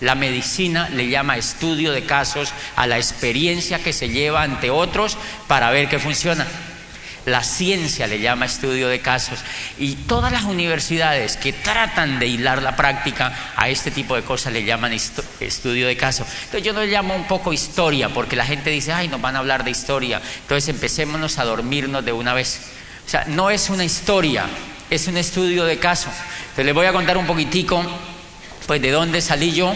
La 0.00 0.14
medicina 0.14 0.88
le 0.90 1.08
llama 1.08 1.36
estudio 1.36 1.90
de 1.90 2.04
casos 2.04 2.52
a 2.76 2.86
la 2.86 2.98
experiencia 2.98 3.82
que 3.82 3.92
se 3.92 4.08
lleva 4.08 4.42
ante 4.42 4.70
otros 4.70 5.16
para 5.48 5.70
ver 5.70 5.88
qué 5.88 5.98
funciona. 5.98 6.46
La 7.26 7.42
ciencia 7.42 8.06
le 8.06 8.20
llama 8.20 8.46
estudio 8.46 8.88
de 8.88 9.00
casos 9.00 9.40
y 9.76 9.96
todas 9.96 10.30
las 10.32 10.44
universidades 10.44 11.36
que 11.36 11.52
tratan 11.52 12.20
de 12.20 12.28
hilar 12.28 12.62
la 12.62 12.76
práctica 12.76 13.52
a 13.56 13.68
este 13.68 13.90
tipo 13.90 14.14
de 14.14 14.22
cosas 14.22 14.52
le 14.52 14.64
llaman 14.64 14.92
estudio 14.92 15.88
de 15.88 15.96
casos. 15.96 16.28
Entonces 16.44 16.62
yo 16.62 16.72
lo 16.72 16.84
llamo 16.86 17.14
un 17.16 17.26
poco 17.26 17.52
historia 17.52 18.08
porque 18.08 18.36
la 18.36 18.46
gente 18.46 18.70
dice, 18.70 18.92
ay, 18.92 19.08
nos 19.08 19.20
van 19.20 19.34
a 19.34 19.40
hablar 19.40 19.64
de 19.64 19.72
historia. 19.72 20.22
Entonces 20.42 20.68
empecémonos 20.68 21.38
a 21.38 21.44
dormirnos 21.44 22.04
de 22.04 22.12
una 22.12 22.34
vez. 22.34 22.60
O 23.04 23.10
sea, 23.10 23.24
no 23.26 23.50
es 23.50 23.68
una 23.68 23.84
historia, 23.84 24.46
es 24.88 25.08
un 25.08 25.16
estudio 25.16 25.64
de 25.64 25.78
caso. 25.78 26.08
Entonces 26.42 26.66
les 26.66 26.74
voy 26.74 26.86
a 26.86 26.92
contar 26.92 27.18
un 27.18 27.26
poquitico 27.26 27.84
pues 28.68 28.82
de 28.82 28.90
dónde 28.90 29.22
salí 29.22 29.52
yo. 29.52 29.74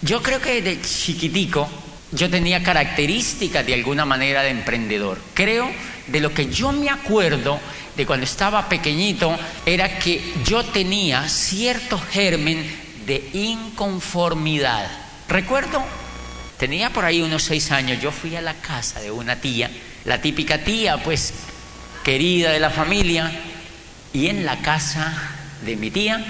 Yo 0.00 0.22
creo 0.22 0.40
que 0.40 0.62
de 0.62 0.80
chiquitico 0.80 1.68
yo 2.12 2.30
tenía 2.30 2.62
características 2.62 3.64
de 3.66 3.74
alguna 3.74 4.06
manera 4.06 4.42
de 4.42 4.48
emprendedor. 4.48 5.20
Creo, 5.34 5.70
de 6.06 6.20
lo 6.20 6.32
que 6.32 6.46
yo 6.46 6.72
me 6.72 6.88
acuerdo 6.88 7.60
de 7.94 8.06
cuando 8.06 8.24
estaba 8.24 8.70
pequeñito, 8.70 9.38
era 9.66 9.98
que 9.98 10.32
yo 10.46 10.64
tenía 10.64 11.28
cierto 11.28 11.98
germen 11.98 12.64
de 13.04 13.28
inconformidad. 13.34 14.90
Recuerdo, 15.28 15.84
tenía 16.58 16.88
por 16.88 17.04
ahí 17.04 17.20
unos 17.20 17.42
seis 17.42 17.70
años, 17.70 18.00
yo 18.00 18.12
fui 18.12 18.34
a 18.34 18.40
la 18.40 18.54
casa 18.54 18.98
de 19.00 19.10
una 19.10 19.36
tía, 19.36 19.70
la 20.06 20.22
típica 20.22 20.64
tía, 20.64 20.96
pues 21.02 21.34
querida 22.02 22.50
de 22.50 22.60
la 22.60 22.70
familia, 22.70 23.30
y 24.14 24.28
en 24.28 24.46
la 24.46 24.56
casa 24.62 25.12
de 25.66 25.76
mi 25.76 25.90
tía 25.90 26.24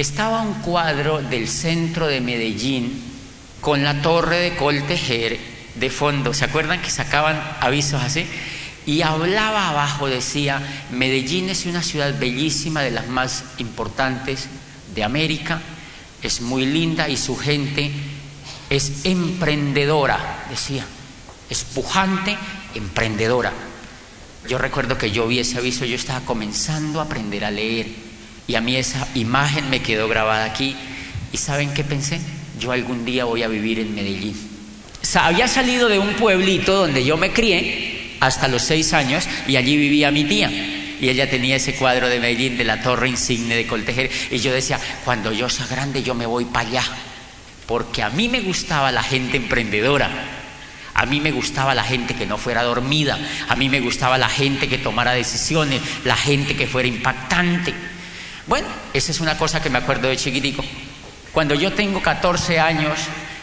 estaba 0.00 0.42
un 0.42 0.54
cuadro 0.54 1.22
del 1.22 1.48
centro 1.48 2.06
de 2.06 2.20
Medellín 2.20 3.02
con 3.60 3.82
la 3.82 4.00
torre 4.00 4.38
de 4.38 4.56
Coltejer 4.56 5.38
de 5.74 5.90
fondo. 5.90 6.32
¿Se 6.32 6.44
acuerdan 6.44 6.80
que 6.80 6.90
sacaban 6.90 7.42
avisos 7.60 8.02
así? 8.02 8.24
Y 8.86 9.02
hablaba 9.02 9.68
abajo, 9.68 10.06
decía, 10.06 10.62
Medellín 10.92 11.50
es 11.50 11.66
una 11.66 11.82
ciudad 11.82 12.18
bellísima, 12.18 12.82
de 12.82 12.92
las 12.92 13.08
más 13.08 13.44
importantes 13.58 14.46
de 14.94 15.04
América, 15.04 15.60
es 16.22 16.40
muy 16.40 16.64
linda 16.64 17.08
y 17.08 17.16
su 17.16 17.36
gente 17.36 17.90
es 18.70 19.04
emprendedora, 19.04 20.46
decía, 20.48 20.86
es 21.50 21.64
pujante, 21.64 22.36
emprendedora. 22.74 23.52
Yo 24.48 24.58
recuerdo 24.58 24.96
que 24.96 25.10
yo 25.10 25.26
vi 25.26 25.40
ese 25.40 25.58
aviso, 25.58 25.84
yo 25.84 25.96
estaba 25.96 26.24
comenzando 26.24 27.00
a 27.00 27.04
aprender 27.04 27.44
a 27.44 27.50
leer 27.50 28.07
y 28.48 28.54
a 28.54 28.62
mí 28.62 28.76
esa 28.76 29.06
imagen 29.14 29.68
me 29.68 29.80
quedó 29.80 30.08
grabada 30.08 30.46
aquí. 30.46 30.74
¿Y 31.32 31.36
saben 31.36 31.72
qué 31.74 31.84
pensé? 31.84 32.18
Yo 32.58 32.72
algún 32.72 33.04
día 33.04 33.26
voy 33.26 33.42
a 33.42 33.48
vivir 33.48 33.78
en 33.78 33.94
Medellín. 33.94 34.34
había 35.14 35.46
salido 35.46 35.88
de 35.88 35.98
un 35.98 36.14
pueblito 36.14 36.74
donde 36.74 37.04
yo 37.04 37.18
me 37.18 37.30
crié 37.30 38.16
hasta 38.20 38.48
los 38.48 38.62
seis 38.62 38.94
años 38.94 39.28
y 39.46 39.56
allí 39.56 39.76
vivía 39.76 40.10
mi 40.10 40.24
tía. 40.24 40.50
Y 41.00 41.10
ella 41.10 41.30
tenía 41.30 41.56
ese 41.56 41.74
cuadro 41.74 42.08
de 42.08 42.18
Medellín 42.18 42.56
de 42.56 42.64
la 42.64 42.82
torre 42.82 43.10
insigne 43.10 43.54
de 43.54 43.66
Coltejer. 43.66 44.10
Y 44.30 44.38
yo 44.38 44.50
decía, 44.52 44.80
cuando 45.04 45.30
yo 45.30 45.50
sea 45.50 45.66
grande 45.66 46.02
yo 46.02 46.14
me 46.14 46.26
voy 46.26 46.46
para 46.46 46.68
allá. 46.68 46.84
Porque 47.66 48.02
a 48.02 48.08
mí 48.08 48.30
me 48.30 48.40
gustaba 48.40 48.90
la 48.90 49.02
gente 49.02 49.36
emprendedora. 49.36 50.10
A 50.94 51.04
mí 51.04 51.20
me 51.20 51.32
gustaba 51.32 51.74
la 51.74 51.84
gente 51.84 52.14
que 52.14 52.26
no 52.26 52.38
fuera 52.38 52.62
dormida. 52.62 53.18
A 53.48 53.56
mí 53.56 53.68
me 53.68 53.80
gustaba 53.80 54.16
la 54.16 54.30
gente 54.30 54.68
que 54.68 54.78
tomara 54.78 55.12
decisiones. 55.12 55.82
La 56.04 56.16
gente 56.16 56.56
que 56.56 56.66
fuera 56.66 56.88
impactante. 56.88 57.74
Bueno, 58.48 58.66
esa 58.94 59.12
es 59.12 59.20
una 59.20 59.36
cosa 59.36 59.60
que 59.62 59.68
me 59.68 59.76
acuerdo 59.76 60.08
de 60.08 60.16
chiquitico. 60.16 60.64
Cuando 61.32 61.54
yo 61.54 61.72
tengo 61.74 62.00
14 62.00 62.58
años, 62.58 62.98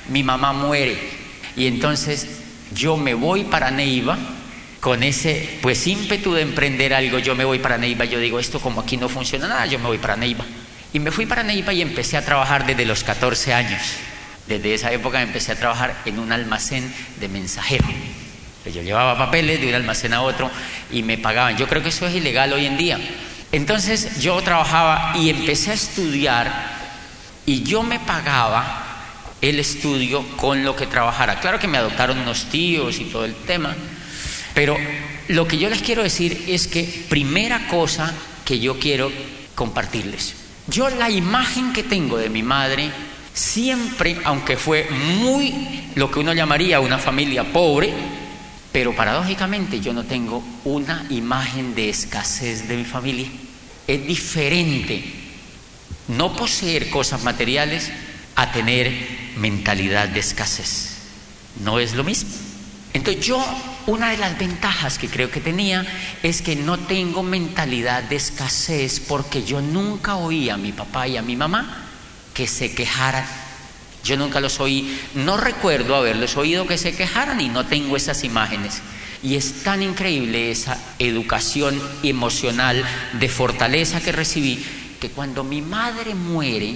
mi 0.09 0.23
mamá 0.23 0.51
muere 0.51 0.97
y 1.55 1.67
entonces 1.67 2.27
yo 2.73 2.97
me 2.97 3.13
voy 3.13 3.43
para 3.43 3.69
Neiva 3.69 4.17
con 4.79 5.03
ese 5.03 5.59
pues 5.61 5.85
ímpetu 5.85 6.33
de 6.33 6.41
emprender 6.41 6.93
algo, 6.93 7.19
yo 7.19 7.35
me 7.35 7.45
voy 7.45 7.59
para 7.59 7.77
Neiva, 7.77 8.05
yo 8.05 8.19
digo, 8.19 8.39
esto 8.39 8.59
como 8.59 8.81
aquí 8.81 8.97
no 8.97 9.07
funciona 9.07 9.47
nada, 9.47 9.65
yo 9.67 9.77
me 9.77 9.85
voy 9.85 9.99
para 9.99 10.15
Neiva. 10.15 10.43
Y 10.91 10.99
me 10.99 11.11
fui 11.11 11.27
para 11.27 11.43
Neiva 11.43 11.71
y 11.71 11.83
empecé 11.83 12.17
a 12.17 12.25
trabajar 12.25 12.65
desde 12.65 12.85
los 12.85 13.03
14 13.03 13.53
años. 13.53 13.81
Desde 14.47 14.73
esa 14.73 14.91
época 14.91 15.21
empecé 15.21 15.51
a 15.51 15.55
trabajar 15.55 15.95
en 16.05 16.17
un 16.17 16.31
almacén 16.31 16.91
de 17.19 17.27
mensajero. 17.27 17.85
Yo 18.65 18.81
llevaba 18.81 19.15
papeles 19.17 19.61
de 19.61 19.67
un 19.67 19.75
almacén 19.75 20.13
a 20.13 20.23
otro 20.23 20.49
y 20.91 21.03
me 21.03 21.19
pagaban. 21.19 21.57
Yo 21.57 21.67
creo 21.67 21.83
que 21.83 21.89
eso 21.89 22.07
es 22.07 22.15
ilegal 22.15 22.51
hoy 22.53 22.65
en 22.65 22.77
día. 22.77 22.99
Entonces 23.55 24.19
yo 24.19 24.41
trabajaba 24.41 25.13
y 25.15 25.29
empecé 25.29 25.71
a 25.71 25.75
estudiar 25.75 26.51
y 27.45 27.63
yo 27.63 27.83
me 27.83 28.01
pagaba 28.01 28.83
el 29.41 29.61
estudio 29.61 30.27
con 30.35 30.65
lo 30.65 30.75
que 30.75 30.87
trabajara. 30.87 31.39
Claro 31.39 31.57
que 31.57 31.69
me 31.69 31.77
adoptaron 31.77 32.19
unos 32.19 32.49
tíos 32.49 32.99
y 32.99 33.05
todo 33.05 33.23
el 33.23 33.33
tema, 33.33 33.73
pero 34.53 34.75
lo 35.29 35.47
que 35.47 35.57
yo 35.57 35.69
les 35.69 35.81
quiero 35.81 36.03
decir 36.03 36.43
es 36.49 36.67
que 36.67 36.83
primera 37.07 37.69
cosa 37.69 38.13
que 38.43 38.59
yo 38.59 38.77
quiero 38.77 39.09
compartirles. 39.55 40.35
Yo 40.67 40.89
la 40.89 41.09
imagen 41.09 41.71
que 41.71 41.83
tengo 41.83 42.17
de 42.17 42.29
mi 42.29 42.43
madre 42.43 42.91
siempre, 43.33 44.17
aunque 44.25 44.57
fue 44.57 44.89
muy 45.21 45.85
lo 45.95 46.11
que 46.11 46.19
uno 46.19 46.33
llamaría 46.33 46.81
una 46.81 46.97
familia 46.97 47.45
pobre, 47.53 47.93
pero 48.73 48.93
paradójicamente 48.93 49.79
yo 49.79 49.93
no 49.93 50.03
tengo 50.03 50.43
una 50.65 51.05
imagen 51.09 51.73
de 51.73 51.87
escasez 51.87 52.67
de 52.67 52.75
mi 52.75 52.83
familia 52.83 53.29
es 53.87 54.05
diferente 54.05 55.03
no 56.07 56.35
poseer 56.35 56.89
cosas 56.89 57.23
materiales 57.23 57.91
a 58.35 58.51
tener 58.51 58.91
mentalidad 59.37 60.07
de 60.09 60.19
escasez. 60.19 60.97
No 61.63 61.79
es 61.79 61.93
lo 61.93 62.03
mismo. 62.03 62.29
Entonces 62.93 63.25
yo, 63.25 63.43
una 63.87 64.11
de 64.11 64.17
las 64.17 64.37
ventajas 64.37 64.97
que 64.97 65.09
creo 65.09 65.29
que 65.29 65.41
tenía 65.41 65.85
es 66.23 66.41
que 66.41 66.55
no 66.55 66.79
tengo 66.79 67.23
mentalidad 67.23 68.03
de 68.03 68.15
escasez 68.15 68.99
porque 68.99 69.43
yo 69.43 69.61
nunca 69.61 70.15
oí 70.15 70.49
a 70.49 70.57
mi 70.57 70.71
papá 70.71 71.07
y 71.07 71.17
a 71.17 71.21
mi 71.21 71.35
mamá 71.35 71.85
que 72.33 72.47
se 72.47 72.73
quejaran. 72.73 73.25
Yo 74.03 74.17
nunca 74.17 74.39
los 74.39 74.59
oí, 74.59 74.99
no 75.15 75.35
recuerdo 75.35 75.95
haberlos 75.95 76.37
oído 76.37 76.67
que 76.67 76.77
se 76.77 76.95
quejaran 76.95 77.41
y 77.41 77.49
no 77.49 77.65
tengo 77.65 77.97
esas 77.97 78.23
imágenes. 78.23 78.81
Y 79.25 79.33
es 79.33 79.63
tan 79.63 79.81
increíble 79.81 80.51
esa 80.51 80.77
educación 80.99 81.81
emocional 82.03 82.85
de 83.19 83.27
fortaleza 83.27 83.99
que 83.99 84.11
recibí 84.11 84.63
que 84.99 85.09
cuando 85.09 85.43
mi 85.43 85.63
madre 85.63 86.13
muere, 86.13 86.75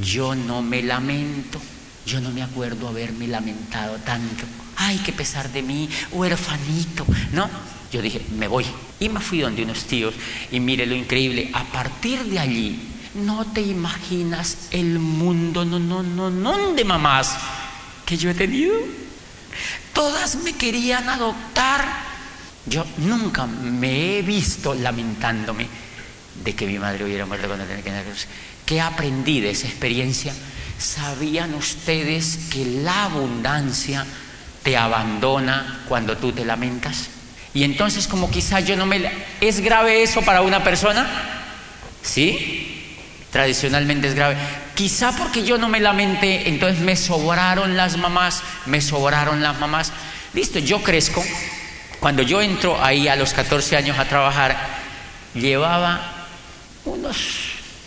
yo 0.00 0.36
no 0.36 0.62
me 0.62 0.84
lamento. 0.84 1.60
Yo 2.06 2.20
no 2.20 2.30
me 2.30 2.44
acuerdo 2.44 2.86
haberme 2.86 3.26
lamentado 3.26 3.96
tanto. 4.04 4.44
Ay, 4.76 5.00
qué 5.04 5.12
pesar 5.12 5.50
de 5.50 5.62
mí, 5.62 5.88
huerfanito. 6.12 7.04
No, 7.32 7.50
yo 7.92 8.00
dije, 8.00 8.24
me 8.38 8.46
voy. 8.46 8.66
Y 9.00 9.08
me 9.08 9.18
fui 9.18 9.40
donde 9.40 9.64
unos 9.64 9.82
tíos 9.82 10.14
y 10.52 10.60
mire 10.60 10.86
lo 10.86 10.94
increíble. 10.94 11.50
A 11.52 11.64
partir 11.64 12.22
de 12.22 12.38
allí, 12.38 12.78
no 13.14 13.46
te 13.46 13.62
imaginas 13.62 14.68
el 14.70 15.00
mundo, 15.00 15.64
no, 15.64 15.80
no, 15.80 16.04
no, 16.04 16.30
no, 16.30 16.72
de 16.72 16.84
mamás 16.84 17.36
que 18.06 18.16
yo 18.16 18.30
he 18.30 18.34
tenido. 18.34 18.76
Todas 19.92 20.36
me 20.36 20.54
querían 20.54 21.08
adoptar. 21.08 21.84
Yo 22.66 22.86
nunca 22.98 23.46
me 23.46 24.18
he 24.18 24.22
visto 24.22 24.74
lamentándome 24.74 25.66
de 26.44 26.54
que 26.54 26.66
mi 26.66 26.78
madre 26.78 27.04
hubiera 27.04 27.26
muerto 27.26 27.46
cuando 27.46 27.64
tenía 27.64 27.82
que 27.82 27.90
nacer. 27.90 28.14
¿Qué 28.64 28.80
aprendí 28.80 29.40
de 29.40 29.50
esa 29.50 29.66
experiencia? 29.66 30.32
¿Sabían 30.78 31.54
ustedes 31.54 32.38
que 32.50 32.64
la 32.64 33.04
abundancia 33.04 34.06
te 34.62 34.76
abandona 34.76 35.84
cuando 35.88 36.16
tú 36.16 36.32
te 36.32 36.44
lamentas? 36.44 37.08
Y 37.52 37.64
entonces 37.64 38.06
como 38.06 38.30
quizá 38.30 38.60
yo 38.60 38.76
no 38.76 38.86
me... 38.86 39.10
¿Es 39.40 39.60
grave 39.60 40.02
eso 40.02 40.22
para 40.22 40.42
una 40.42 40.62
persona? 40.62 41.06
¿Sí? 42.02 42.79
Tradicionalmente 43.30 44.08
es 44.08 44.14
grave. 44.14 44.36
Quizá 44.74 45.16
porque 45.16 45.44
yo 45.44 45.56
no 45.56 45.68
me 45.68 45.80
lamenté, 45.80 46.48
entonces 46.48 46.80
me 46.80 46.96
sobraron 46.96 47.76
las 47.76 47.96
mamás, 47.96 48.42
me 48.66 48.80
sobraron 48.80 49.40
las 49.42 49.58
mamás. 49.60 49.92
Listo, 50.34 50.58
yo 50.58 50.82
crezco. 50.82 51.24
Cuando 52.00 52.22
yo 52.22 52.40
entro 52.42 52.82
ahí 52.82 53.08
a 53.08 53.16
los 53.16 53.32
14 53.32 53.76
años 53.76 53.98
a 53.98 54.06
trabajar, 54.06 54.56
llevaba 55.34 56.26
unos 56.84 57.16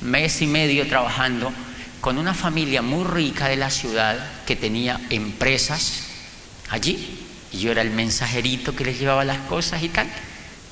mes 0.01 0.41
y 0.41 0.47
medio 0.47 0.87
trabajando 0.87 1.51
con 1.99 2.17
una 2.17 2.33
familia 2.33 2.81
muy 2.81 3.05
rica 3.05 3.47
de 3.47 3.55
la 3.55 3.69
ciudad 3.69 4.17
que 4.45 4.55
tenía 4.55 4.99
empresas 5.09 6.03
allí. 6.69 7.19
Y 7.51 7.59
yo 7.59 7.71
era 7.71 7.81
el 7.81 7.91
mensajerito 7.91 8.75
que 8.75 8.85
les 8.85 8.99
llevaba 8.99 9.25
las 9.25 9.39
cosas 9.39 9.83
y 9.83 9.89
tal. 9.89 10.07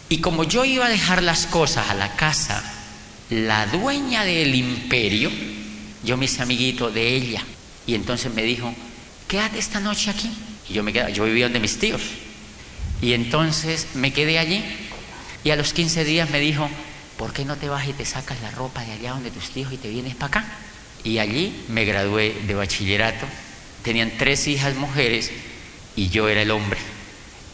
Y 0.07 0.19
como 0.19 0.43
yo 0.43 0.65
iba 0.65 0.85
a 0.85 0.89
dejar 0.89 1.23
las 1.23 1.45
cosas 1.45 1.89
a 1.89 1.93
la 1.93 2.15
casa, 2.15 2.61
la 3.31 3.65
dueña 3.65 4.25
del 4.25 4.53
imperio, 4.53 5.31
yo 6.03 6.17
me 6.17 6.25
hice 6.25 6.41
amiguito 6.41 6.91
de 6.91 7.15
ella. 7.15 7.41
Y 7.87 7.95
entonces 7.95 8.31
me 8.33 8.43
dijo, 8.43 8.73
quédate 9.27 9.57
esta 9.57 9.79
noche 9.79 10.11
aquí. 10.11 10.29
Y 10.69 10.73
yo 10.73 10.83
me 10.83 10.91
quedé, 10.91 11.13
yo 11.13 11.23
vivía 11.23 11.45
donde 11.45 11.61
mis 11.61 11.79
tíos. 11.79 12.01
Y 13.01 13.13
entonces 13.13 13.87
me 13.95 14.11
quedé 14.11 14.37
allí. 14.37 14.63
Y 15.45 15.49
a 15.51 15.55
los 15.55 15.73
15 15.73 16.03
días 16.03 16.29
me 16.29 16.39
dijo, 16.39 16.69
¿por 17.17 17.31
qué 17.31 17.45
no 17.45 17.55
te 17.55 17.69
vas 17.69 17.87
y 17.87 17.93
te 17.93 18.05
sacas 18.05 18.41
la 18.41 18.51
ropa 18.51 18.83
de 18.83 18.91
allá 18.91 19.11
donde 19.11 19.31
tus 19.31 19.49
tíos 19.49 19.71
y 19.71 19.77
te 19.77 19.89
vienes 19.89 20.13
para 20.15 20.27
acá? 20.27 20.45
Y 21.05 21.19
allí 21.19 21.63
me 21.69 21.85
gradué 21.85 22.35
de 22.45 22.53
bachillerato. 22.53 23.25
Tenían 23.81 24.11
tres 24.17 24.45
hijas 24.47 24.75
mujeres 24.75 25.31
y 25.95 26.09
yo 26.09 26.27
era 26.27 26.41
el 26.41 26.51
hombre. 26.51 26.79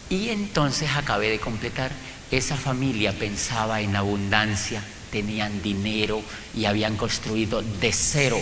Y 0.09 0.29
entonces 0.29 0.89
acabé 0.95 1.29
de 1.29 1.39
completar. 1.39 1.91
Esa 2.31 2.57
familia 2.57 3.13
pensaba 3.13 3.79
en 3.79 3.95
abundancia, 3.95 4.83
tenían 5.12 5.62
dinero 5.62 6.21
y 6.56 6.65
habían 6.65 6.98
construido 6.98 7.62
de 7.62 7.92
cero 7.92 8.39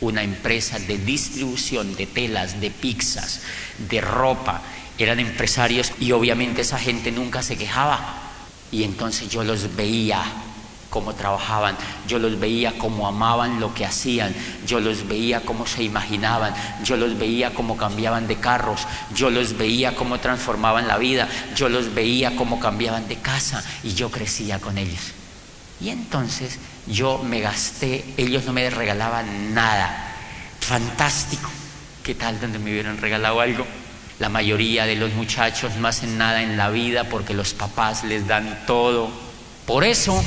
una 0.00 0.22
empresa 0.22 0.78
de 0.78 0.98
distribución 0.98 1.94
de 1.96 2.06
telas, 2.06 2.60
de 2.60 2.70
pizzas, 2.70 3.42
de 3.78 4.00
ropa. 4.00 4.62
Eran 4.98 5.20
empresarios 5.20 5.92
y 6.00 6.12
obviamente 6.12 6.62
esa 6.62 6.78
gente 6.78 7.10
nunca 7.10 7.42
se 7.42 7.56
quejaba. 7.56 8.14
Y 8.70 8.84
entonces 8.84 9.28
yo 9.28 9.44
los 9.44 9.74
veía 9.76 10.22
cómo 10.90 11.14
trabajaban, 11.14 11.76
yo 12.06 12.18
los 12.18 12.40
veía 12.40 12.78
cómo 12.78 13.06
amaban 13.06 13.60
lo 13.60 13.74
que 13.74 13.84
hacían, 13.84 14.34
yo 14.66 14.80
los 14.80 15.06
veía 15.06 15.40
cómo 15.40 15.66
se 15.66 15.82
imaginaban, 15.82 16.54
yo 16.82 16.96
los 16.96 17.18
veía 17.18 17.52
cómo 17.52 17.76
cambiaban 17.76 18.26
de 18.26 18.36
carros, 18.36 18.86
yo 19.14 19.30
los 19.30 19.56
veía 19.56 19.94
cómo 19.94 20.18
transformaban 20.18 20.88
la 20.88 20.96
vida, 20.96 21.28
yo 21.54 21.68
los 21.68 21.94
veía 21.94 22.36
cómo 22.36 22.58
cambiaban 22.58 23.06
de 23.08 23.16
casa 23.16 23.62
y 23.82 23.94
yo 23.94 24.10
crecía 24.10 24.60
con 24.60 24.78
ellos. 24.78 25.17
Y 25.80 25.90
entonces 25.90 26.58
yo 26.86 27.18
me 27.18 27.40
gasté, 27.40 28.04
ellos 28.16 28.44
no 28.44 28.52
me 28.52 28.68
regalaban 28.70 29.54
nada, 29.54 30.16
fantástico, 30.60 31.48
¿qué 32.02 32.14
tal 32.14 32.40
donde 32.40 32.58
me 32.58 32.72
hubieran 32.72 32.98
regalado 32.98 33.40
algo? 33.40 33.64
La 34.18 34.28
mayoría 34.28 34.86
de 34.86 34.96
los 34.96 35.12
muchachos 35.12 35.76
no 35.76 35.86
hacen 35.86 36.18
nada 36.18 36.42
en 36.42 36.56
la 36.56 36.70
vida 36.70 37.04
porque 37.04 37.34
los 37.34 37.54
papás 37.54 38.02
les 38.02 38.26
dan 38.26 38.64
todo. 38.66 39.10
Por 39.64 39.84
eso 39.84 40.24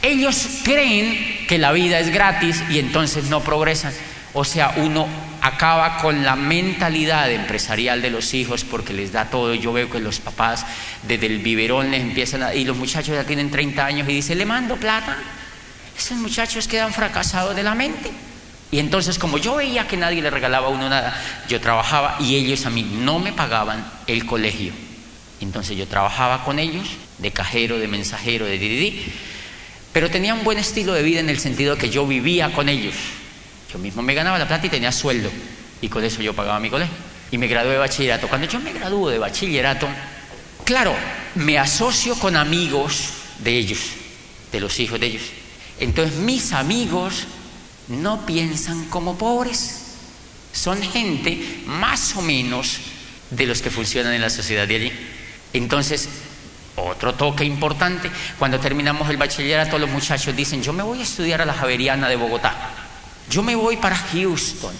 ellos 0.00 0.60
creen 0.64 1.46
que 1.46 1.58
la 1.58 1.72
vida 1.72 1.98
es 1.98 2.10
gratis 2.10 2.62
y 2.70 2.78
entonces 2.78 3.24
no 3.24 3.40
progresan. 3.40 3.92
O 4.32 4.44
sea, 4.44 4.74
uno 4.76 5.06
acaba 5.44 5.98
con 5.98 6.24
la 6.24 6.36
mentalidad 6.36 7.30
empresarial 7.30 8.00
de 8.00 8.08
los 8.08 8.32
hijos 8.32 8.64
porque 8.64 8.94
les 8.94 9.12
da 9.12 9.26
todo. 9.26 9.54
Yo 9.54 9.74
veo 9.74 9.90
que 9.90 10.00
los 10.00 10.18
papás 10.18 10.64
desde 11.02 11.26
el 11.26 11.40
biberón 11.40 11.90
les 11.90 12.00
empiezan 12.00 12.42
a... 12.42 12.54
Y 12.54 12.64
los 12.64 12.76
muchachos 12.76 13.14
ya 13.14 13.24
tienen 13.24 13.50
30 13.50 13.84
años 13.84 14.08
y 14.08 14.14
dicen, 14.14 14.38
le 14.38 14.46
mando 14.46 14.76
plata. 14.76 15.18
Esos 15.96 16.16
muchachos 16.16 16.66
quedan 16.66 16.94
fracasados 16.94 17.54
de 17.54 17.62
la 17.62 17.74
mente. 17.74 18.10
Y 18.70 18.78
entonces 18.78 19.18
como 19.18 19.36
yo 19.36 19.56
veía 19.56 19.86
que 19.86 19.98
nadie 19.98 20.22
le 20.22 20.30
regalaba 20.30 20.68
a 20.68 20.70
uno 20.70 20.88
nada, 20.88 21.14
yo 21.46 21.60
trabajaba 21.60 22.16
y 22.20 22.36
ellos 22.36 22.64
a 22.64 22.70
mí 22.70 22.82
no 22.82 23.18
me 23.18 23.32
pagaban 23.32 23.84
el 24.06 24.24
colegio. 24.24 24.72
Entonces 25.42 25.76
yo 25.76 25.86
trabajaba 25.86 26.42
con 26.42 26.58
ellos 26.58 26.88
de 27.18 27.30
cajero, 27.30 27.78
de 27.78 27.86
mensajero, 27.86 28.46
de 28.46 28.58
dididi 28.58 29.12
pero 29.94 30.10
tenía 30.10 30.34
un 30.34 30.42
buen 30.42 30.58
estilo 30.58 30.92
de 30.92 31.04
vida 31.04 31.20
en 31.20 31.30
el 31.30 31.38
sentido 31.38 31.78
que 31.78 31.88
yo 31.88 32.04
vivía 32.04 32.52
con 32.52 32.68
ellos. 32.68 32.96
Yo 33.74 33.80
mismo 33.80 34.02
me 34.02 34.14
ganaba 34.14 34.38
la 34.38 34.46
plata 34.46 34.68
y 34.68 34.70
tenía 34.70 34.92
sueldo. 34.92 35.28
Y 35.80 35.88
con 35.88 36.04
eso 36.04 36.22
yo 36.22 36.32
pagaba 36.32 36.60
mi 36.60 36.70
colegio. 36.70 36.94
Y 37.32 37.38
me 37.38 37.48
gradué 37.48 37.72
de 37.72 37.78
bachillerato. 37.78 38.28
Cuando 38.28 38.46
yo 38.46 38.60
me 38.60 38.72
gradué 38.72 39.14
de 39.14 39.18
bachillerato, 39.18 39.88
claro, 40.64 40.94
me 41.34 41.58
asocio 41.58 42.14
con 42.14 42.36
amigos 42.36 43.08
de 43.40 43.58
ellos, 43.58 43.80
de 44.52 44.60
los 44.60 44.78
hijos 44.78 45.00
de 45.00 45.06
ellos. 45.06 45.22
Entonces 45.80 46.14
mis 46.18 46.52
amigos 46.52 47.26
no 47.88 48.24
piensan 48.24 48.84
como 48.84 49.18
pobres. 49.18 49.96
Son 50.52 50.80
gente 50.80 51.64
más 51.66 52.14
o 52.14 52.22
menos 52.22 52.78
de 53.30 53.46
los 53.46 53.60
que 53.60 53.70
funcionan 53.70 54.12
en 54.12 54.20
la 54.20 54.30
sociedad 54.30 54.68
de 54.68 54.76
allí. 54.76 54.92
Entonces, 55.52 56.08
otro 56.76 57.14
toque 57.14 57.42
importante, 57.42 58.08
cuando 58.38 58.60
terminamos 58.60 59.10
el 59.10 59.16
bachillerato 59.16 59.80
los 59.80 59.90
muchachos 59.90 60.36
dicen, 60.36 60.62
yo 60.62 60.72
me 60.72 60.84
voy 60.84 61.00
a 61.00 61.02
estudiar 61.02 61.42
a 61.42 61.44
la 61.44 61.54
Javeriana 61.54 62.08
de 62.08 62.14
Bogotá, 62.14 62.83
yo 63.30 63.42
me 63.42 63.56
voy 63.56 63.76
para 63.76 63.96
Houston, 63.96 64.74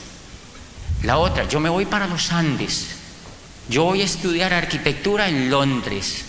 la 1.03 1.19
otra, 1.19 1.49
yo 1.49 1.61
me 1.61 1.69
voy 1.69 1.87
para 1.87 2.07
los 2.07 2.33
Andes, 2.33 2.87
yo 3.69 3.85
voy 3.85 4.03
a 4.03 4.05
estudiar 4.05 4.53
arquitectura 4.53 5.29
en 5.29 5.51
Londres. 5.51 6.25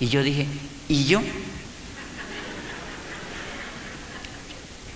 Y 0.00 0.08
yo 0.08 0.22
dije, 0.22 0.46
¿y 0.88 1.04
yo? 1.04 1.22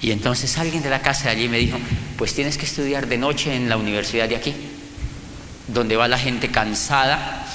Y 0.00 0.10
entonces 0.10 0.56
alguien 0.58 0.82
de 0.82 0.90
la 0.90 1.02
casa 1.02 1.24
de 1.24 1.30
allí 1.30 1.48
me 1.48 1.58
dijo, 1.58 1.78
pues 2.16 2.34
tienes 2.34 2.58
que 2.58 2.66
estudiar 2.66 3.06
de 3.06 3.18
noche 3.18 3.54
en 3.54 3.68
la 3.68 3.76
universidad 3.76 4.28
de 4.28 4.36
aquí, 4.36 4.54
donde 5.68 5.96
va 5.96 6.08
la 6.08 6.18
gente 6.18 6.50
cansada 6.50 7.46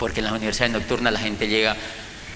porque 0.00 0.20
en 0.20 0.24
las 0.24 0.32
universidades 0.32 0.72
nocturnas 0.72 1.12
la 1.12 1.18
gente 1.18 1.46
llega, 1.46 1.76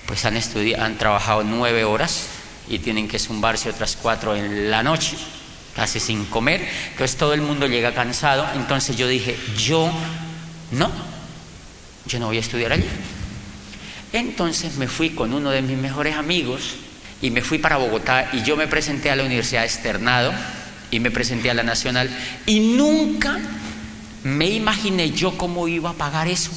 pues 0.06 0.24
han 0.26 0.36
estudiado, 0.36 0.84
han 0.84 0.98
trabajado 0.98 1.42
nueve 1.44 1.82
horas 1.84 2.26
y 2.68 2.78
tienen 2.78 3.08
que 3.08 3.18
zumbarse 3.18 3.70
otras 3.70 3.96
cuatro 3.96 4.36
en 4.36 4.70
la 4.70 4.82
noche, 4.82 5.16
casi 5.74 6.00
sin 6.00 6.24
comer, 6.26 6.66
entonces 6.92 7.16
todo 7.16 7.34
el 7.34 7.40
mundo 7.40 7.66
llega 7.66 7.92
cansado, 7.94 8.46
entonces 8.54 8.96
yo 8.96 9.08
dije, 9.08 9.36
yo 9.56 9.90
no, 10.70 10.90
yo 12.06 12.18
no 12.18 12.26
voy 12.26 12.36
a 12.36 12.40
estudiar 12.40 12.72
allí. 12.72 12.86
Entonces 14.12 14.76
me 14.76 14.86
fui 14.86 15.10
con 15.10 15.34
uno 15.34 15.50
de 15.50 15.62
mis 15.62 15.76
mejores 15.76 16.14
amigos 16.14 16.76
y 17.20 17.30
me 17.30 17.42
fui 17.42 17.58
para 17.58 17.78
Bogotá 17.78 18.28
y 18.32 18.42
yo 18.42 18.56
me 18.56 18.68
presenté 18.68 19.10
a 19.10 19.16
la 19.16 19.24
Universidad 19.24 19.64
Externado 19.64 20.32
y 20.90 21.00
me 21.00 21.10
presenté 21.10 21.50
a 21.50 21.54
la 21.54 21.64
Nacional 21.64 22.08
y 22.46 22.60
nunca 22.60 23.40
me 24.22 24.46
imaginé 24.46 25.10
yo 25.10 25.36
cómo 25.36 25.66
iba 25.66 25.90
a 25.90 25.94
pagar 25.94 26.28
eso. 26.28 26.50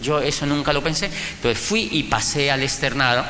Yo 0.00 0.20
eso 0.20 0.46
nunca 0.46 0.72
lo 0.72 0.82
pensé. 0.82 1.10
Entonces 1.36 1.58
fui 1.58 1.88
y 1.90 2.04
pasé 2.04 2.50
al 2.50 2.62
externado, 2.62 3.24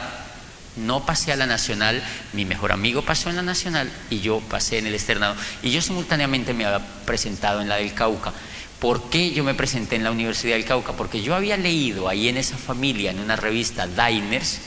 no 0.77 1.07
pasé 1.07 1.33
a 1.33 1.37
la 1.37 1.47
nacional, 1.47 2.03
mi 2.33 2.45
mejor 2.45 2.73
amigo 2.73 3.03
pasó 3.03 3.31
en 3.31 3.37
la 3.37 3.43
nacional 3.43 3.91
y 4.11 4.21
yo 4.21 4.41
pasé 4.41 4.79
en 4.79 4.87
el 4.87 4.95
externado. 4.95 5.37
Y 5.63 5.71
yo 5.71 5.81
simultáneamente 5.81 6.55
me 6.55 6.65
había 6.65 6.85
presentado 7.05 7.61
en 7.61 7.69
la 7.69 7.77
del 7.77 7.95
Cauca. 7.95 8.33
¿Por 8.79 9.09
qué 9.09 9.33
yo 9.33 9.43
me 9.43 9.55
presenté 9.55 9.97
en 9.97 10.05
la 10.05 10.11
Universidad 10.11 10.55
del 10.55 10.65
Cauca? 10.65 10.93
Porque 10.93 11.23
yo 11.23 11.35
había 11.35 11.57
leído 11.57 12.09
ahí 12.09 12.29
en 12.29 12.37
esa 12.37 12.59
familia, 12.59 13.11
en 13.11 13.21
una 13.21 13.37
revista 13.37 13.87
Diners, 13.87 14.61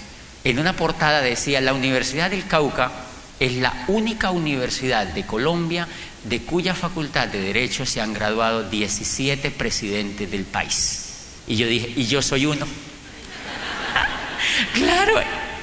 en 0.43 0.59
una 0.59 0.75
portada 0.75 1.21
decía, 1.21 1.61
la 1.61 1.73
Universidad 1.73 2.31
del 2.31 2.47
Cauca 2.47 2.91
es 3.39 3.53
la 3.53 3.85
única 3.87 4.31
universidad 4.31 5.07
de 5.07 5.25
Colombia 5.25 5.87
de 6.23 6.41
cuya 6.41 6.73
facultad 6.73 7.27
de 7.27 7.39
Derecho 7.39 7.85
se 7.85 8.01
han 8.01 8.13
graduado 8.13 8.69
17 8.69 9.51
presidentes 9.51 10.29
del 10.29 10.43
país. 10.43 11.05
Y 11.47 11.55
yo 11.55 11.67
dije, 11.67 11.93
y 11.95 12.07
yo 12.07 12.21
soy 12.21 12.45
uno. 12.45 12.65
claro, 14.73 15.13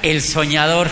el 0.01 0.21
soñador. 0.21 0.89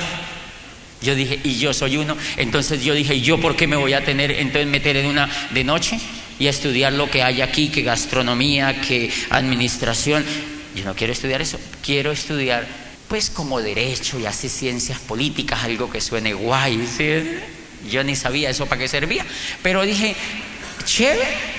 Yo 1.01 1.15
dije, 1.15 1.39
y 1.43 1.57
yo 1.57 1.73
soy 1.73 1.97
uno. 1.97 2.17
Entonces 2.37 2.83
yo 2.83 2.93
dije, 2.93 3.15
¿y 3.15 3.21
yo 3.21 3.39
por 3.39 3.55
qué 3.55 3.67
me 3.67 3.75
voy 3.75 3.93
a 3.93 4.03
tener, 4.03 4.31
entonces 4.31 4.67
meter 4.67 4.97
en 4.97 5.07
una 5.07 5.29
de 5.51 5.63
noche 5.63 5.99
y 6.39 6.47
a 6.47 6.49
estudiar 6.49 6.93
lo 6.93 7.09
que 7.09 7.21
hay 7.21 7.41
aquí, 7.41 7.69
que 7.69 7.81
gastronomía, 7.81 8.81
que 8.81 9.11
administración? 9.29 10.25
Yo 10.75 10.83
no 10.83 10.95
quiero 10.95 11.13
estudiar 11.13 11.41
eso, 11.41 11.59
quiero 11.83 12.11
estudiar 12.11 12.67
pues 13.07 13.29
como 13.29 13.61
derecho 13.61 14.19
y 14.19 14.25
así 14.25 14.49
ciencias 14.49 14.99
políticas, 14.99 15.63
algo 15.63 15.89
que 15.91 16.01
suene 16.01 16.33
guay. 16.33 16.79
Yo 17.89 18.03
ni 18.03 18.15
sabía 18.15 18.49
eso 18.49 18.65
para 18.65 18.81
qué 18.81 18.87
servía, 18.87 19.25
pero 19.61 19.83
dije, 19.83 20.15
chévere 20.85 21.54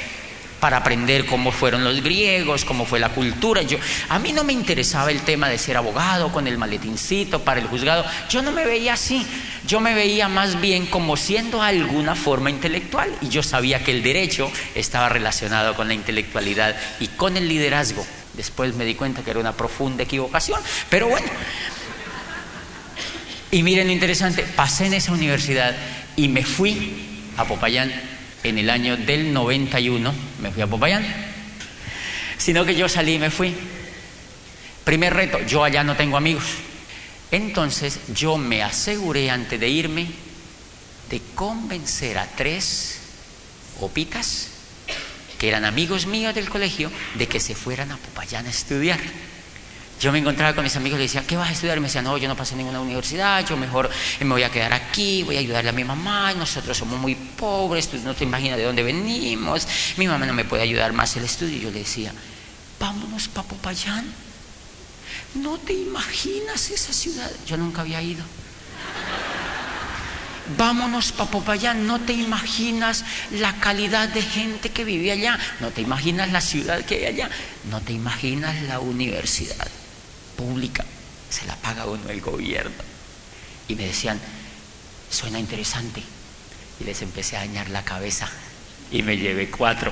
para 0.61 0.79
aprender 0.79 1.27
cómo 1.27 1.53
fueron 1.53 1.85
los 1.85 2.03
griegos, 2.03 2.65
cómo 2.65 2.87
fue 2.87 2.99
la 2.99 3.11
cultura. 3.11 3.63
Yo, 3.63 3.79
a 4.09 4.19
mí 4.19 4.33
no 4.33 4.45
me 4.45 4.53
interesaba 4.53 5.11
el 5.11 5.21
tema 5.21 5.49
de 5.49 5.59
ser 5.59 5.77
abogado 5.77 6.33
con 6.33 6.47
el 6.47 6.59
maletincito 6.59 7.43
para 7.43 7.61
el 7.61 7.67
juzgado. 7.67 8.05
Yo 8.31 8.43
no 8.43 8.53
me 8.53 8.65
veía 8.65 8.95
así. 8.95 9.27
Yo 9.67 9.81
me 9.81 9.95
veía 9.95 10.29
más 10.29 10.61
bien 10.61 10.87
como 10.87 11.17
siendo 11.17 11.63
alguna 11.63 12.15
forma 12.15 12.51
intelectual 12.51 13.13
y 13.21 13.29
yo 13.29 13.43
sabía 13.43 13.83
que 13.83 13.91
el 13.91 14.03
derecho 14.03 14.51
estaba 14.75 15.09
relacionado 15.09 15.75
con 15.75 15.89
la 15.89 15.95
intelectualidad 15.95 16.77
y 17.01 17.09
con 17.09 17.37
el 17.37 17.49
liderazgo. 17.49 18.07
Después 18.35 18.75
me 18.75 18.85
di 18.85 18.95
cuenta 18.95 19.23
que 19.23 19.31
era 19.31 19.41
una 19.41 19.53
profunda 19.53 20.05
equivocación, 20.05 20.61
pero 20.91 21.09
bueno. 21.09 21.27
Y 23.51 23.63
miren 23.63 23.87
lo 23.87 23.93
interesante, 23.93 24.43
pasé 24.43 24.87
en 24.87 24.95
esa 24.95 25.13
universidad 25.13 25.75
y 26.17 26.29
me 26.29 26.45
fui 26.45 27.33
a 27.37 27.45
Popayán 27.45 27.93
en 28.49 28.59
el 28.59 28.71
año 28.71 28.97
del 28.97 29.33
91 29.33 30.15
me 30.41 30.51
fui 30.51 30.63
a 30.63 30.67
Popayán, 30.67 31.05
sino 32.39 32.65
que 32.65 32.75
yo 32.75 32.89
salí 32.89 33.15
y 33.15 33.19
me 33.19 33.31
fui. 33.31 33.55
Primer 34.85 35.15
reto, 35.15 35.41
yo 35.47 35.65
allá 35.65 35.83
no 35.83 35.97
tengo 35.97 36.17
amigos. 36.17 36.45
Entonces 37.31 38.01
yo 38.15 38.39
me 38.39 38.63
aseguré 38.63 39.31
antes 39.31 39.59
de 39.59 39.69
irme 39.69 40.07
de 41.11 41.21
convencer 41.35 42.19
a 42.19 42.27
tres 42.27 43.01
opitas, 43.81 44.49
que 45.39 45.49
eran 45.49 45.65
amigos 45.65 46.07
míos 46.07 46.35
del 46.35 46.49
colegio, 46.49 46.91
de 47.15 47.27
que 47.27 47.41
se 47.41 47.55
fueran 47.55 47.93
a 47.93 47.97
Popayán 47.97 48.47
a 48.47 48.51
estudiar. 48.51 49.01
Yo 49.99 50.13
me 50.13 50.19
encontraba 50.19 50.55
con 50.55 50.63
mis 50.63 50.77
amigos 50.77 50.99
y 50.99 51.03
les 51.03 51.13
decía, 51.13 51.27
¿qué 51.27 51.39
vas 51.39 51.49
a 51.49 51.53
estudiar? 51.53 51.81
Me 51.81 51.87
decían, 51.87 52.05
no, 52.05 52.19
yo 52.19 52.29
no 52.29 52.37
pasé 52.37 52.55
ninguna 52.55 52.81
universidad, 52.81 53.47
yo 53.47 53.57
mejor 53.57 53.89
me 54.21 54.29
voy 54.29 54.43
a 54.43 54.51
quedar 54.51 54.75
aquí, 54.75 55.23
voy 55.23 55.37
a 55.37 55.41
ayudarle 55.41 55.71
a 55.71 55.73
mi 55.73 55.85
mamá, 55.85 56.35
nosotros 56.35 56.77
somos 56.77 57.01
muy 57.01 57.15
pobres, 57.15 57.89
tú 57.89 57.97
no 58.05 58.15
te 58.15 58.25
imaginas 58.25 58.59
de 58.59 58.65
dónde 58.65 58.83
venimos, 58.83 59.67
mi 59.97 60.07
mamá 60.07 60.27
no 60.27 60.35
me 60.35 60.45
puede 60.45 60.65
ayudar 60.65 60.93
más 60.93 61.17
el 61.17 61.25
estudio. 61.25 61.57
Y 61.57 61.61
yo 61.61 61.71
le 61.71 61.79
decía, 61.79 62.13
vámonos 62.79 63.29
para 63.29 63.49
Popayán. 63.49 64.05
No 65.37 65.57
te 65.59 65.73
imaginas 65.73 66.71
esa 66.71 66.93
ciudad. 66.93 67.31
Yo 67.47 67.57
nunca 67.57 67.81
había 67.81 68.03
ido. 68.03 68.25
Vámonos 70.59 71.13
para 71.13 71.31
Popayán, 71.31 71.87
no 71.87 72.01
te 72.01 72.13
imaginas 72.13 73.03
la 73.31 73.55
calidad 73.61 74.11
de 74.11 74.21
gente 74.21 74.69
que 74.69 74.85
vive 74.85 75.11
allá, 75.11 75.39
no 75.61 75.71
te 75.71 75.81
imaginas 75.81 76.31
la 76.31 76.41
ciudad 76.41 76.85
que 76.85 76.97
hay 76.97 77.07
allá, 77.07 77.31
no 77.71 77.81
te 77.81 77.95
imaginas 77.95 78.63
la 78.63 78.79
universidad 78.79 79.67
pública, 80.37 80.85
se 81.31 81.47
la 81.47 81.57
paga 81.57 81.87
uno 81.87 82.09
el 82.11 82.21
gobierno. 82.21 82.77
Y 83.69 83.75
me 83.75 83.87
decían, 83.87 84.21
suena 85.11 85.39
interesante. 85.39 86.03
Y 86.79 86.85
les 86.85 87.03
empecé 87.03 87.37
a 87.37 87.41
dañar 87.41 87.71
la 87.71 87.83
cabeza 87.85 88.29
y 88.91 89.03
me 89.03 89.17
llevé 89.17 89.51
cuatro. 89.51 89.91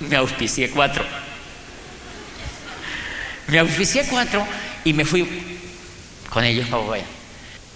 Me 0.00 0.16
auspicié 0.16 0.70
cuatro. 0.70 1.04
Me 3.46 3.60
auspicié 3.60 4.04
cuatro 4.06 4.44
y 4.84 4.92
me 4.92 5.04
fui 5.04 5.26
con 6.28 6.44
ellos 6.44 6.68
para 6.68 6.82
Popayán. 6.82 7.06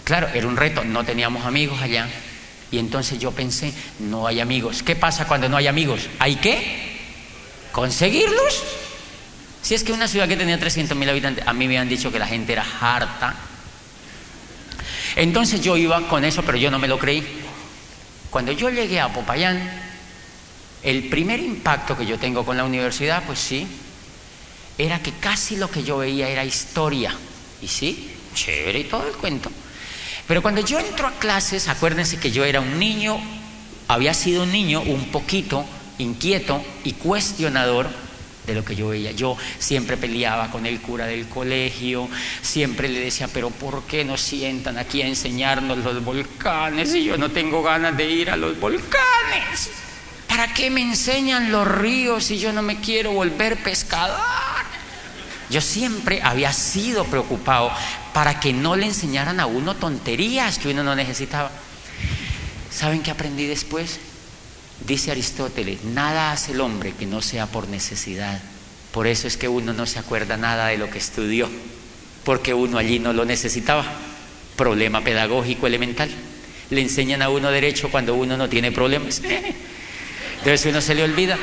Claro, 0.05 0.29
era 0.35 0.47
un 0.47 0.57
reto, 0.57 0.85
no 0.85 1.05
teníamos 1.05 1.47
amigos 1.47 1.81
allá. 1.81 2.09
Y 2.73 2.79
entonces 2.79 3.19
yo 3.19 3.33
pensé, 3.33 3.73
no 4.01 4.27
hay 4.27 4.41
amigos. 4.41 4.83
¿Qué 4.83 4.97
pasa 4.97 5.27
cuando 5.27 5.49
no 5.49 5.57
hay 5.57 5.67
amigos? 5.67 6.09
¿Hay 6.19 6.37
qué? 6.37 6.99
¿Conseguirlos? 7.73 8.65
Si 9.63 9.75
es 9.75 9.85
que 9.85 9.93
una 9.93 10.09
ciudad 10.09 10.29
que 10.29 10.37
tenía 10.37 10.59
300 10.59 10.97
mil 10.97 11.09
habitantes, 11.09 11.47
a 11.47 11.53
mí 11.53 11.69
me 11.69 11.79
han 11.79 11.89
dicho 11.89 12.11
que 12.11 12.19
la 12.19 12.27
gente 12.27 12.53
era 12.53 12.67
harta. 12.81 13.35
Entonces 15.17 15.61
yo 15.61 15.77
iba 15.77 16.09
con 16.09 16.25
eso, 16.25 16.43
pero 16.43 16.57
yo 16.57 16.71
no 16.71 16.79
me 16.79 16.89
lo 16.89 16.99
creí. 16.99 17.27
Cuando 18.31 18.53
yo 18.53 18.71
llegué 18.71 19.01
a 19.01 19.13
Popayán, 19.13 19.61
el 20.83 21.09
primer 21.09 21.41
impacto 21.41 21.97
que 21.97 22.07
yo 22.07 22.19
tengo 22.19 22.45
con 22.45 22.57
la 22.57 22.65
universidad, 22.65 23.23
pues 23.25 23.39
sí, 23.39 23.67
era 24.79 25.01
que 25.01 25.13
casi 25.13 25.57
lo 25.57 25.71
que 25.71 25.83
yo 25.83 25.99
veía 25.99 26.29
era 26.29 26.45
historia. 26.45 27.15
Y 27.61 27.69
sí, 27.69 28.11
chévere 28.35 28.81
y 28.81 28.85
todo 28.85 29.07
el 29.07 29.15
cuento. 29.15 29.51
Pero 30.27 30.43
cuando 30.43 30.65
yo 30.65 30.79
entro 30.79 31.07
a 31.07 31.19
clases, 31.19 31.69
acuérdense 31.69 32.19
que 32.19 32.31
yo 32.31 32.45
era 32.45 32.61
un 32.61 32.79
niño, 32.79 33.21
había 33.89 34.15
sido 34.15 34.45
un 34.45 34.53
niño 34.53 34.81
un 34.81 35.07
poquito 35.07 35.67
inquieto 35.99 36.65
y 36.85 36.93
cuestionador 36.93 37.91
de 38.51 38.57
lo 38.57 38.65
que 38.65 38.77
yo 38.77 38.89
veía. 38.89 39.13
Yo 39.13 39.37
siempre 39.59 39.97
peleaba 39.97 40.51
con 40.51 40.67
el 40.67 40.81
cura 40.81 41.07
del 41.07 41.29
colegio, 41.29 42.09
siempre 42.43 42.89
le 42.89 43.01
decía, 43.01 43.29
pero 43.33 43.51
¿por 43.51 43.85
qué 43.85 44.05
nos 44.05 44.21
sientan 44.21 44.79
aquí 44.79 45.03
a 45.03 45.07
enseñarnos 45.07 45.79
los 45.79 46.05
volcanes 46.05 46.95
y 46.95 47.05
yo 47.05 47.17
no 47.17 47.31
tengo 47.31 47.63
ganas 47.63 47.97
de 47.97 48.11
ir 48.11 48.31
a 48.31 48.37
los 48.37 48.59
volcanes? 48.61 49.71
¿Para 50.29 50.53
qué 50.55 50.71
me 50.71 50.83
enseñan 50.83 51.51
los 51.51 51.67
ríos 51.67 52.25
si 52.25 52.39
yo 52.39 52.53
no 52.53 52.63
me 52.63 52.81
quiero 52.81 53.13
volver 53.13 53.57
pescador? 53.57 54.21
Yo 55.51 55.61
siempre 55.61 56.21
había 56.23 56.53
sido 56.53 57.05
preocupado 57.05 57.73
para 58.15 58.39
que 58.39 58.53
no 58.53 58.77
le 58.77 58.87
enseñaran 58.87 59.41
a 59.41 59.47
uno 59.47 59.75
tonterías 59.75 60.59
que 60.59 60.69
uno 60.69 60.85
no 60.85 60.95
necesitaba. 60.95 61.51
¿Saben 62.71 63.03
qué 63.03 63.11
aprendí 63.11 63.47
después? 63.47 63.99
Dice 64.87 65.11
Aristóteles, 65.11 65.85
nada 65.85 66.33
hace 66.33 66.53
el 66.53 66.61
hombre 66.61 66.95
que 66.99 67.07
no 67.07 67.21
sea 67.23 67.47
por 67.47 67.69
necesidad. 67.69 68.41
Por 68.93 69.07
eso 69.07 69.29
es 69.29 69.37
que 69.37 69.49
uno 69.49 69.73
no 69.73 69.87
se 69.87 69.99
acuerda 69.99 70.37
nada 70.37 70.69
de 70.69 70.79
lo 70.79 70.91
que 70.91 70.99
estudió, 70.99 71.49
porque 72.25 72.55
uno 72.55 72.79
allí 72.79 72.99
no 72.99 73.13
lo 73.13 73.25
necesitaba. 73.25 73.85
Problema 74.57 75.03
pedagógico 75.03 75.67
elemental. 75.67 76.11
Le 76.71 76.81
enseñan 76.81 77.23
a 77.23 77.29
uno 77.29 77.51
derecho 77.51 77.91
cuando 77.91 78.15
uno 78.15 78.37
no 78.37 78.49
tiene 78.49 78.73
problemas. 78.73 79.21
Entonces 80.39 80.67
uno 80.67 80.81
se 80.81 80.95
le 80.95 81.05
olvida. 81.05 81.37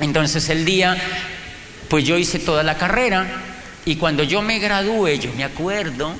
Entonces 0.00 0.48
el 0.48 0.64
día 0.64 0.96
pues 1.88 2.04
yo 2.04 2.16
hice 2.16 2.38
toda 2.38 2.62
la 2.62 2.78
carrera 2.78 3.26
y 3.84 3.96
cuando 3.96 4.22
yo 4.22 4.42
me 4.42 4.60
gradué, 4.60 5.18
yo 5.18 5.32
me 5.36 5.42
acuerdo 5.42 6.14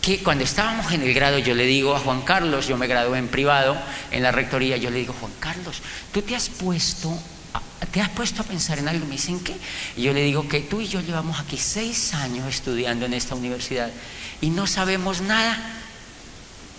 que 0.00 0.18
cuando 0.22 0.44
estábamos 0.44 0.92
en 0.92 1.02
el 1.02 1.12
grado, 1.12 1.38
yo 1.38 1.54
le 1.54 1.66
digo 1.66 1.94
a 1.94 1.98
Juan 1.98 2.22
Carlos, 2.22 2.68
yo 2.68 2.76
me 2.76 2.86
gradué 2.86 3.18
en 3.18 3.28
privado 3.28 3.76
en 4.10 4.22
la 4.22 4.32
rectoría, 4.32 4.76
yo 4.76 4.90
le 4.90 4.98
digo, 4.98 5.14
Juan 5.18 5.32
Carlos, 5.40 5.82
tú 6.12 6.22
te 6.22 6.36
has 6.36 6.48
puesto, 6.48 7.16
te 7.92 8.00
has 8.00 8.08
puesto 8.10 8.42
a 8.42 8.44
pensar 8.44 8.78
en 8.78 8.88
algo, 8.88 9.06
me 9.06 9.12
dicen 9.12 9.40
qué, 9.40 9.56
y 9.96 10.02
yo 10.02 10.12
le 10.12 10.22
digo 10.22 10.48
que 10.48 10.60
tú 10.60 10.80
y 10.80 10.88
yo 10.88 11.00
llevamos 11.00 11.40
aquí 11.40 11.56
seis 11.56 12.14
años 12.14 12.46
estudiando 12.46 13.06
en 13.06 13.14
esta 13.14 13.34
universidad 13.34 13.90
y 14.40 14.50
no 14.50 14.66
sabemos 14.66 15.20
nada 15.20 15.58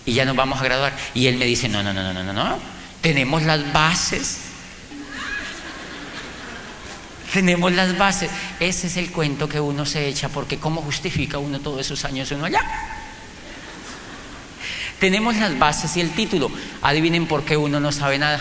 y 0.06 0.14
ya 0.14 0.26
nos 0.26 0.36
vamos 0.36 0.60
a 0.60 0.64
graduar. 0.64 0.98
Y 1.14 1.28
él 1.28 1.38
me 1.38 1.46
dice, 1.46 1.68
no, 1.68 1.84
no, 1.84 1.94
no, 1.94 2.14
no, 2.14 2.24
no, 2.24 2.34
no, 2.34 2.60
tenemos 3.02 3.44
las 3.44 3.72
bases 3.74 4.40
tenemos 7.34 7.72
las 7.74 7.98
bases. 7.98 8.32
Ese 8.60 8.88
es 8.88 8.98
el 8.98 9.12
cuento 9.12 9.48
que 9.48 9.60
uno 9.60 9.86
se 9.86 10.08
echa, 10.08 10.30
porque 10.30 10.58
¿cómo 10.58 10.82
justifica 10.82 11.38
uno 11.38 11.60
todos 11.60 11.82
esos 11.82 12.06
años 12.06 12.32
uno 12.32 12.46
allá? 12.46 12.62
Tenemos 15.00 15.36
las 15.38 15.58
bases 15.58 15.96
y 15.98 16.02
el 16.02 16.12
título. 16.12 16.52
Adivinen 16.82 17.28
por 17.28 17.44
qué 17.44 17.56
uno 17.56 17.80
no 17.80 17.92
sabe 17.92 18.18
nada. 18.18 18.40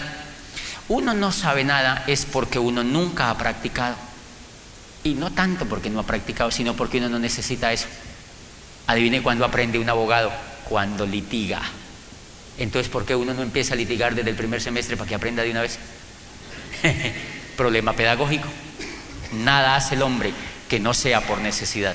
Uno 0.89 1.15
no 1.15 1.33
sabe 1.33 1.65
nada 1.65 2.05
es 2.07 2.25
porque 2.25 2.59
uno 2.59 2.83
nunca 2.83 3.31
ha 3.31 3.39
practicado. 3.39 3.95
Y 5.05 5.15
no 5.15 5.31
tanto 5.31 5.67
porque 5.67 5.91
no 5.91 6.01
ha 6.01 6.07
practicado, 6.07 6.51
sino 6.51 6.75
porque 6.75 6.99
uno 6.99 7.09
no 7.09 7.19
necesita 7.19 7.73
eso. 7.73 7.87
Adivine 8.87 9.23
cuándo 9.23 9.45
aprende 9.45 9.79
un 9.79 9.89
abogado, 9.89 10.33
cuando 10.69 11.07
litiga. 11.07 11.61
Entonces, 12.59 12.91
¿por 12.91 13.05
qué 13.05 13.15
uno 13.15 13.35
no 13.35 13.43
empieza 13.43 13.75
a 13.75 13.77
litigar 13.77 14.15
desde 14.15 14.31
el 14.31 14.37
primer 14.37 14.61
semestre 14.61 14.97
para 14.97 15.09
que 15.09 15.15
aprenda 15.15 15.43
de 15.43 15.51
una 15.51 15.63
vez? 15.63 15.79
Problema 17.57 17.93
pedagógico. 17.93 18.49
Nada 19.33 19.77
hace 19.77 19.95
el 19.95 20.03
hombre 20.03 20.33
que 20.69 20.81
no 20.81 20.95
sea 20.95 21.21
por 21.21 21.39
necesidad. 21.39 21.95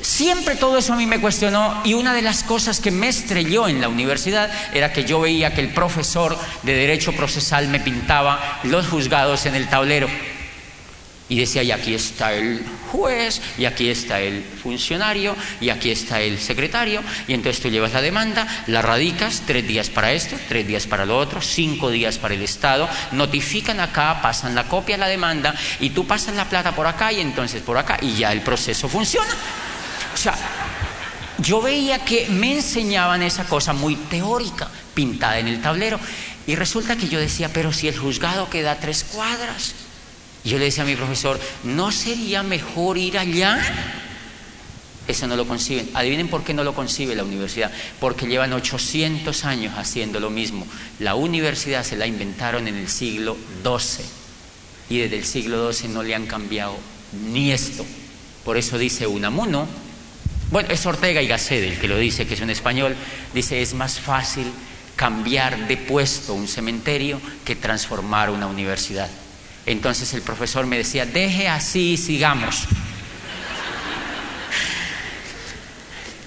Siempre 0.00 0.56
todo 0.56 0.78
eso 0.78 0.92
a 0.92 0.96
mí 0.96 1.06
me 1.06 1.20
cuestionó 1.20 1.80
y 1.84 1.94
una 1.94 2.12
de 2.12 2.22
las 2.22 2.42
cosas 2.42 2.80
que 2.80 2.90
me 2.90 3.08
estrelló 3.08 3.68
en 3.68 3.80
la 3.80 3.88
universidad 3.88 4.50
era 4.74 4.92
que 4.92 5.04
yo 5.04 5.20
veía 5.20 5.54
que 5.54 5.60
el 5.60 5.72
profesor 5.72 6.38
de 6.62 6.74
derecho 6.74 7.12
procesal 7.12 7.68
me 7.68 7.80
pintaba 7.80 8.60
los 8.64 8.86
juzgados 8.88 9.46
en 9.46 9.54
el 9.54 9.68
tablero 9.68 10.08
y 11.26 11.38
decía, 11.38 11.62
y 11.62 11.72
aquí 11.72 11.94
está 11.94 12.34
el 12.34 12.62
juez, 12.92 13.40
y 13.56 13.64
aquí 13.64 13.88
está 13.88 14.20
el 14.20 14.44
funcionario, 14.62 15.34
y 15.60 15.70
aquí 15.70 15.90
está 15.90 16.20
el 16.20 16.38
secretario, 16.38 17.02
y 17.26 17.32
entonces 17.32 17.62
tú 17.62 17.70
llevas 17.70 17.94
la 17.94 18.02
demanda, 18.02 18.46
la 18.66 18.82
radicas, 18.82 19.42
tres 19.46 19.66
días 19.66 19.88
para 19.88 20.12
esto, 20.12 20.36
tres 20.48 20.66
días 20.66 20.86
para 20.86 21.06
lo 21.06 21.16
otro, 21.16 21.40
cinco 21.40 21.90
días 21.90 22.18
para 22.18 22.34
el 22.34 22.42
Estado, 22.42 22.88
notifican 23.12 23.80
acá, 23.80 24.20
pasan 24.20 24.54
la 24.54 24.68
copia 24.68 24.98
la 24.98 25.08
demanda, 25.08 25.54
y 25.80 25.90
tú 25.90 26.06
pasas 26.06 26.34
la 26.34 26.44
plata 26.44 26.72
por 26.72 26.86
acá 26.86 27.10
y 27.10 27.20
entonces 27.20 27.62
por 27.62 27.78
acá, 27.78 27.96
y 28.02 28.14
ya 28.16 28.30
el 28.30 28.42
proceso 28.42 28.86
funciona. 28.88 29.34
O 30.14 30.16
sea, 30.16 30.34
yo 31.38 31.60
veía 31.60 32.04
que 32.04 32.28
me 32.28 32.54
enseñaban 32.54 33.22
esa 33.22 33.44
cosa 33.44 33.72
muy 33.72 33.96
teórica, 33.96 34.70
pintada 34.94 35.38
en 35.38 35.48
el 35.48 35.60
tablero, 35.60 35.98
y 36.46 36.54
resulta 36.54 36.96
que 36.96 37.08
yo 37.08 37.18
decía, 37.18 37.50
pero 37.52 37.72
si 37.72 37.88
el 37.88 37.98
juzgado 37.98 38.48
queda 38.48 38.78
tres 38.78 39.04
cuadras, 39.04 39.74
y 40.44 40.50
yo 40.50 40.58
le 40.58 40.66
decía 40.66 40.84
a 40.84 40.86
mi 40.86 40.94
profesor, 40.94 41.40
¿no 41.64 41.90
sería 41.90 42.42
mejor 42.42 42.98
ir 42.98 43.18
allá? 43.18 43.58
Eso 45.08 45.26
no 45.26 45.36
lo 45.36 45.46
conciben. 45.46 45.90
Adivinen 45.94 46.28
por 46.28 46.44
qué 46.44 46.54
no 46.54 46.64
lo 46.64 46.74
concibe 46.74 47.14
la 47.14 47.24
universidad. 47.24 47.70
Porque 47.98 48.26
llevan 48.26 48.52
800 48.52 49.44
años 49.44 49.74
haciendo 49.76 50.20
lo 50.20 50.30
mismo. 50.30 50.66
La 50.98 51.14
universidad 51.14 51.84
se 51.84 51.96
la 51.96 52.06
inventaron 52.06 52.68
en 52.68 52.76
el 52.76 52.88
siglo 52.88 53.36
XII. 53.62 54.04
Y 54.90 54.98
desde 54.98 55.18
el 55.18 55.24
siglo 55.24 55.72
XII 55.72 55.88
no 55.88 56.02
le 56.02 56.14
han 56.14 56.26
cambiado 56.26 56.76
ni 57.32 57.52
esto. 57.52 57.84
Por 58.44 58.56
eso 58.56 58.76
dice 58.76 59.06
Unamuno, 59.06 59.66
bueno, 60.54 60.68
es 60.70 60.86
Ortega 60.86 61.20
y 61.20 61.26
Gasset 61.26 61.64
el 61.64 61.80
que 61.80 61.88
lo 61.88 61.98
dice, 61.98 62.28
que 62.28 62.34
es 62.34 62.40
un 62.40 62.48
español, 62.48 62.94
dice, 63.34 63.60
es 63.60 63.74
más 63.74 63.98
fácil 63.98 64.46
cambiar 64.94 65.66
de 65.66 65.76
puesto 65.76 66.32
un 66.32 66.46
cementerio 66.46 67.20
que 67.44 67.56
transformar 67.56 68.30
una 68.30 68.46
universidad. 68.46 69.10
Entonces 69.66 70.14
el 70.14 70.22
profesor 70.22 70.64
me 70.64 70.76
decía, 70.76 71.06
deje 71.06 71.48
así 71.48 71.94
y 71.94 71.96
sigamos. 71.96 72.68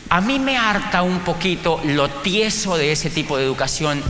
A 0.09 0.19
mí 0.19 0.39
me 0.39 0.57
harta 0.57 1.03
un 1.03 1.19
poquito 1.19 1.81
lo 1.85 2.09
tieso 2.09 2.75
de 2.75 2.91
ese 2.91 3.09
tipo 3.09 3.37
de 3.37 3.45
educación 3.45 4.03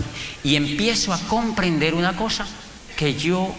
y 0.44 0.56
empiezo 0.56 1.14
a 1.14 1.20
comprender 1.28 1.94
una 1.94 2.16
cosa, 2.16 2.48
que 2.96 3.14
yo 3.14 3.54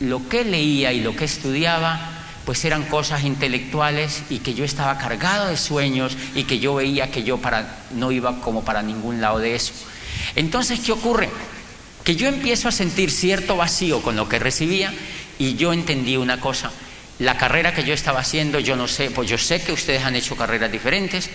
lo 0.00 0.28
que 0.28 0.44
leía 0.44 0.92
y 0.92 1.00
lo 1.00 1.16
que 1.16 1.24
estudiaba 1.24 2.13
pues 2.44 2.64
eran 2.64 2.84
cosas 2.84 3.24
intelectuales 3.24 4.22
y 4.30 4.38
que 4.38 4.54
yo 4.54 4.64
estaba 4.64 4.98
cargado 4.98 5.48
de 5.48 5.56
sueños 5.56 6.16
y 6.34 6.44
que 6.44 6.58
yo 6.58 6.74
veía 6.74 7.10
que 7.10 7.22
yo 7.22 7.38
para, 7.38 7.84
no 7.92 8.12
iba 8.12 8.40
como 8.40 8.64
para 8.64 8.82
ningún 8.82 9.20
lado 9.20 9.38
de 9.38 9.54
eso. 9.54 9.72
Entonces, 10.36 10.80
¿qué 10.80 10.92
ocurre? 10.92 11.30
que 12.04 12.16
yo 12.16 12.28
empiezo 12.28 12.68
a 12.68 12.72
sentir 12.72 13.10
cierto 13.10 13.56
vacío 13.56 14.02
con 14.02 14.14
lo 14.14 14.28
que 14.28 14.38
recibía 14.38 14.92
y 15.38 15.56
yo 15.56 15.72
entendí 15.72 16.16
una 16.16 16.38
cosa. 16.38 16.70
La 17.18 17.38
carrera 17.38 17.74
que 17.74 17.84
yo 17.84 17.94
estaba 17.94 18.20
haciendo, 18.20 18.60
yo 18.60 18.76
no 18.76 18.86
sé, 18.86 19.10
pues 19.10 19.28
yo 19.28 19.38
sé 19.38 19.62
que 19.62 19.72
ustedes 19.72 20.04
han 20.04 20.14
hecho 20.14 20.36
carreras 20.36 20.70
diferentes, 20.70 21.30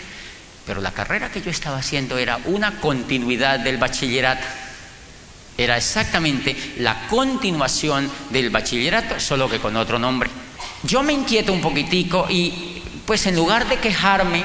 pero 0.68 0.80
la 0.80 0.92
carrera 0.92 1.32
que 1.32 1.42
yo 1.42 1.50
estaba 1.50 1.78
haciendo 1.78 2.18
era 2.18 2.40
una 2.46 2.80
continuidad 2.80 3.60
del 3.60 3.78
bachillerato. 3.78 4.46
Era 5.58 5.76
exactamente 5.76 6.56
la 6.78 7.08
continuación 7.08 8.10
del 8.30 8.50
bachillerato, 8.50 9.20
solo 9.20 9.50
que 9.50 9.60
con 9.60 9.76
otro 9.76 9.98
nombre. 9.98 10.30
Yo 10.84 11.04
me 11.04 11.14
inquieto 11.14 11.52
un 11.52 11.62
poquitico 11.62 12.28
y 12.30 12.82
pues 13.06 13.26
en 13.26 13.36
lugar 13.36 13.68
de 13.68 13.78
quejarme, 13.78 14.44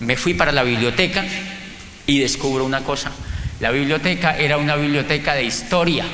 me 0.00 0.16
fui 0.16 0.34
para 0.34 0.52
la 0.52 0.62
biblioteca 0.62 1.24
y 2.06 2.18
descubro 2.18 2.64
una 2.64 2.82
cosa. 2.82 3.10
La 3.60 3.70
biblioteca 3.70 4.36
era 4.36 4.56
una 4.56 4.76
biblioteca 4.76 5.34
de 5.34 5.44
historia. 5.44 6.04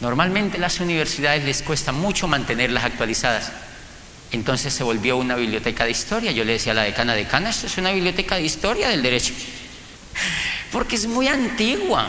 Normalmente 0.00 0.58
las 0.58 0.80
universidades 0.80 1.44
les 1.44 1.62
cuesta 1.62 1.92
mucho 1.92 2.26
mantenerlas 2.28 2.84
actualizadas. 2.84 3.52
Entonces 4.32 4.72
se 4.72 4.82
volvió 4.82 5.16
una 5.16 5.36
biblioteca 5.36 5.84
de 5.84 5.92
historia. 5.92 6.32
Yo 6.32 6.44
le 6.44 6.52
decía 6.52 6.72
a 6.72 6.76
la 6.76 6.82
decana, 6.82 7.14
decana, 7.14 7.50
esto 7.50 7.66
es 7.66 7.78
una 7.78 7.92
biblioteca 7.92 8.36
de 8.36 8.42
historia 8.42 8.88
del 8.88 9.02
derecho. 9.02 9.32
Porque 10.72 10.96
es 10.96 11.06
muy 11.06 11.28
antigua. 11.28 12.08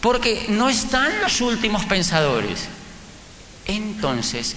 Porque 0.00 0.46
no 0.48 0.68
están 0.68 1.20
los 1.22 1.40
últimos 1.40 1.84
pensadores. 1.86 2.68
Entonces, 3.66 4.56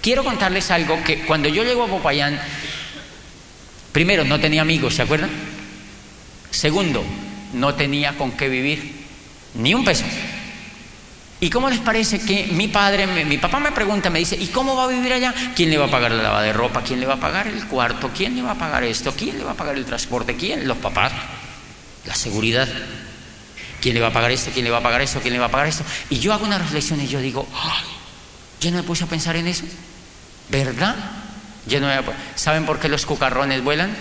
quiero 0.00 0.24
contarles 0.24 0.70
algo 0.70 1.02
que 1.04 1.20
cuando 1.20 1.48
yo 1.48 1.64
llego 1.64 1.84
a 1.84 1.88
Popayán, 1.88 2.40
primero 3.92 4.24
no 4.24 4.40
tenía 4.40 4.62
amigos, 4.62 4.94
¿se 4.94 5.02
acuerdan? 5.02 5.30
Segundo, 6.50 7.04
no 7.54 7.74
tenía 7.74 8.16
con 8.16 8.32
qué 8.32 8.48
vivir, 8.48 9.06
ni 9.54 9.74
un 9.74 9.84
peso. 9.84 10.04
¿Y 11.42 11.48
cómo 11.48 11.70
les 11.70 11.78
parece 11.78 12.20
que 12.20 12.48
mi 12.48 12.68
padre, 12.68 13.06
mi 13.06 13.38
papá 13.38 13.60
me 13.60 13.72
pregunta, 13.72 14.10
me 14.10 14.18
dice, 14.18 14.36
¿y 14.36 14.48
cómo 14.48 14.76
va 14.76 14.84
a 14.84 14.88
vivir 14.88 15.10
allá? 15.10 15.34
¿Quién 15.56 15.70
le 15.70 15.78
va 15.78 15.86
a 15.86 15.90
pagar 15.90 16.10
la 16.12 16.22
lavada 16.22 16.42
de 16.42 16.52
ropa? 16.52 16.82
¿Quién 16.82 17.00
le 17.00 17.06
va 17.06 17.14
a 17.14 17.20
pagar 17.20 17.46
el 17.46 17.66
cuarto? 17.66 18.10
¿Quién 18.14 18.36
le 18.36 18.42
va 18.42 18.50
a 18.50 18.54
pagar 18.56 18.84
esto? 18.84 19.14
¿Quién 19.16 19.38
le 19.38 19.44
va 19.44 19.52
a 19.52 19.54
pagar 19.54 19.76
el 19.76 19.86
transporte? 19.86 20.36
¿Quién? 20.36 20.68
Los 20.68 20.76
papás. 20.76 21.12
La 22.04 22.14
seguridad. 22.14 22.68
¿Quién 23.80 23.94
le 23.94 24.02
va 24.02 24.08
a 24.08 24.12
pagar 24.12 24.30
esto? 24.30 24.50
¿Quién 24.52 24.66
le 24.66 24.70
va 24.70 24.78
a 24.78 24.82
pagar 24.82 25.00
esto? 25.00 25.20
¿Quién 25.20 25.32
le 25.32 25.40
va 25.40 25.46
a 25.46 25.50
pagar 25.50 25.68
esto? 25.68 25.82
Y 26.10 26.18
yo 26.18 26.34
hago 26.34 26.44
una 26.44 26.58
reflexión 26.58 27.00
y 27.00 27.06
yo 27.06 27.20
digo. 27.20 27.48
Yo 28.60 28.70
no 28.70 28.76
me 28.76 28.82
puse 28.82 29.04
a 29.04 29.06
pensar 29.06 29.36
en 29.36 29.46
eso. 29.46 29.64
¿Verdad? 30.50 30.96
¿Saben 32.34 32.66
por 32.66 32.80
qué 32.80 32.88
los 32.88 33.06
cucarrones 33.06 33.62
vuelan? 33.62 33.94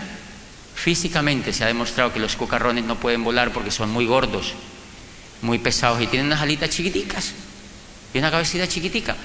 Físicamente 0.76 1.54
se 1.54 1.64
ha 1.64 1.68
demostrado 1.68 2.14
que 2.14 2.20
los 2.20 2.36
cucarrones 2.36 2.86
no 2.86 2.96
pueden 2.96 3.24
volar 3.24 3.52
porque 3.52 3.70
son 3.70 3.92
muy 3.92 4.06
gordos, 4.06 4.54
muy 5.42 5.60
pesados 5.60 6.02
y 6.02 6.08
tienen 6.08 6.28
unas 6.28 6.42
alitas 6.42 6.70
chiquiticas 6.70 7.34
y 8.14 8.18
una 8.18 8.32
cabecita 8.32 8.68
chiquitica. 8.68 9.16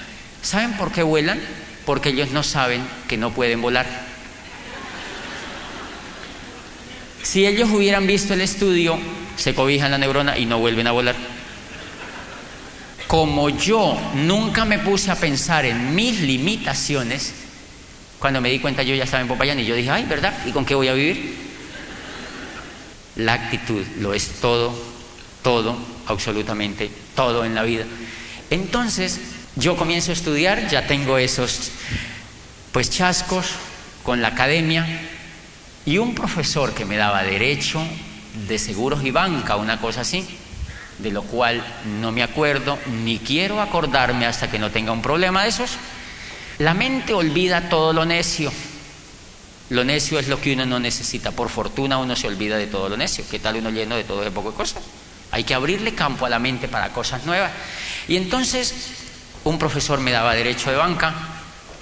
¿Saben 0.41 0.73
por 0.73 0.91
qué 0.91 1.01
vuelan? 1.01 1.39
Porque 1.85 2.09
ellos 2.09 2.31
no 2.31 2.43
saben 2.43 2.81
que 3.07 3.17
no 3.17 3.31
pueden 3.31 3.61
volar. 3.61 3.85
Si 7.23 7.47
ellos 7.47 7.69
hubieran 7.71 8.05
visto 8.05 8.33
el 8.33 8.41
estudio, 8.41 8.99
se 9.35 9.55
cobijan 9.55 9.91
la 9.91 9.97
neurona 9.97 10.37
y 10.37 10.45
no 10.45 10.59
vuelven 10.59 10.87
a 10.87 10.91
volar. 10.91 11.15
Como 13.07 13.49
yo 13.49 13.97
nunca 14.15 14.65
me 14.65 14.79
puse 14.79 15.11
a 15.11 15.15
pensar 15.15 15.65
en 15.65 15.93
mis 15.93 16.19
limitaciones, 16.21 17.33
cuando 18.19 18.41
me 18.41 18.49
di 18.49 18.59
cuenta 18.59 18.81
yo 18.83 18.95
ya 18.95 19.03
estaba 19.03 19.21
en 19.21 19.27
Popayán 19.27 19.59
y 19.59 19.65
yo 19.65 19.75
dije, 19.75 19.91
ay, 19.91 20.05
¿verdad? 20.05 20.33
¿Y 20.45 20.51
con 20.51 20.65
qué 20.65 20.73
voy 20.73 20.87
a 20.87 20.93
vivir? 20.93 21.35
La 23.17 23.33
actitud 23.33 23.83
lo 23.99 24.13
es 24.13 24.41
todo, 24.41 24.73
todo, 25.43 25.77
absolutamente 26.07 26.89
todo 27.15 27.45
en 27.45 27.55
la 27.55 27.63
vida. 27.63 27.85
Entonces, 28.49 29.19
yo 29.55 29.77
comienzo 29.77 30.11
a 30.11 30.13
estudiar, 30.13 30.67
ya 30.69 30.87
tengo 30.87 31.17
esos 31.17 31.71
pues 32.71 32.89
chascos 32.89 33.47
con 34.03 34.21
la 34.21 34.29
academia 34.29 34.85
y 35.85 35.97
un 35.97 36.13
profesor 36.13 36.73
que 36.73 36.83
me 36.83 36.97
daba 36.97 37.23
derecho 37.23 37.81
de 38.47 38.59
seguros 38.59 39.03
y 39.05 39.11
banca, 39.11 39.55
una 39.55 39.79
cosa 39.79 40.01
así, 40.01 40.27
de 40.99 41.11
lo 41.11 41.23
cual 41.23 41.63
no 41.99 42.11
me 42.11 42.23
acuerdo 42.23 42.77
ni 43.03 43.19
quiero 43.19 43.61
acordarme 43.61 44.25
hasta 44.25 44.49
que 44.49 44.59
no 44.59 44.71
tenga 44.71 44.91
un 44.91 45.01
problema 45.01 45.43
de 45.43 45.49
esos. 45.49 45.71
La 46.57 46.73
mente 46.73 47.13
olvida 47.13 47.69
todo 47.69 47.91
lo 47.93 48.05
necio. 48.05 48.51
Lo 49.69 49.83
necio 49.83 50.19
es 50.19 50.27
lo 50.27 50.39
que 50.39 50.53
uno 50.53 50.65
no 50.65 50.79
necesita. 50.79 51.31
Por 51.31 51.49
fortuna 51.49 51.97
uno 51.97 52.15
se 52.15 52.27
olvida 52.27 52.57
de 52.57 52.67
todo 52.67 52.87
lo 52.87 52.97
necio. 52.97 53.25
¿Qué 53.29 53.39
tal 53.39 53.57
uno 53.57 53.71
lleno 53.71 53.95
de 53.95 54.03
todo 54.03 54.21
ese 54.21 54.31
poco 54.31 54.51
de 54.51 54.57
cosas? 54.57 54.83
Hay 55.31 55.43
que 55.43 55.53
abrirle 55.53 55.93
campo 55.95 56.25
a 56.25 56.29
la 56.29 56.39
mente 56.39 56.67
para 56.67 56.93
cosas 56.93 57.25
nuevas. 57.25 57.51
Y 58.07 58.15
entonces 58.15 58.73
un 59.43 59.59
profesor 59.59 59.99
me 59.99 60.11
daba 60.11 60.33
derecho 60.33 60.69
de 60.69 60.77
banca 60.77 61.13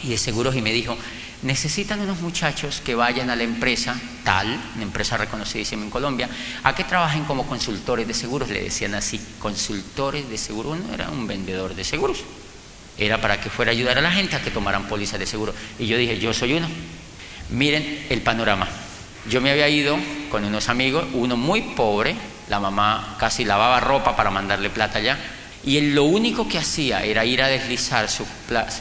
y 0.01 0.09
de 0.09 0.17
seguros 0.17 0.55
y 0.55 0.61
me 0.61 0.71
dijo, 0.71 0.97
necesitan 1.43 1.99
unos 2.01 2.21
muchachos 2.21 2.81
que 2.83 2.95
vayan 2.95 3.29
a 3.29 3.35
la 3.35 3.43
empresa 3.43 3.99
tal, 4.23 4.47
una 4.75 4.83
empresa 4.83 5.17
reconocidísima 5.17 5.83
en 5.83 5.89
Colombia, 5.89 6.29
a 6.63 6.73
que 6.73 6.83
trabajen 6.83 7.25
como 7.25 7.45
consultores 7.45 8.07
de 8.07 8.13
seguros. 8.13 8.49
Le 8.49 8.63
decían 8.63 8.95
así, 8.95 9.19
consultores 9.39 10.29
de 10.29 10.37
seguros. 10.37 10.79
Uno 10.79 10.93
era 10.93 11.09
un 11.09 11.27
vendedor 11.27 11.75
de 11.75 11.83
seguros. 11.83 12.23
Era 12.97 13.19
para 13.19 13.39
que 13.39 13.49
fuera 13.49 13.71
a 13.71 13.73
ayudar 13.73 13.97
a 13.97 14.01
la 14.01 14.11
gente 14.11 14.35
a 14.35 14.41
que 14.41 14.51
tomaran 14.51 14.87
pólizas 14.87 15.19
de 15.19 15.25
seguro. 15.25 15.53
Y 15.79 15.87
yo 15.87 15.97
dije, 15.97 16.19
yo 16.19 16.33
soy 16.33 16.53
uno. 16.53 16.67
Miren 17.49 18.07
el 18.09 18.21
panorama. 18.21 18.67
Yo 19.29 19.41
me 19.41 19.51
había 19.51 19.69
ido 19.69 19.97
con 20.29 20.43
unos 20.43 20.69
amigos, 20.69 21.05
uno 21.13 21.37
muy 21.37 21.61
pobre, 21.61 22.15
la 22.49 22.59
mamá 22.59 23.15
casi 23.19 23.45
lavaba 23.45 23.79
ropa 23.79 24.15
para 24.15 24.31
mandarle 24.31 24.69
plata 24.69 24.99
allá, 24.99 25.17
y 25.65 25.77
él 25.77 25.95
lo 25.95 26.03
único 26.03 26.47
que 26.47 26.57
hacía 26.57 27.03
era 27.03 27.25
ir 27.25 27.41
a 27.41 27.47
deslizar 27.47 28.09
su, 28.09 28.25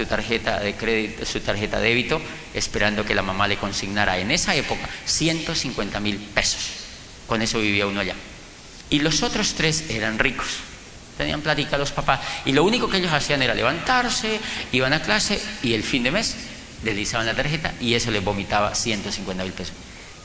tarjeta 0.09 0.59
de 0.59 0.75
crédito, 0.75 1.25
su 1.25 1.41
tarjeta 1.41 1.79
de 1.79 1.89
débito, 1.89 2.21
esperando 2.55 3.05
que 3.05 3.15
la 3.15 3.23
mamá 3.23 3.47
le 3.47 3.57
consignara 3.57 4.19
en 4.19 4.33
esa 4.33 4.55
época 4.57 4.89
150 5.05 6.01
mil 6.01 6.17
pesos. 6.19 6.61
Con 7.29 7.41
eso 7.41 7.61
vivía 7.61 7.87
uno 7.87 8.01
allá. 8.01 8.17
Y 8.91 8.99
los 8.99 9.23
otros 9.23 9.55
tres 9.55 9.91
eran 9.91 10.19
ricos. 10.19 10.49
Tenían 11.17 11.41
plática 11.41 11.79
los 11.79 11.93
papás. 11.93 12.21
Y 12.45 12.53
lo 12.53 12.65
único 12.65 12.89
que 12.89 12.97
ellos 12.97 13.13
hacían 13.13 13.43
era 13.43 13.55
levantarse, 13.55 14.41
iban 14.73 14.93
a 14.93 15.03
clase 15.03 15.41
y 15.63 15.75
el 15.75 15.85
fin 15.85 16.03
de 16.03 16.11
mes 16.11 16.35
deslizaban 16.83 17.27
la 17.27 17.35
tarjeta 17.35 17.73
y 17.81 17.95
eso 17.95 18.11
les 18.11 18.25
vomitaba 18.25 18.75
150 18.75 19.45
mil 19.45 19.53
pesos. 19.53 19.75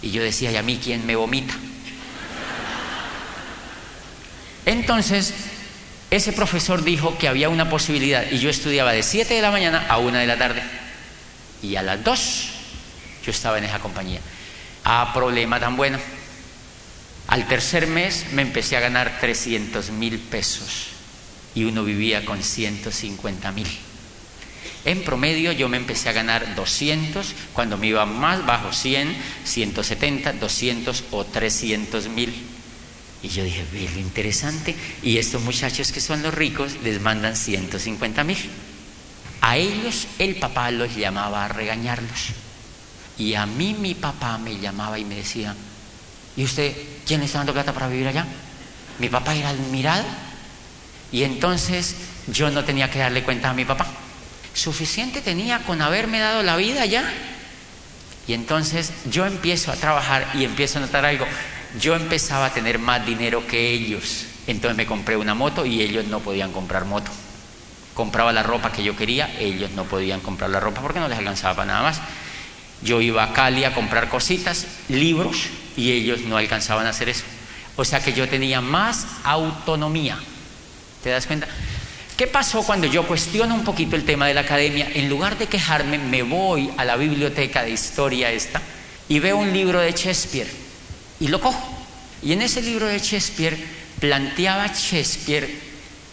Y 0.01 0.09
yo 0.09 0.23
decía, 0.23 0.51
¿y 0.51 0.55
a 0.55 0.63
mí 0.63 0.79
quién 0.83 1.05
me 1.05 1.15
vomita? 1.15 1.53
Entonces, 4.65 5.33
ese 6.09 6.31
profesor 6.33 6.83
dijo 6.83 7.17
que 7.17 7.27
había 7.27 7.49
una 7.49 7.69
posibilidad 7.69 8.25
y 8.31 8.39
yo 8.39 8.49
estudiaba 8.49 8.93
de 8.93 9.03
7 9.03 9.33
de 9.33 9.41
la 9.41 9.51
mañana 9.51 9.85
a 9.89 9.97
1 9.97 10.17
de 10.17 10.27
la 10.27 10.37
tarde. 10.37 10.63
Y 11.61 11.75
a 11.75 11.83
las 11.83 12.03
2 12.03 12.49
yo 13.25 13.31
estaba 13.31 13.57
en 13.57 13.65
esa 13.65 13.79
compañía. 13.79 14.21
Ah, 14.85 15.11
problema 15.13 15.59
tan 15.59 15.75
bueno. 15.75 15.99
Al 17.27 17.45
tercer 17.47 17.87
mes 17.87 18.27
me 18.31 18.41
empecé 18.41 18.77
a 18.77 18.79
ganar 18.79 19.17
300 19.19 19.89
mil 19.91 20.17
pesos 20.17 20.87
y 21.53 21.65
uno 21.65 21.83
vivía 21.83 22.23
con 22.23 22.41
150 22.41 23.51
mil. 23.51 23.67
En 24.85 25.03
promedio 25.03 25.51
yo 25.51 25.67
me 25.67 25.75
empecé 25.75 26.07
a 26.07 26.13
ganar 26.13 26.55
200, 26.55 27.33
cuando 27.51 27.77
me 27.77 27.87
iba 27.87 28.05
más 28.05 28.45
bajo 28.45 28.71
100, 28.71 29.13
170, 29.43 30.33
200 30.33 31.03
o 31.11 31.25
300 31.25 32.07
mil. 32.07 32.33
Y 33.27 33.29
yo 33.29 33.43
dije, 33.43 33.65
ve 33.73 33.89
lo 33.93 33.99
interesante. 33.99 34.73
Y 35.03 35.17
estos 35.17 35.41
muchachos 35.41 35.91
que 35.91 35.99
son 35.99 36.23
los 36.23 36.33
ricos 36.33 36.77
les 36.81 37.01
mandan 37.01 37.35
150 37.35 38.23
mil. 38.23 38.37
A 39.41 39.57
ellos 39.57 40.07
el 40.17 40.37
papá 40.37 40.71
los 40.71 40.95
llamaba 40.95 41.43
a 41.43 41.47
regañarlos. 41.49 42.29
Y 43.17 43.33
a 43.33 43.45
mí 43.45 43.75
mi 43.77 43.95
papá 43.95 44.37
me 44.37 44.57
llamaba 44.57 44.97
y 44.97 45.03
me 45.03 45.15
decía, 45.15 45.53
¿y 46.37 46.45
usted 46.45 46.73
quién 47.05 47.19
le 47.19 47.25
está 47.25 47.39
dando 47.39 47.51
plata 47.51 47.73
para 47.73 47.89
vivir 47.89 48.07
allá? 48.07 48.25
Mi 48.97 49.09
papá 49.09 49.35
era 49.35 49.49
admirado. 49.49 50.05
Y 51.11 51.23
entonces 51.23 51.95
yo 52.27 52.49
no 52.49 52.63
tenía 52.63 52.89
que 52.89 52.99
darle 52.99 53.23
cuenta 53.23 53.49
a 53.49 53.53
mi 53.53 53.65
papá. 53.65 53.87
Suficiente 54.53 55.19
tenía 55.19 55.59
con 55.65 55.81
haberme 55.81 56.19
dado 56.19 56.43
la 56.43 56.55
vida 56.55 56.85
ya. 56.85 57.11
Y 58.25 58.31
entonces 58.31 58.93
yo 59.11 59.25
empiezo 59.25 59.73
a 59.73 59.75
trabajar 59.75 60.29
y 60.33 60.45
empiezo 60.45 60.77
a 60.77 60.81
notar 60.83 61.03
algo. 61.03 61.25
Yo 61.79 61.95
empezaba 61.95 62.47
a 62.47 62.53
tener 62.53 62.79
más 62.79 63.05
dinero 63.05 63.45
que 63.45 63.71
ellos. 63.71 64.25
Entonces 64.47 64.77
me 64.77 64.85
compré 64.85 65.17
una 65.17 65.35
moto 65.35 65.65
y 65.65 65.81
ellos 65.81 66.05
no 66.05 66.19
podían 66.19 66.51
comprar 66.51 66.85
moto. 66.85 67.11
Compraba 67.93 68.31
la 68.31 68.43
ropa 68.43 68.71
que 68.71 68.83
yo 68.83 68.95
quería, 68.95 69.35
ellos 69.39 69.71
no 69.71 69.83
podían 69.83 70.21
comprar 70.21 70.49
la 70.49 70.59
ropa 70.59 70.81
porque 70.81 70.99
no 70.99 71.07
les 71.07 71.17
alcanzaba 71.17 71.55
para 71.55 71.67
nada 71.67 71.81
más. 71.81 71.99
Yo 72.81 73.01
iba 73.01 73.23
a 73.23 73.33
Cali 73.33 73.63
a 73.63 73.73
comprar 73.73 74.07
cositas, 74.07 74.67
libros, 74.87 75.47
y 75.75 75.91
ellos 75.91 76.21
no 76.21 76.37
alcanzaban 76.37 76.85
a 76.85 76.91
hacer 76.91 77.09
eso. 77.09 77.23
O 77.75 77.83
sea 77.83 77.99
que 78.01 78.13
yo 78.13 78.27
tenía 78.29 78.61
más 78.61 79.05
autonomía. 79.23 80.17
¿Te 81.03 81.09
das 81.09 81.25
cuenta? 81.25 81.47
¿Qué 82.15 82.27
pasó 82.27 82.63
cuando 82.63 82.87
yo 82.87 83.03
cuestiono 83.03 83.53
un 83.53 83.63
poquito 83.63 83.95
el 83.95 84.05
tema 84.05 84.27
de 84.27 84.33
la 84.33 84.41
academia? 84.41 84.87
En 84.93 85.09
lugar 85.09 85.37
de 85.37 85.47
quejarme, 85.47 85.97
me 85.97 86.23
voy 86.23 86.71
a 86.77 86.85
la 86.85 86.95
biblioteca 86.95 87.63
de 87.63 87.71
historia 87.71 88.31
esta 88.31 88.61
y 89.09 89.19
veo 89.19 89.37
un 89.37 89.53
libro 89.53 89.79
de 89.79 89.91
Shakespeare 89.91 90.66
y 91.19 91.27
lo 91.27 91.39
cojo. 91.41 91.85
Y 92.21 92.33
en 92.33 92.41
ese 92.41 92.61
libro 92.61 92.87
de 92.87 92.99
Shakespeare 92.99 93.57
planteaba 93.99 94.67
Shakespeare 94.67 95.67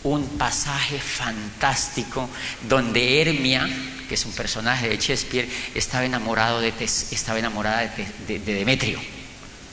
un 0.04 0.26
pasaje 0.38 0.98
fantástico 0.98 2.28
donde 2.68 3.22
Hermia, 3.22 3.68
que 4.08 4.14
es 4.14 4.26
un 4.26 4.32
personaje 4.32 4.88
de 4.88 4.96
Shakespeare, 4.96 5.48
estaba, 5.74 6.04
enamorado 6.04 6.60
de 6.60 6.72
estaba 6.78 7.38
enamorada 7.38 7.90
de, 8.26 8.38
de 8.38 8.54
Demetrio. 8.54 9.00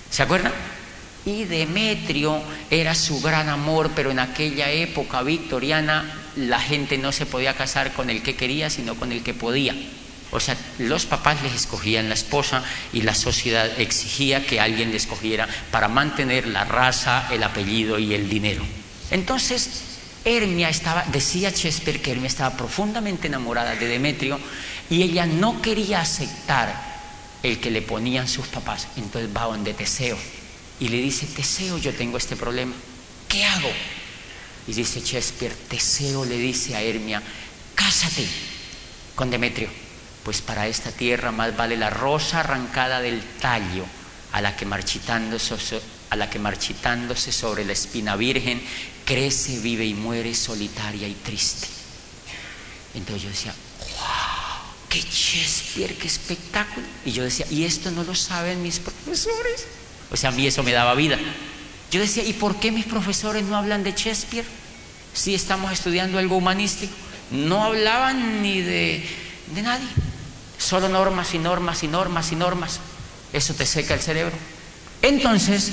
¿Se 0.09 0.23
acuerdan? 0.23 0.53
Y 1.25 1.43
Demetrio 1.43 2.41
era 2.69 2.95
su 2.95 3.21
gran 3.21 3.49
amor, 3.49 3.91
pero 3.95 4.09
en 4.11 4.19
aquella 4.19 4.71
época 4.71 5.21
victoriana 5.21 6.21
la 6.35 6.59
gente 6.59 6.97
no 6.97 7.11
se 7.11 7.25
podía 7.25 7.53
casar 7.53 7.93
con 7.93 8.09
el 8.09 8.23
que 8.23 8.35
quería, 8.35 8.69
sino 8.69 8.95
con 8.95 9.11
el 9.11 9.23
que 9.23 9.33
podía. 9.33 9.75
O 10.31 10.39
sea, 10.39 10.57
los 10.79 11.05
papás 11.05 11.41
les 11.43 11.53
escogían 11.53 12.07
la 12.07 12.15
esposa 12.15 12.63
y 12.93 13.01
la 13.01 13.13
sociedad 13.13 13.79
exigía 13.79 14.45
que 14.45 14.61
alguien 14.61 14.91
le 14.91 14.97
escogiera 14.97 15.47
para 15.71 15.89
mantener 15.89 16.47
la 16.47 16.63
raza, 16.63 17.27
el 17.31 17.43
apellido 17.43 17.99
y 17.99 18.13
el 18.13 18.29
dinero. 18.29 18.63
Entonces, 19.11 19.69
Hermia 20.23 20.69
estaba, 20.69 21.03
decía 21.11 21.49
Shakespeare 21.49 22.01
que 22.01 22.11
Hermia 22.11 22.27
estaba 22.27 22.55
profundamente 22.55 23.27
enamorada 23.27 23.75
de 23.75 23.87
Demetrio 23.87 24.39
y 24.89 25.03
ella 25.03 25.25
no 25.25 25.61
quería 25.61 25.99
aceptar 25.99 26.91
el 27.43 27.59
que 27.59 27.71
le 27.71 27.81
ponían 27.81 28.29
sus 28.29 28.47
papás. 28.47 28.87
Entonces 28.95 29.35
va 29.35 29.43
donde 29.43 29.73
Teseo 29.73 30.17
y 30.79 30.87
le 30.87 30.97
dice, 30.97 31.25
Teseo, 31.25 31.77
yo 31.77 31.93
tengo 31.93 32.17
este 32.17 32.37
problema, 32.37 32.73
¿qué 33.27 33.43
hago? 33.43 33.71
Y 34.65 34.73
dice 34.73 35.01
Shakespeare, 35.01 35.53
Teseo 35.67 36.23
le 36.23 36.37
dice 36.37 36.73
a 36.75 36.81
Hermia, 36.81 37.21
cásate 37.75 38.25
con 39.15 39.29
Demetrio 39.29 39.90
pues 40.23 40.41
para 40.41 40.67
esta 40.67 40.91
tierra 40.91 41.31
más 41.31 41.55
vale 41.55 41.77
la 41.77 41.89
rosa 41.89 42.41
arrancada 42.41 43.01
del 43.01 43.21
tallo 43.39 43.85
a 44.31 44.41
la 44.41 44.55
que 44.55 44.65
marchitándose, 44.65 45.57
sobre 47.31 47.65
la 47.65 47.73
espina 47.73 48.15
virgen 48.15 48.61
crece, 49.05 49.59
vive 49.59 49.85
y 49.85 49.93
muere 49.93 50.33
solitaria 50.33 51.07
y 51.07 51.13
triste. 51.13 51.67
Entonces 52.93 53.23
yo 53.23 53.29
decía, 53.29 53.53
wow, 53.79 54.73
qué 54.89 55.01
Shakespeare, 55.01 55.95
qué 55.95 56.07
espectáculo. 56.07 56.85
Y 57.05 57.11
yo 57.11 57.23
decía, 57.23 57.45
¿y 57.49 57.63
esto 57.63 57.91
no 57.91 58.03
lo 58.03 58.15
saben 58.15 58.61
mis 58.61 58.79
profesores? 58.79 59.67
O 60.11 60.17
sea, 60.17 60.29
a 60.29 60.33
mí 60.33 60.45
eso 60.45 60.63
me 60.63 60.71
daba 60.71 60.93
vida. 60.95 61.17
Yo 61.91 61.99
decía, 61.99 62.23
¿y 62.23 62.33
por 62.33 62.59
qué 62.59 62.71
mis 62.71 62.85
profesores 62.85 63.43
no 63.43 63.57
hablan 63.57 63.83
de 63.83 63.91
Shakespeare? 63.91 64.45
Si 65.13 65.33
estamos 65.33 65.71
estudiando 65.71 66.19
algo 66.19 66.37
humanístico. 66.37 66.93
No 67.31 67.63
hablaban 67.63 68.41
ni 68.41 68.61
de, 68.61 69.05
de 69.53 69.61
nadie. 69.61 69.87
Solo 70.57 70.89
normas 70.89 71.33
y 71.33 71.39
normas 71.39 71.83
y 71.83 71.87
normas 71.87 72.31
y 72.31 72.35
normas. 72.35 72.79
Eso 73.33 73.53
te 73.53 73.65
seca 73.65 73.93
el 73.93 73.99
cerebro. 73.99 74.35
Entonces, 75.01 75.71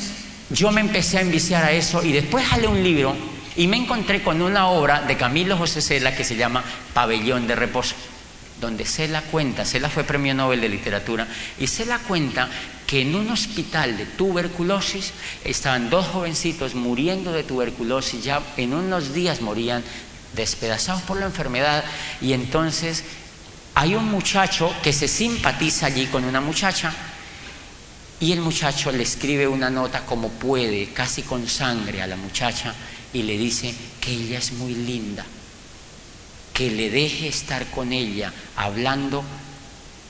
yo 0.50 0.70
me 0.70 0.80
empecé 0.80 1.18
a 1.18 1.22
enviciar 1.22 1.64
a 1.64 1.72
eso 1.72 2.02
y 2.02 2.12
después 2.12 2.46
jalé 2.46 2.66
un 2.66 2.82
libro 2.82 3.14
y 3.56 3.66
me 3.66 3.76
encontré 3.76 4.22
con 4.22 4.40
una 4.40 4.68
obra 4.68 5.02
de 5.02 5.16
Camilo 5.16 5.56
José 5.56 5.82
Cela 5.82 6.14
que 6.14 6.24
se 6.24 6.36
llama 6.36 6.64
Pabellón 6.94 7.46
de 7.46 7.56
Reposo, 7.56 7.96
donde 8.60 8.84
Cela 8.84 9.20
cuenta, 9.22 9.64
Cela 9.64 9.90
fue 9.90 10.04
premio 10.04 10.32
Nobel 10.32 10.60
de 10.60 10.68
Literatura, 10.68 11.26
y 11.58 11.66
Cela 11.66 11.98
cuenta 11.98 12.48
que 12.86 13.02
en 13.02 13.14
un 13.14 13.30
hospital 13.30 13.98
de 13.98 14.06
tuberculosis 14.06 15.12
estaban 15.44 15.90
dos 15.90 16.06
jovencitos 16.06 16.74
muriendo 16.74 17.32
de 17.32 17.42
tuberculosis, 17.42 18.22
ya 18.22 18.40
en 18.56 18.72
unos 18.72 19.12
días 19.12 19.40
morían 19.40 19.82
despedazados 20.34 21.02
por 21.02 21.18
la 21.18 21.26
enfermedad, 21.26 21.84
y 22.20 22.32
entonces 22.32 23.02
hay 23.78 23.94
un 23.94 24.10
muchacho 24.10 24.74
que 24.82 24.92
se 24.92 25.06
simpatiza 25.06 25.86
allí 25.86 26.06
con 26.06 26.24
una 26.24 26.40
muchacha 26.40 26.92
y 28.18 28.32
el 28.32 28.40
muchacho 28.40 28.90
le 28.90 29.04
escribe 29.04 29.46
una 29.46 29.70
nota 29.70 30.04
como 30.04 30.30
puede, 30.30 30.88
casi 30.88 31.22
con 31.22 31.48
sangre 31.48 32.02
a 32.02 32.08
la 32.08 32.16
muchacha 32.16 32.74
y 33.12 33.22
le 33.22 33.38
dice 33.38 33.72
que 34.00 34.10
ella 34.10 34.38
es 34.38 34.50
muy 34.50 34.74
linda, 34.74 35.24
que 36.52 36.72
le 36.72 36.90
deje 36.90 37.28
estar 37.28 37.66
con 37.66 37.92
ella 37.92 38.32
hablando, 38.56 39.22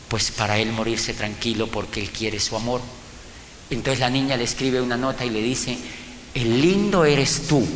pues 0.08 0.30
para 0.30 0.56
él 0.56 0.72
morirse 0.72 1.12
tranquilo 1.12 1.70
porque 1.70 2.00
él 2.00 2.08
quiere 2.08 2.40
su 2.40 2.56
amor. 2.56 2.80
Entonces 3.68 4.00
la 4.00 4.08
niña 4.08 4.38
le 4.38 4.44
escribe 4.44 4.80
una 4.80 4.96
nota 4.96 5.26
y 5.26 5.30
le 5.30 5.42
dice, 5.42 5.76
el 6.32 6.62
lindo 6.62 7.04
eres 7.04 7.46
tú, 7.46 7.68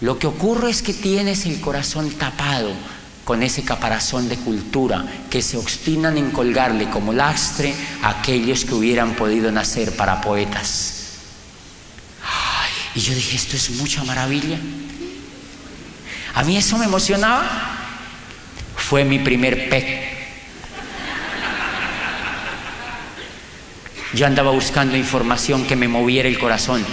lo 0.00 0.18
que 0.18 0.26
ocurre 0.26 0.68
es 0.68 0.82
que 0.82 0.94
tienes 0.94 1.46
el 1.46 1.60
corazón 1.60 2.10
tapado 2.10 2.74
con 3.26 3.42
ese 3.42 3.64
caparazón 3.64 4.28
de 4.28 4.36
cultura 4.36 5.04
que 5.28 5.42
se 5.42 5.56
obstinan 5.56 6.16
en 6.16 6.30
colgarle 6.30 6.88
como 6.88 7.12
lastre 7.12 7.74
a 8.00 8.10
aquellos 8.10 8.64
que 8.64 8.72
hubieran 8.72 9.16
podido 9.16 9.50
nacer 9.50 9.96
para 9.96 10.20
poetas. 10.20 10.92
y 12.94 13.00
yo 13.00 13.12
dije, 13.12 13.34
esto 13.34 13.56
es 13.56 13.70
mucha 13.70 14.04
maravilla. 14.04 14.58
A 16.34 16.44
mí 16.44 16.56
eso 16.56 16.78
me 16.78 16.84
emocionaba. 16.84 17.44
Fue 18.76 19.04
mi 19.04 19.18
primer 19.18 19.70
PEC. 19.70 20.06
Yo 24.14 24.24
andaba 24.24 24.52
buscando 24.52 24.96
información 24.96 25.66
que 25.66 25.74
me 25.74 25.88
moviera 25.88 26.28
el 26.28 26.38
corazón. 26.38 26.86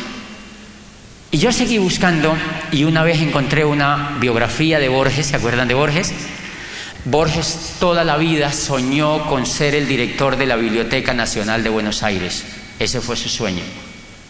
Y 1.33 1.39
yo 1.39 1.51
seguí 1.51 1.79
buscando 1.79 2.37
y 2.71 2.83
una 2.83 3.01
vez 3.01 3.19
encontré 3.19 3.65
una 3.65 4.17
biografía 4.19 4.77
de 4.77 4.87
Borges, 4.87 5.25
¿se 5.25 5.35
acuerdan 5.35 5.67
de 5.67 5.73
Borges? 5.73 6.13
Borges 7.05 7.77
toda 7.79 8.03
la 8.03 8.17
vida 8.17 8.51
soñó 8.51 9.27
con 9.27 9.47
ser 9.47 9.73
el 9.73 9.87
director 9.87 10.37
de 10.37 10.45
la 10.45 10.57
Biblioteca 10.57 11.15
Nacional 11.15 11.63
de 11.63 11.71
Buenos 11.71 12.03
Aires. 12.03 12.45
Ese 12.77 13.01
fue 13.01 13.15
su 13.15 13.29
sueño, 13.29 13.63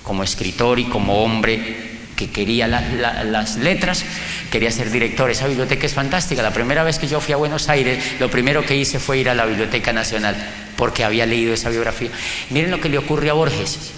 como 0.02 0.24
escritor 0.24 0.80
y 0.80 0.86
como 0.86 1.26
hombre 1.26 1.92
que 2.16 2.30
quería 2.30 2.70
las 2.70 3.58
letras, 3.58 4.06
quería 4.50 4.72
ser 4.72 4.90
director. 4.90 5.30
Esa 5.30 5.48
biblioteca 5.48 5.86
es 5.86 5.94
fantástica. 5.94 6.42
La 6.42 6.54
primera 6.54 6.84
vez 6.84 7.00
que 7.00 7.10
yo 7.10 7.20
fui 7.20 7.34
a 7.34 7.38
Buenos 7.38 7.68
Aires, 7.68 8.02
lo 8.22 8.32
primero 8.32 8.66
que 8.66 8.78
hice 8.78 8.98
fue 8.98 9.18
ir 9.18 9.28
a 9.28 9.36
la 9.36 9.46
Biblioteca 9.46 9.92
Nacional, 9.92 10.38
porque 10.78 11.04
había 11.04 11.26
leído 11.26 11.54
esa 11.54 11.70
biografía. 11.70 12.12
Miren 12.50 12.72
lo 12.72 12.80
que 12.80 12.88
le 12.88 12.98
ocurre 12.98 13.30
a 13.30 13.34
Borges. 13.34 13.92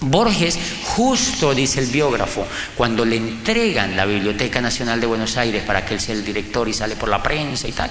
Borges, 0.00 0.56
justo 0.84 1.54
dice 1.54 1.80
el 1.80 1.86
biógrafo, 1.86 2.46
cuando 2.76 3.04
le 3.04 3.16
entregan 3.16 3.96
la 3.96 4.06
Biblioteca 4.06 4.60
Nacional 4.60 5.00
de 5.00 5.08
Buenos 5.08 5.36
Aires 5.36 5.64
para 5.64 5.84
que 5.84 5.94
él 5.94 6.00
sea 6.00 6.14
el 6.14 6.24
director 6.24 6.68
y 6.68 6.72
sale 6.72 6.94
por 6.94 7.08
la 7.08 7.22
prensa 7.22 7.66
y 7.66 7.72
tal, 7.72 7.90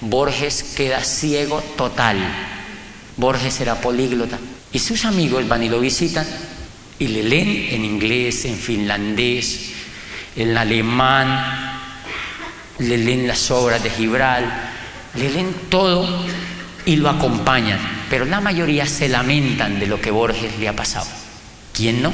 Borges 0.00 0.62
queda 0.74 1.04
ciego 1.04 1.62
total. 1.76 2.16
Borges 3.18 3.60
era 3.60 3.80
políglota. 3.80 4.38
Y 4.72 4.78
sus 4.78 5.04
amigos 5.04 5.46
van 5.46 5.62
y 5.62 5.68
lo 5.68 5.78
visitan 5.78 6.26
y 6.98 7.08
le 7.08 7.22
leen 7.22 7.68
en 7.70 7.84
inglés, 7.84 8.46
en 8.46 8.56
finlandés, 8.56 9.72
en 10.34 10.56
alemán, 10.56 11.78
le 12.78 12.96
leen 12.96 13.26
las 13.26 13.50
obras 13.50 13.82
de 13.82 13.90
Gibral, 13.90 14.50
le 15.14 15.30
leen 15.30 15.54
todo 15.68 16.24
y 16.86 16.96
lo 16.96 17.10
acompañan. 17.10 17.78
Pero 18.08 18.24
la 18.24 18.40
mayoría 18.40 18.86
se 18.86 19.10
lamentan 19.10 19.78
de 19.78 19.86
lo 19.86 20.00
que 20.00 20.10
Borges 20.10 20.58
le 20.58 20.68
ha 20.68 20.74
pasado. 20.74 21.21
¿Quién 21.72 22.02
no? 22.02 22.12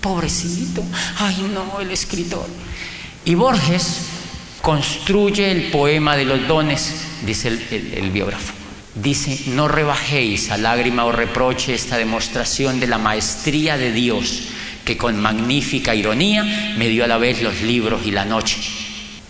Pobrecito, 0.00 0.84
ay 1.18 1.50
no, 1.52 1.80
el 1.80 1.90
escritor. 1.90 2.46
Y 3.24 3.34
Borges 3.34 4.02
construye 4.62 5.50
el 5.50 5.70
poema 5.70 6.16
de 6.16 6.24
los 6.24 6.46
dones, 6.46 6.92
dice 7.24 7.48
el, 7.48 8.10
biógrafo. 8.10 8.54
Dice, 8.94 9.38
no 9.48 9.68
rebajéis 9.68 10.50
a 10.50 10.56
lágrima 10.56 11.04
o 11.04 11.12
reproche 11.12 11.74
esta 11.74 11.96
demostración 11.96 12.80
de 12.80 12.86
la 12.86 12.98
maestría 12.98 13.76
de 13.76 13.92
Dios, 13.92 14.48
que 14.84 14.96
con 14.96 15.20
magnífica 15.20 15.94
ironía 15.94 16.74
me 16.76 16.88
dio 16.88 17.04
a 17.04 17.06
la 17.06 17.18
vez 17.18 17.42
los 17.42 17.60
libros 17.62 18.06
y 18.06 18.10
la 18.10 18.24
noche. 18.24 18.56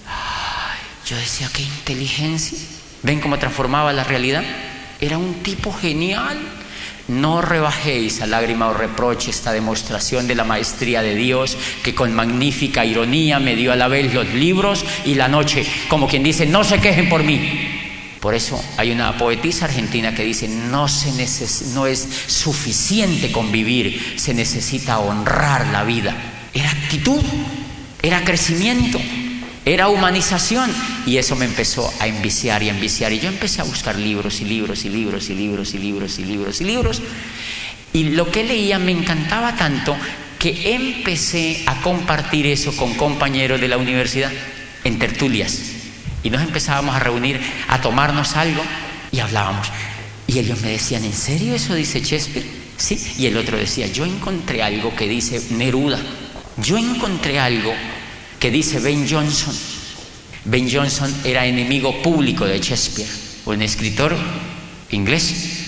Ay, 0.06 0.78
yo 1.06 1.16
decía, 1.16 1.50
qué 1.52 1.62
inteligencia. 1.62 2.58
¿Ven 3.02 3.20
cómo 3.20 3.38
transformaba 3.38 3.92
la 3.92 4.04
realidad? 4.04 4.44
Era 5.00 5.18
un 5.18 5.34
tipo 5.42 5.72
genial. 5.72 6.38
No 7.08 7.40
rebajéis 7.40 8.20
a 8.20 8.26
lágrima 8.26 8.68
o 8.68 8.74
reproche 8.74 9.30
esta 9.30 9.52
demostración 9.52 10.28
de 10.28 10.34
la 10.34 10.44
maestría 10.44 11.00
de 11.00 11.14
Dios 11.14 11.56
que 11.82 11.94
con 11.94 12.12
magnífica 12.12 12.84
ironía 12.84 13.40
me 13.40 13.56
dio 13.56 13.72
a 13.72 13.76
la 13.76 13.88
vez 13.88 14.12
los 14.12 14.28
libros 14.34 14.84
y 15.06 15.14
la 15.14 15.26
noche, 15.26 15.64
como 15.88 16.06
quien 16.06 16.22
dice, 16.22 16.44
no 16.44 16.64
se 16.64 16.80
quejen 16.80 17.08
por 17.08 17.24
mí. 17.24 17.76
Por 18.20 18.34
eso 18.34 18.62
hay 18.76 18.90
una 18.90 19.16
poetisa 19.16 19.64
argentina 19.64 20.14
que 20.14 20.24
dice, 20.24 20.48
no, 20.48 20.86
se 20.86 21.12
no 21.72 21.86
es 21.86 22.08
suficiente 22.26 23.32
convivir, 23.32 24.16
se 24.16 24.34
necesita 24.34 24.98
honrar 24.98 25.66
la 25.68 25.84
vida. 25.84 26.14
Era 26.52 26.70
actitud, 26.70 27.22
era 28.02 28.22
crecimiento, 28.24 29.00
era 29.68 29.88
humanización 29.88 30.70
y 31.06 31.18
eso 31.18 31.36
me 31.36 31.44
empezó 31.44 31.92
a 32.00 32.06
enviciar 32.06 32.62
y 32.62 32.70
a 32.70 32.72
enviciar. 32.72 33.12
Y 33.12 33.20
yo 33.20 33.28
empecé 33.28 33.60
a 33.60 33.64
buscar 33.64 33.96
libros 33.96 34.40
y 34.40 34.44
libros 34.44 34.84
y 34.84 34.88
libros 34.88 35.28
y 35.28 35.34
libros 35.34 35.74
y 35.74 35.78
libros 35.78 36.18
y 36.18 36.24
libros 36.24 36.60
y 36.60 36.64
libros. 36.64 37.02
Y 37.92 38.04
lo 38.10 38.30
que 38.30 38.44
leía 38.44 38.78
me 38.78 38.92
encantaba 38.92 39.56
tanto 39.56 39.96
que 40.38 40.74
empecé 40.74 41.64
a 41.66 41.80
compartir 41.82 42.46
eso 42.46 42.74
con 42.76 42.94
compañeros 42.94 43.60
de 43.60 43.68
la 43.68 43.76
universidad 43.76 44.32
en 44.84 44.98
tertulias. 44.98 45.58
Y 46.22 46.30
nos 46.30 46.42
empezábamos 46.42 46.96
a 46.96 47.00
reunir, 47.00 47.40
a 47.68 47.80
tomarnos 47.80 48.36
algo 48.36 48.62
y 49.12 49.20
hablábamos. 49.20 49.68
Y 50.26 50.38
ellos 50.38 50.60
me 50.60 50.70
decían, 50.70 51.04
¿en 51.04 51.12
serio 51.12 51.54
eso 51.54 51.74
dice 51.74 52.00
Shakespeare? 52.00 52.46
Sí. 52.76 53.00
Y 53.18 53.26
el 53.26 53.36
otro 53.36 53.58
decía, 53.58 53.86
yo 53.86 54.04
encontré 54.04 54.62
algo 54.62 54.94
que 54.94 55.08
dice 55.08 55.42
Neruda. 55.50 55.98
yo 56.58 56.78
encontré 56.78 57.38
algo 57.38 57.72
que 58.38 58.50
dice 58.50 58.80
Ben 58.80 59.06
Jonson. 59.08 59.54
Ben 60.44 60.70
Jonson 60.70 61.12
era 61.24 61.46
enemigo 61.46 62.00
público 62.02 62.46
de 62.46 62.60
Shakespeare, 62.60 63.08
un 63.46 63.62
escritor 63.62 64.16
inglés. 64.90 65.64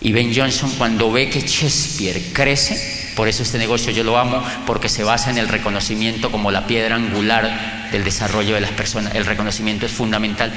Y 0.00 0.12
Ben 0.12 0.32
Jonson 0.34 0.70
cuando 0.78 1.10
ve 1.10 1.28
que 1.28 1.40
Shakespeare 1.40 2.32
crece, 2.32 3.12
por 3.16 3.28
eso 3.28 3.42
este 3.42 3.58
negocio 3.58 3.92
yo 3.92 4.04
lo 4.04 4.16
amo, 4.18 4.42
porque 4.66 4.88
se 4.88 5.04
basa 5.04 5.30
en 5.30 5.38
el 5.38 5.48
reconocimiento 5.48 6.30
como 6.30 6.50
la 6.50 6.66
piedra 6.66 6.94
angular 6.96 7.88
del 7.90 8.04
desarrollo 8.04 8.54
de 8.54 8.60
las 8.60 8.70
personas. 8.70 9.14
El 9.14 9.26
reconocimiento 9.26 9.86
es 9.86 9.92
fundamental. 9.92 10.52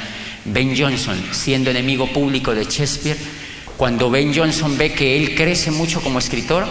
Ben 0.45 0.77
Jonson, 0.77 1.21
siendo 1.31 1.71
enemigo 1.71 2.07
público 2.07 2.53
de 2.53 2.65
Shakespeare, 2.65 3.17
cuando 3.75 4.11
Ben 4.11 4.33
Jonson 4.33 4.77
ve 4.77 4.93
que 4.93 5.17
él 5.17 5.35
crece 5.35 5.71
mucho 5.71 6.01
como 6.01 6.19
escritor, 6.19 6.67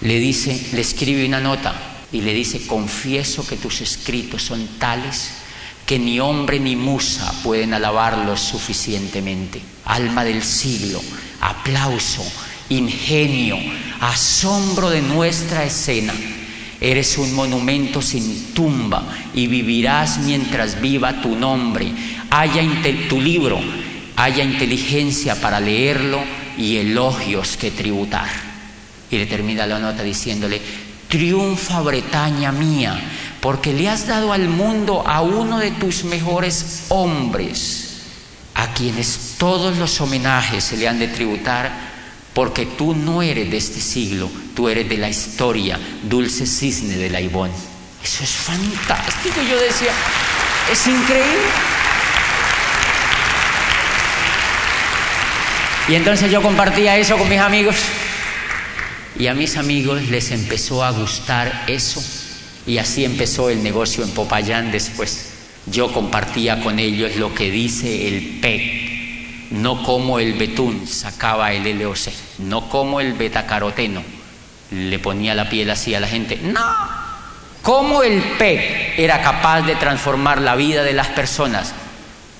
le 0.00 0.18
dice, 0.18 0.60
le 0.72 0.80
escribe 0.80 1.26
una 1.26 1.40
nota 1.40 1.85
y 2.12 2.20
le 2.20 2.32
dice, 2.32 2.66
confieso 2.66 3.46
que 3.46 3.56
tus 3.56 3.80
escritos 3.80 4.42
son 4.42 4.66
tales 4.78 5.30
que 5.86 5.98
ni 5.98 6.18
hombre 6.18 6.58
ni 6.58 6.74
musa 6.74 7.32
pueden 7.44 7.72
alabarlos 7.72 8.40
suficientemente. 8.40 9.62
Alma 9.84 10.24
del 10.24 10.42
siglo, 10.42 11.00
aplauso, 11.40 12.24
ingenio, 12.68 13.56
asombro 14.00 14.90
de 14.90 15.00
nuestra 15.00 15.64
escena. 15.64 16.12
Eres 16.80 17.16
un 17.18 17.32
monumento 17.34 18.02
sin 18.02 18.52
tumba 18.52 19.06
y 19.32 19.46
vivirás 19.46 20.18
mientras 20.18 20.80
viva 20.80 21.22
tu 21.22 21.36
nombre. 21.36 21.92
Haya 22.30 22.62
tu 23.08 23.20
libro, 23.20 23.60
haya 24.16 24.42
inteligencia 24.42 25.40
para 25.40 25.60
leerlo 25.60 26.20
y 26.58 26.78
elogios 26.78 27.56
que 27.56 27.70
tributar. 27.70 28.28
Y 29.08 29.18
le 29.18 29.26
termina 29.26 29.66
la 29.66 29.78
nota 29.78 30.02
diciéndole, 30.02 30.60
triunfa 31.08 31.80
Bretaña 31.80 32.52
mía, 32.52 33.00
porque 33.40 33.72
le 33.72 33.88
has 33.88 34.06
dado 34.06 34.32
al 34.32 34.48
mundo 34.48 35.04
a 35.06 35.20
uno 35.20 35.58
de 35.58 35.70
tus 35.70 36.04
mejores 36.04 36.86
hombres, 36.88 38.02
a 38.54 38.72
quienes 38.72 39.34
todos 39.38 39.76
los 39.76 40.00
homenajes 40.00 40.64
se 40.64 40.76
le 40.76 40.88
han 40.88 40.98
de 40.98 41.08
tributar, 41.08 41.70
porque 42.34 42.66
tú 42.66 42.94
no 42.94 43.22
eres 43.22 43.50
de 43.50 43.56
este 43.56 43.80
siglo, 43.80 44.30
tú 44.54 44.68
eres 44.68 44.88
de 44.88 44.98
la 44.98 45.08
historia, 45.08 45.78
dulce 46.02 46.46
cisne 46.46 46.96
de 46.96 47.10
la 47.10 47.20
Ivón. 47.20 47.50
Eso 48.02 48.24
es 48.24 48.30
fantástico, 48.30 49.40
yo 49.48 49.58
decía, 49.58 49.92
es 50.70 50.86
increíble. 50.86 51.50
Y 55.88 55.94
entonces 55.94 56.30
yo 56.30 56.42
compartía 56.42 56.96
eso 56.96 57.16
con 57.16 57.28
mis 57.28 57.38
amigos 57.38 57.76
y 59.18 59.26
a 59.28 59.34
mis 59.34 59.56
amigos 59.56 60.08
les 60.08 60.30
empezó 60.30 60.84
a 60.84 60.90
gustar 60.90 61.64
eso. 61.66 62.02
Y 62.66 62.78
así 62.78 63.04
empezó 63.04 63.48
el 63.48 63.62
negocio 63.62 64.04
en 64.04 64.10
Popayán 64.10 64.72
después. 64.72 65.32
Yo 65.66 65.92
compartía 65.92 66.60
con 66.60 66.78
ellos 66.78 67.16
lo 67.16 67.34
que 67.34 67.50
dice 67.50 68.08
el 68.08 68.40
PEC, 68.40 69.50
no 69.52 69.82
como 69.82 70.18
el 70.18 70.34
betún 70.34 70.86
sacaba 70.86 71.52
el 71.52 71.78
LOC, 71.78 72.10
no 72.38 72.68
como 72.68 73.00
el 73.00 73.14
betacaroteno. 73.14 74.02
Le 74.70 74.98
ponía 74.98 75.34
la 75.34 75.48
piel 75.48 75.70
así 75.70 75.94
a 75.94 76.00
la 76.00 76.08
gente, 76.08 76.38
no, 76.42 76.60
como 77.62 78.02
el 78.02 78.20
PEC 78.38 78.98
era 78.98 79.22
capaz 79.22 79.62
de 79.62 79.76
transformar 79.76 80.40
la 80.40 80.56
vida 80.56 80.82
de 80.82 80.92
las 80.92 81.08
personas 81.08 81.72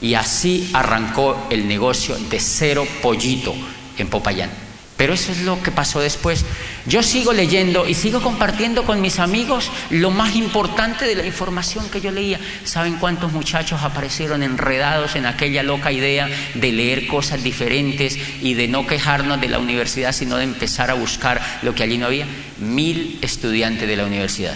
y 0.00 0.14
así 0.14 0.70
arrancó 0.72 1.46
el 1.50 1.66
negocio 1.66 2.16
de 2.16 2.38
cero 2.38 2.86
pollito 3.02 3.54
en 3.98 4.08
Popayán. 4.08 4.65
Pero 4.96 5.12
eso 5.12 5.30
es 5.30 5.42
lo 5.42 5.62
que 5.62 5.70
pasó 5.70 6.00
después. 6.00 6.44
Yo 6.86 7.02
sigo 7.02 7.34
leyendo 7.34 7.86
y 7.86 7.92
sigo 7.92 8.22
compartiendo 8.22 8.84
con 8.84 9.02
mis 9.02 9.18
amigos 9.18 9.70
lo 9.90 10.10
más 10.10 10.34
importante 10.36 11.04
de 11.04 11.14
la 11.14 11.26
información 11.26 11.90
que 11.90 12.00
yo 12.00 12.10
leía. 12.10 12.40
¿Saben 12.64 12.96
cuántos 12.96 13.32
muchachos 13.32 13.82
aparecieron 13.82 14.42
enredados 14.42 15.14
en 15.14 15.26
aquella 15.26 15.62
loca 15.62 15.92
idea 15.92 16.28
de 16.54 16.72
leer 16.72 17.06
cosas 17.06 17.42
diferentes 17.42 18.18
y 18.40 18.54
de 18.54 18.68
no 18.68 18.86
quejarnos 18.86 19.40
de 19.40 19.48
la 19.48 19.58
universidad, 19.58 20.12
sino 20.12 20.38
de 20.38 20.44
empezar 20.44 20.90
a 20.90 20.94
buscar 20.94 21.42
lo 21.62 21.74
que 21.74 21.82
allí 21.82 21.98
no 21.98 22.06
había? 22.06 22.26
Mil 22.58 23.18
estudiantes 23.20 23.86
de 23.86 23.96
la 23.96 24.06
universidad 24.06 24.54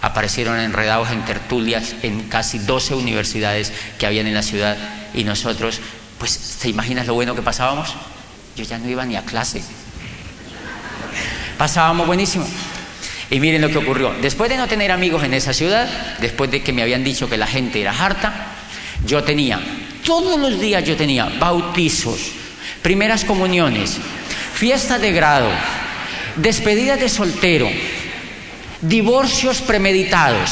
aparecieron 0.00 0.58
enredados 0.58 1.10
en 1.10 1.24
tertulias 1.24 1.94
en 2.02 2.28
casi 2.28 2.58
12 2.58 2.94
universidades 2.94 3.72
que 3.98 4.06
habían 4.06 4.26
en 4.26 4.34
la 4.34 4.42
ciudad 4.42 4.76
y 5.14 5.22
nosotros, 5.24 5.80
pues, 6.18 6.58
¿te 6.60 6.68
imaginas 6.68 7.06
lo 7.06 7.14
bueno 7.14 7.36
que 7.36 7.42
pasábamos? 7.42 7.94
Yo 8.56 8.64
ya 8.64 8.78
no 8.78 8.88
iba 8.88 9.04
ni 9.06 9.16
a 9.16 9.22
clase. 9.22 9.62
Pasábamos 11.62 12.08
buenísimo. 12.08 12.44
Y 13.30 13.38
miren 13.38 13.62
lo 13.62 13.68
que 13.70 13.78
ocurrió. 13.78 14.12
Después 14.20 14.50
de 14.50 14.56
no 14.56 14.66
tener 14.66 14.90
amigos 14.90 15.22
en 15.22 15.32
esa 15.32 15.52
ciudad, 15.52 15.88
después 16.18 16.50
de 16.50 16.60
que 16.60 16.72
me 16.72 16.82
habían 16.82 17.04
dicho 17.04 17.30
que 17.30 17.36
la 17.36 17.46
gente 17.46 17.80
era 17.80 17.92
harta, 17.92 18.34
yo 19.06 19.22
tenía, 19.22 19.60
todos 20.04 20.40
los 20.40 20.58
días 20.58 20.82
yo 20.82 20.96
tenía 20.96 21.26
bautizos, 21.38 22.32
primeras 22.82 23.24
comuniones, 23.24 23.96
fiestas 24.54 25.00
de 25.00 25.12
grado, 25.12 25.50
despedidas 26.34 26.98
de 26.98 27.08
soltero, 27.08 27.70
divorcios 28.80 29.60
premeditados, 29.60 30.50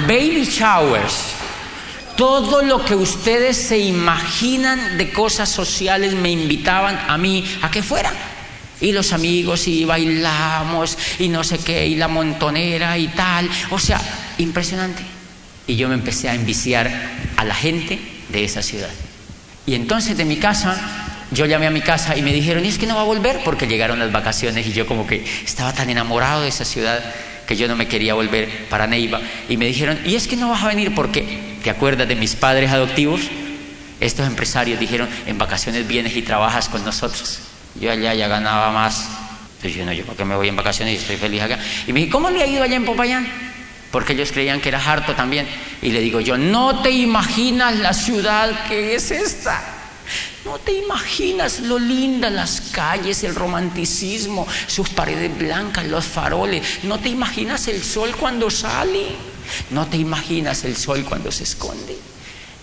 baby 0.00 0.46
showers, 0.46 1.14
todo 2.16 2.62
lo 2.62 2.84
que 2.84 2.96
ustedes 2.96 3.56
se 3.56 3.78
imaginan 3.78 4.98
de 4.98 5.12
cosas 5.12 5.48
sociales 5.48 6.12
me 6.12 6.32
invitaban 6.32 7.00
a 7.06 7.16
mí 7.16 7.44
a 7.62 7.70
que 7.70 7.84
fuera. 7.84 8.12
Y 8.80 8.92
los 8.92 9.12
amigos 9.12 9.68
y 9.68 9.84
bailamos 9.84 10.98
y 11.18 11.28
no 11.28 11.44
sé 11.44 11.58
qué, 11.58 11.86
y 11.86 11.96
la 11.96 12.08
montonera 12.08 12.98
y 12.98 13.08
tal. 13.08 13.48
O 13.70 13.78
sea, 13.78 14.00
impresionante. 14.38 15.02
Y 15.66 15.76
yo 15.76 15.88
me 15.88 15.94
empecé 15.94 16.28
a 16.28 16.34
enviciar 16.34 16.90
a 17.36 17.44
la 17.44 17.54
gente 17.54 17.98
de 18.28 18.44
esa 18.44 18.62
ciudad. 18.62 18.90
Y 19.66 19.74
entonces 19.74 20.16
de 20.16 20.24
mi 20.24 20.36
casa 20.36 21.06
yo 21.32 21.46
llamé 21.46 21.66
a 21.66 21.70
mi 21.70 21.80
casa 21.80 22.16
y 22.16 22.22
me 22.22 22.32
dijeron, 22.32 22.64
¿y 22.64 22.68
es 22.68 22.78
que 22.78 22.86
no 22.86 22.94
va 22.94 23.00
a 23.00 23.04
volver? 23.04 23.40
Porque 23.44 23.66
llegaron 23.66 23.98
las 23.98 24.12
vacaciones 24.12 24.66
y 24.66 24.72
yo 24.72 24.86
como 24.86 25.06
que 25.06 25.24
estaba 25.44 25.72
tan 25.72 25.90
enamorado 25.90 26.42
de 26.42 26.48
esa 26.48 26.64
ciudad 26.64 27.02
que 27.46 27.56
yo 27.56 27.68
no 27.68 27.76
me 27.76 27.88
quería 27.88 28.14
volver 28.14 28.68
para 28.68 28.86
Neiva. 28.86 29.20
Y 29.48 29.56
me 29.56 29.66
dijeron, 29.66 29.98
¿y 30.04 30.14
es 30.14 30.28
que 30.28 30.36
no 30.36 30.48
vas 30.48 30.62
a 30.62 30.68
venir? 30.68 30.94
Porque, 30.94 31.56
¿te 31.62 31.70
acuerdas 31.70 32.06
de 32.06 32.16
mis 32.16 32.34
padres 32.36 32.70
adoptivos? 32.70 33.22
Estos 34.00 34.26
empresarios 34.26 34.78
dijeron, 34.78 35.08
en 35.26 35.38
vacaciones 35.38 35.86
vienes 35.88 36.16
y 36.16 36.22
trabajas 36.22 36.68
con 36.68 36.84
nosotros. 36.84 37.40
Yo 37.80 37.90
allá 37.90 38.14
ya 38.14 38.28
ganaba 38.28 38.70
más. 38.72 39.08
Entonces 39.56 39.76
yo 39.76 39.84
no, 39.84 39.92
yo 39.92 40.04
porque 40.04 40.24
me 40.24 40.36
voy 40.36 40.48
en 40.48 40.56
vacaciones 40.56 40.94
y 40.94 40.96
estoy 40.98 41.16
feliz 41.16 41.42
acá. 41.42 41.58
Y 41.86 41.92
me 41.92 42.00
dije, 42.00 42.12
¿cómo 42.12 42.30
le 42.30 42.42
ha 42.42 42.46
ido 42.46 42.62
allá 42.62 42.76
en 42.76 42.84
Popayán? 42.84 43.26
Porque 43.90 44.12
ellos 44.12 44.32
creían 44.32 44.60
que 44.60 44.68
era 44.68 44.84
harto 44.84 45.14
también. 45.14 45.48
Y 45.82 45.90
le 45.90 46.00
digo 46.00 46.20
yo, 46.20 46.36
no 46.36 46.82
te 46.82 46.90
imaginas 46.90 47.76
la 47.76 47.92
ciudad 47.92 48.66
que 48.68 48.94
es 48.94 49.10
esta. 49.10 49.62
No 50.44 50.58
te 50.58 50.72
imaginas 50.72 51.60
lo 51.60 51.78
linda 51.78 52.30
las 52.30 52.60
calles, 52.72 53.24
el 53.24 53.34
romanticismo, 53.34 54.46
sus 54.68 54.88
paredes 54.90 55.36
blancas, 55.36 55.86
los 55.86 56.04
faroles. 56.04 56.84
No 56.84 56.98
te 57.00 57.08
imaginas 57.08 57.66
el 57.68 57.82
sol 57.82 58.14
cuando 58.18 58.50
sale. 58.50 59.06
No 59.70 59.86
te 59.86 59.96
imaginas 59.96 60.64
el 60.64 60.76
sol 60.76 61.04
cuando 61.04 61.32
se 61.32 61.44
esconde. 61.44 61.96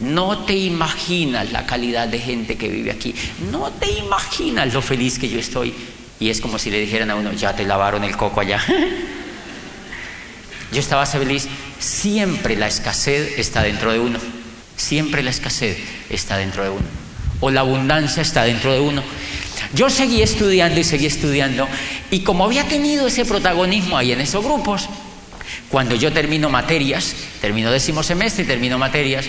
No 0.04 0.46
te 0.46 0.56
imaginas 0.56 1.52
la 1.52 1.66
calidad 1.66 2.08
de 2.08 2.20
gente 2.20 2.58
que 2.58 2.68
vive 2.68 2.92
aquí. 2.92 3.16
No 3.52 3.72
te 3.72 3.92
imaginas 3.92 4.74
lo 4.74 4.82
feliz 4.82 5.18
que 5.18 5.30
yo 5.30 5.40
estoy. 5.40 5.74
Y 6.20 6.30
es 6.30 6.42
como 6.42 6.60
si 6.60 6.70
le 6.70 6.80
dijeran 6.80 7.10
a 7.10 7.16
uno, 7.16 7.34
ya 7.34 7.56
te 7.56 7.66
lavaron 7.66 8.04
el 8.04 8.16
coco 8.16 8.42
allá. 8.42 8.62
yo 10.72 10.80
estaba 10.80 11.06
feliz. 11.06 11.48
Siempre 11.80 12.56
la 12.56 12.68
escasez 12.68 13.40
está 13.40 13.64
dentro 13.64 13.92
de 13.92 14.00
uno. 14.00 14.20
Siempre 14.76 15.24
la 15.24 15.30
escasez 15.30 15.78
está 16.10 16.38
dentro 16.38 16.64
de 16.64 16.70
uno 16.70 17.04
o 17.44 17.52
la 17.52 17.60
abundancia 17.60 18.22
está 18.22 18.46
dentro 18.46 18.72
de 18.72 18.80
uno. 18.80 19.04
Yo 19.74 19.90
seguí 19.90 20.22
estudiando 20.22 20.80
y 20.80 20.86
seguí 20.86 21.08
estudiando 21.08 21.68
y 22.10 22.22
como 22.22 22.46
había 22.46 22.66
tenido 22.70 23.06
ese 23.06 23.26
protagonismo 23.26 23.98
ahí 23.98 24.14
en 24.14 24.22
esos 24.22 24.44
grupos, 24.44 24.88
cuando 25.68 25.94
yo 25.96 26.14
termino 26.14 26.50
materias, 26.50 27.14
termino 27.42 27.70
décimo 27.70 28.02
semestre 28.02 28.46
y 28.46 28.48
termino 28.48 28.78
materias, 28.78 29.26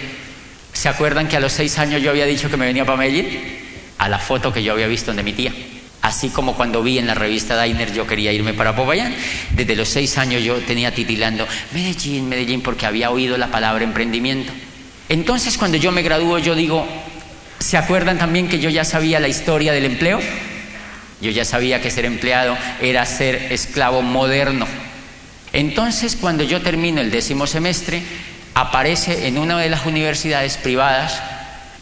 ¿se 0.85 0.91
acuerdan 0.91 1.29
que 1.29 1.39
a 1.39 1.41
los 1.41 1.55
seis 1.55 1.79
años 1.79 2.03
yo 2.03 2.11
había 2.11 2.27
dicho 2.27 2.51
que 2.51 2.59
me 2.59 2.67
venía 2.67 2.85
para 2.85 2.99
Medellín? 2.99 3.27
A 3.97 4.07
la 4.11 4.19
foto 4.19 4.53
que 4.53 4.63
yo 4.63 4.75
había 4.75 4.87
visto 4.87 5.15
de 5.15 5.23
mi 5.23 5.33
tía. 5.33 5.51
Así 6.03 6.29
como 6.29 6.57
cuando 6.57 6.83
vi 6.83 6.99
en 6.99 7.07
la 7.07 7.15
revista 7.15 7.55
Dainer 7.57 7.91
yo 7.95 8.07
quería 8.07 8.33
irme 8.33 8.53
para 8.53 8.77
Popayán. 8.77 9.15
Desde 9.57 9.77
los 9.77 9.89
seis 9.89 10.19
años 10.19 10.43
yo 10.43 10.57
tenía 10.57 10.95
titilando 10.95 11.49
Medellín, 11.73 12.29
Medellín, 12.29 12.61
porque 12.61 12.85
había 12.85 13.11
oído 13.11 13.39
la 13.39 13.47
palabra 13.47 13.83
emprendimiento. 13.83 14.53
Entonces 15.09 15.57
cuando 15.57 15.79
yo 15.79 15.91
me 15.91 16.03
gradúo 16.03 16.39
yo 16.39 16.55
digo, 16.55 16.87
¿Se 17.61 17.79
acuerdan 17.79 18.19
también 18.19 18.51
que 18.51 18.59
yo 18.59 18.69
ya 18.69 18.85
sabía 18.85 19.21
la 19.21 19.29
historia 19.29 19.73
del 19.73 19.87
empleo? 19.87 20.21
Yo 21.23 21.31
ya 21.31 21.47
sabía 21.47 21.81
que 21.81 21.91
ser 21.91 22.05
empleado 22.05 22.59
era 22.83 23.07
ser 23.07 23.37
esclavo 23.51 24.03
moderno. 24.03 24.67
Entonces, 25.55 26.15
cuando 26.21 26.43
yo 26.45 26.61
termino 26.61 27.01
el 27.01 27.11
décimo 27.11 27.47
semestre, 27.47 28.03
aparece 28.55 29.27
en 29.27 29.39
una 29.39 29.59
de 29.59 29.69
las 29.69 29.85
universidades 29.85 30.57
privadas 30.57 31.21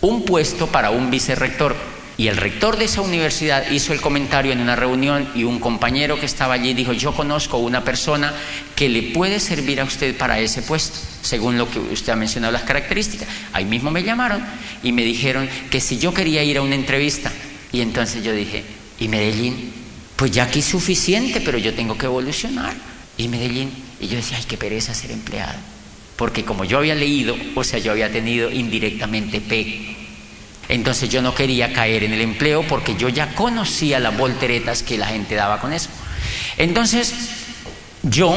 un 0.00 0.24
puesto 0.24 0.66
para 0.66 0.90
un 0.90 1.10
vicerrector. 1.10 1.76
Y 2.18 2.28
el 2.28 2.36
rector 2.36 2.76
de 2.76 2.84
esa 2.84 3.00
universidad 3.00 3.70
hizo 3.70 3.92
el 3.92 4.00
comentario 4.00 4.52
en 4.52 4.60
una 4.60 4.76
reunión 4.76 5.28
y 5.34 5.44
un 5.44 5.58
compañero 5.58 6.20
que 6.20 6.26
estaba 6.26 6.54
allí 6.54 6.74
dijo, 6.74 6.92
yo 6.92 7.12
conozco 7.12 7.56
una 7.56 7.84
persona 7.84 8.32
que 8.76 8.88
le 8.88 9.02
puede 9.02 9.40
servir 9.40 9.80
a 9.80 9.84
usted 9.84 10.16
para 10.16 10.38
ese 10.38 10.62
puesto, 10.62 10.98
según 11.22 11.56
lo 11.56 11.70
que 11.70 11.78
usted 11.78 12.12
ha 12.12 12.16
mencionado 12.16 12.52
las 12.52 12.62
características. 12.62 13.26
Ahí 13.52 13.64
mismo 13.64 13.90
me 13.90 14.02
llamaron 14.02 14.44
y 14.82 14.92
me 14.92 15.04
dijeron 15.04 15.48
que 15.70 15.80
si 15.80 15.98
yo 15.98 16.12
quería 16.12 16.42
ir 16.42 16.58
a 16.58 16.62
una 16.62 16.74
entrevista. 16.74 17.32
Y 17.72 17.80
entonces 17.80 18.22
yo 18.22 18.32
dije, 18.32 18.62
¿y 18.98 19.08
Medellín? 19.08 19.72
Pues 20.16 20.30
ya 20.30 20.44
aquí 20.44 20.58
es 20.58 20.66
suficiente, 20.66 21.40
pero 21.40 21.56
yo 21.56 21.72
tengo 21.72 21.96
que 21.96 22.06
evolucionar. 22.06 22.74
¿Y 23.16 23.28
Medellín? 23.28 23.72
Y 24.00 24.08
yo 24.08 24.16
decía, 24.16 24.36
ay, 24.36 24.44
qué 24.46 24.58
pereza 24.58 24.92
ser 24.94 25.10
empleado. 25.12 25.71
Porque 26.16 26.44
como 26.44 26.64
yo 26.64 26.78
había 26.78 26.94
leído, 26.94 27.36
o 27.54 27.64
sea, 27.64 27.78
yo 27.78 27.92
había 27.92 28.10
tenido 28.12 28.50
indirectamente 28.50 29.40
P 29.40 29.92
entonces 30.68 31.10
yo 31.10 31.20
no 31.20 31.34
quería 31.34 31.72
caer 31.72 32.04
en 32.04 32.14
el 32.14 32.20
empleo 32.20 32.62
porque 32.66 32.96
yo 32.96 33.08
ya 33.08 33.34
conocía 33.34 33.98
las 33.98 34.16
volteretas 34.16 34.82
que 34.82 34.96
la 34.96 35.06
gente 35.06 35.34
daba 35.34 35.60
con 35.60 35.72
eso. 35.72 35.90
Entonces 36.56 37.12
yo, 38.02 38.34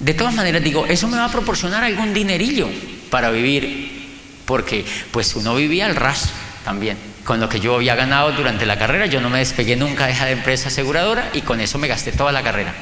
de 0.00 0.14
todas 0.14 0.34
maneras, 0.34 0.62
digo, 0.62 0.86
eso 0.86 1.08
me 1.08 1.18
va 1.18 1.26
a 1.26 1.32
proporcionar 1.32 1.84
algún 1.84 2.14
dinerillo 2.14 2.68
para 3.10 3.30
vivir, 3.30 4.08
porque 4.46 4.84
pues 5.10 5.34
uno 5.36 5.54
vivía 5.54 5.86
al 5.86 5.96
ras 5.96 6.30
también. 6.64 6.96
Con 7.24 7.40
lo 7.40 7.48
que 7.50 7.60
yo 7.60 7.74
había 7.74 7.94
ganado 7.94 8.32
durante 8.32 8.64
la 8.64 8.78
carrera, 8.78 9.04
yo 9.04 9.20
no 9.20 9.28
me 9.28 9.40
despegué 9.40 9.76
nunca 9.76 10.06
de 10.06 10.12
esa 10.12 10.30
empresa 10.30 10.68
aseguradora 10.68 11.28
y 11.34 11.42
con 11.42 11.60
eso 11.60 11.76
me 11.76 11.88
gasté 11.88 12.10
toda 12.10 12.32
la 12.32 12.42
carrera. 12.42 12.74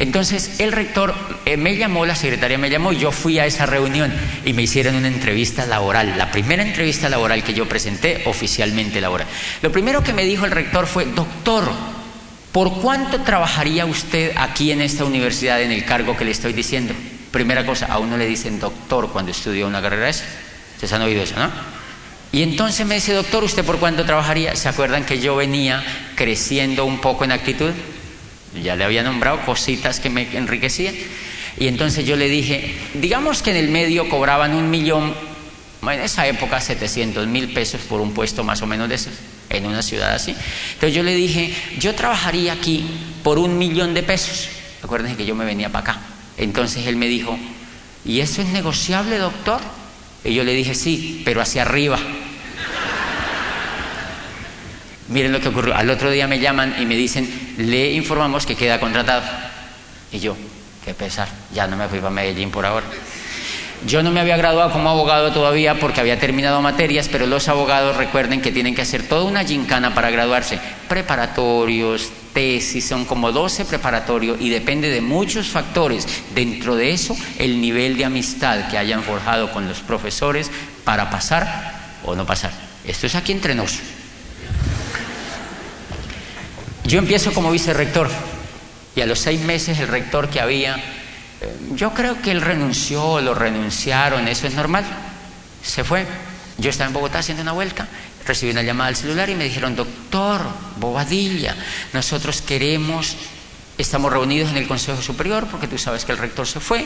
Entonces 0.00 0.60
el 0.60 0.72
rector 0.72 1.14
eh, 1.44 1.58
me 1.58 1.76
llamó, 1.76 2.06
la 2.06 2.14
secretaria 2.14 2.56
me 2.56 2.70
llamó, 2.70 2.90
y 2.92 2.96
yo 2.96 3.12
fui 3.12 3.38
a 3.38 3.44
esa 3.44 3.66
reunión 3.66 4.10
y 4.46 4.54
me 4.54 4.62
hicieron 4.62 4.94
una 4.94 5.08
entrevista 5.08 5.66
laboral, 5.66 6.16
la 6.16 6.32
primera 6.32 6.62
entrevista 6.62 7.10
laboral 7.10 7.44
que 7.44 7.52
yo 7.52 7.68
presenté 7.68 8.22
oficialmente 8.24 9.02
laboral. 9.02 9.26
Lo 9.60 9.70
primero 9.70 10.02
que 10.02 10.14
me 10.14 10.24
dijo 10.24 10.46
el 10.46 10.52
rector 10.52 10.86
fue, 10.86 11.04
doctor, 11.04 11.70
¿por 12.50 12.80
cuánto 12.80 13.20
trabajaría 13.20 13.84
usted 13.84 14.32
aquí 14.36 14.72
en 14.72 14.80
esta 14.80 15.04
universidad 15.04 15.60
en 15.60 15.70
el 15.70 15.84
cargo 15.84 16.16
que 16.16 16.24
le 16.24 16.30
estoy 16.30 16.54
diciendo? 16.54 16.94
Primera 17.30 17.66
cosa, 17.66 17.84
a 17.84 17.98
uno 17.98 18.16
le 18.16 18.26
dicen 18.26 18.58
doctor 18.58 19.10
cuando 19.10 19.32
estudia 19.32 19.66
una 19.66 19.82
carrera 19.82 20.08
esa. 20.08 20.24
Ustedes 20.76 20.94
han 20.94 21.02
oído 21.02 21.22
eso, 21.22 21.38
¿no? 21.38 21.50
Y 22.32 22.42
entonces 22.42 22.86
me 22.86 22.94
dice, 22.94 23.12
doctor, 23.12 23.44
¿usted 23.44 23.66
por 23.66 23.78
cuánto 23.78 24.06
trabajaría? 24.06 24.56
¿Se 24.56 24.70
acuerdan 24.70 25.04
que 25.04 25.20
yo 25.20 25.36
venía 25.36 25.84
creciendo 26.14 26.86
un 26.86 27.02
poco 27.02 27.24
en 27.24 27.32
actitud? 27.32 27.72
Ya 28.62 28.76
le 28.76 28.84
había 28.84 29.02
nombrado 29.02 29.40
cositas 29.44 30.00
que 30.00 30.10
me 30.10 30.36
enriquecían. 30.36 30.94
Y 31.58 31.68
entonces 31.68 32.06
yo 32.06 32.16
le 32.16 32.28
dije, 32.28 32.74
digamos 32.94 33.42
que 33.42 33.50
en 33.50 33.56
el 33.56 33.68
medio 33.68 34.08
cobraban 34.08 34.54
un 34.54 34.70
millón, 34.70 35.14
en 35.82 36.00
esa 36.00 36.26
época 36.26 36.60
700 36.60 37.26
mil 37.26 37.52
pesos 37.52 37.80
por 37.82 38.00
un 38.00 38.12
puesto 38.12 38.44
más 38.44 38.62
o 38.62 38.66
menos 38.66 38.88
de 38.88 38.94
esos, 38.96 39.12
en 39.48 39.66
una 39.66 39.82
ciudad 39.82 40.14
así. 40.14 40.34
Entonces 40.74 40.94
yo 40.94 41.02
le 41.02 41.14
dije, 41.14 41.54
yo 41.78 41.94
trabajaría 41.94 42.52
aquí 42.52 42.84
por 43.22 43.38
un 43.38 43.58
millón 43.58 43.94
de 43.94 44.02
pesos. 44.02 44.48
Acuérdense 44.82 45.16
que 45.16 45.26
yo 45.26 45.34
me 45.34 45.44
venía 45.44 45.70
para 45.70 45.92
acá. 45.92 46.00
Entonces 46.38 46.86
él 46.86 46.96
me 46.96 47.06
dijo, 47.06 47.38
¿y 48.04 48.20
eso 48.20 48.42
es 48.42 48.48
negociable, 48.48 49.18
doctor? 49.18 49.60
Y 50.24 50.34
yo 50.34 50.44
le 50.44 50.54
dije, 50.54 50.74
sí, 50.74 51.22
pero 51.24 51.40
hacia 51.40 51.62
arriba. 51.62 51.98
Miren 55.10 55.32
lo 55.32 55.40
que 55.40 55.48
ocurrió. 55.48 55.76
Al 55.76 55.90
otro 55.90 56.10
día 56.10 56.26
me 56.26 56.38
llaman 56.38 56.76
y 56.80 56.86
me 56.86 56.94
dicen, 56.94 57.54
le 57.58 57.92
informamos 57.92 58.46
que 58.46 58.54
queda 58.54 58.80
contratado. 58.80 59.22
Y 60.12 60.20
yo, 60.20 60.36
qué 60.84 60.94
pesar, 60.94 61.28
ya 61.52 61.66
no 61.66 61.76
me 61.76 61.88
fui 61.88 61.98
para 61.98 62.10
Medellín 62.10 62.50
por 62.50 62.64
ahora. 62.64 62.86
Yo 63.86 64.02
no 64.02 64.10
me 64.10 64.20
había 64.20 64.36
graduado 64.36 64.72
como 64.72 64.90
abogado 64.90 65.32
todavía 65.32 65.80
porque 65.80 66.00
había 66.00 66.20
terminado 66.20 66.60
materias, 66.60 67.08
pero 67.10 67.26
los 67.26 67.48
abogados 67.48 67.96
recuerden 67.96 68.42
que 68.42 68.52
tienen 68.52 68.74
que 68.74 68.82
hacer 68.82 69.08
toda 69.08 69.24
una 69.24 69.44
gincana 69.44 69.94
para 69.94 70.10
graduarse. 70.10 70.60
Preparatorios, 70.86 72.10
tesis, 72.34 72.86
son 72.86 73.06
como 73.06 73.32
12 73.32 73.64
preparatorios 73.64 74.38
y 74.40 74.50
depende 74.50 74.90
de 74.90 75.00
muchos 75.00 75.48
factores. 75.48 76.06
Dentro 76.34 76.76
de 76.76 76.92
eso, 76.92 77.16
el 77.38 77.60
nivel 77.60 77.96
de 77.96 78.04
amistad 78.04 78.68
que 78.68 78.76
hayan 78.76 79.02
forjado 79.02 79.50
con 79.50 79.66
los 79.66 79.80
profesores 79.80 80.50
para 80.84 81.08
pasar 81.08 81.96
o 82.04 82.14
no 82.14 82.26
pasar. 82.26 82.52
Esto 82.84 83.06
es 83.06 83.14
aquí 83.14 83.32
entre 83.32 83.54
nosotros. 83.54 83.99
Yo 86.84 86.98
empiezo 86.98 87.32
como 87.32 87.50
vicerrector 87.50 88.08
y 88.96 89.00
a 89.00 89.06
los 89.06 89.18
seis 89.18 89.40
meses 89.40 89.78
el 89.78 89.88
rector 89.88 90.28
que 90.28 90.40
había, 90.40 90.76
eh, 90.76 91.56
yo 91.72 91.92
creo 91.94 92.20
que 92.20 92.30
él 92.30 92.40
renunció, 92.40 93.20
lo 93.20 93.34
renunciaron, 93.34 94.28
eso 94.28 94.46
es 94.46 94.54
normal. 94.54 94.84
Se 95.62 95.84
fue. 95.84 96.06
Yo 96.58 96.70
estaba 96.70 96.88
en 96.88 96.94
Bogotá 96.94 97.20
haciendo 97.20 97.42
una 97.42 97.52
vuelta, 97.52 97.88
recibí 98.26 98.52
una 98.52 98.62
llamada 98.62 98.88
al 98.88 98.96
celular 98.96 99.30
y 99.30 99.34
me 99.34 99.44
dijeron, 99.44 99.76
doctor 99.76 100.42
Bobadilla, 100.76 101.56
nosotros 101.92 102.42
queremos 102.42 103.16
Estamos 103.80 104.12
reunidos 104.12 104.50
en 104.50 104.58
el 104.58 104.68
Consejo 104.68 105.00
Superior 105.00 105.46
porque 105.46 105.66
tú 105.66 105.78
sabes 105.78 106.04
que 106.04 106.12
el 106.12 106.18
rector 106.18 106.46
se 106.46 106.60
fue. 106.60 106.84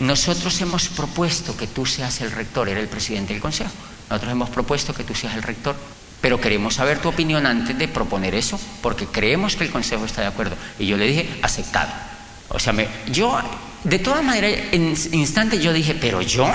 Nosotros 0.00 0.60
hemos 0.60 0.88
propuesto 0.88 1.56
que 1.56 1.68
tú 1.68 1.86
seas 1.86 2.20
el 2.20 2.32
rector, 2.32 2.68
era 2.68 2.80
el 2.80 2.88
presidente 2.88 3.32
del 3.32 3.40
Consejo. 3.40 3.70
Nosotros 4.10 4.32
hemos 4.32 4.50
propuesto 4.50 4.92
que 4.92 5.04
tú 5.04 5.14
seas 5.14 5.36
el 5.36 5.44
rector 5.44 5.76
pero 6.22 6.40
queremos 6.40 6.74
saber 6.74 7.00
tu 7.00 7.08
opinión 7.08 7.44
antes 7.46 7.76
de 7.76 7.88
proponer 7.88 8.34
eso, 8.34 8.58
porque 8.80 9.06
creemos 9.06 9.56
que 9.56 9.64
el 9.64 9.70
Consejo 9.70 10.06
está 10.06 10.22
de 10.22 10.28
acuerdo. 10.28 10.56
Y 10.78 10.86
yo 10.86 10.96
le 10.96 11.06
dije, 11.06 11.28
aceptado. 11.42 11.90
O 12.48 12.60
sea, 12.60 12.72
yo, 13.10 13.38
de 13.82 13.98
todas 13.98 14.22
maneras, 14.22 14.52
en 14.70 14.94
instante 15.12 15.58
yo 15.58 15.72
dije, 15.72 15.96
pero 16.00 16.22
yo, 16.22 16.48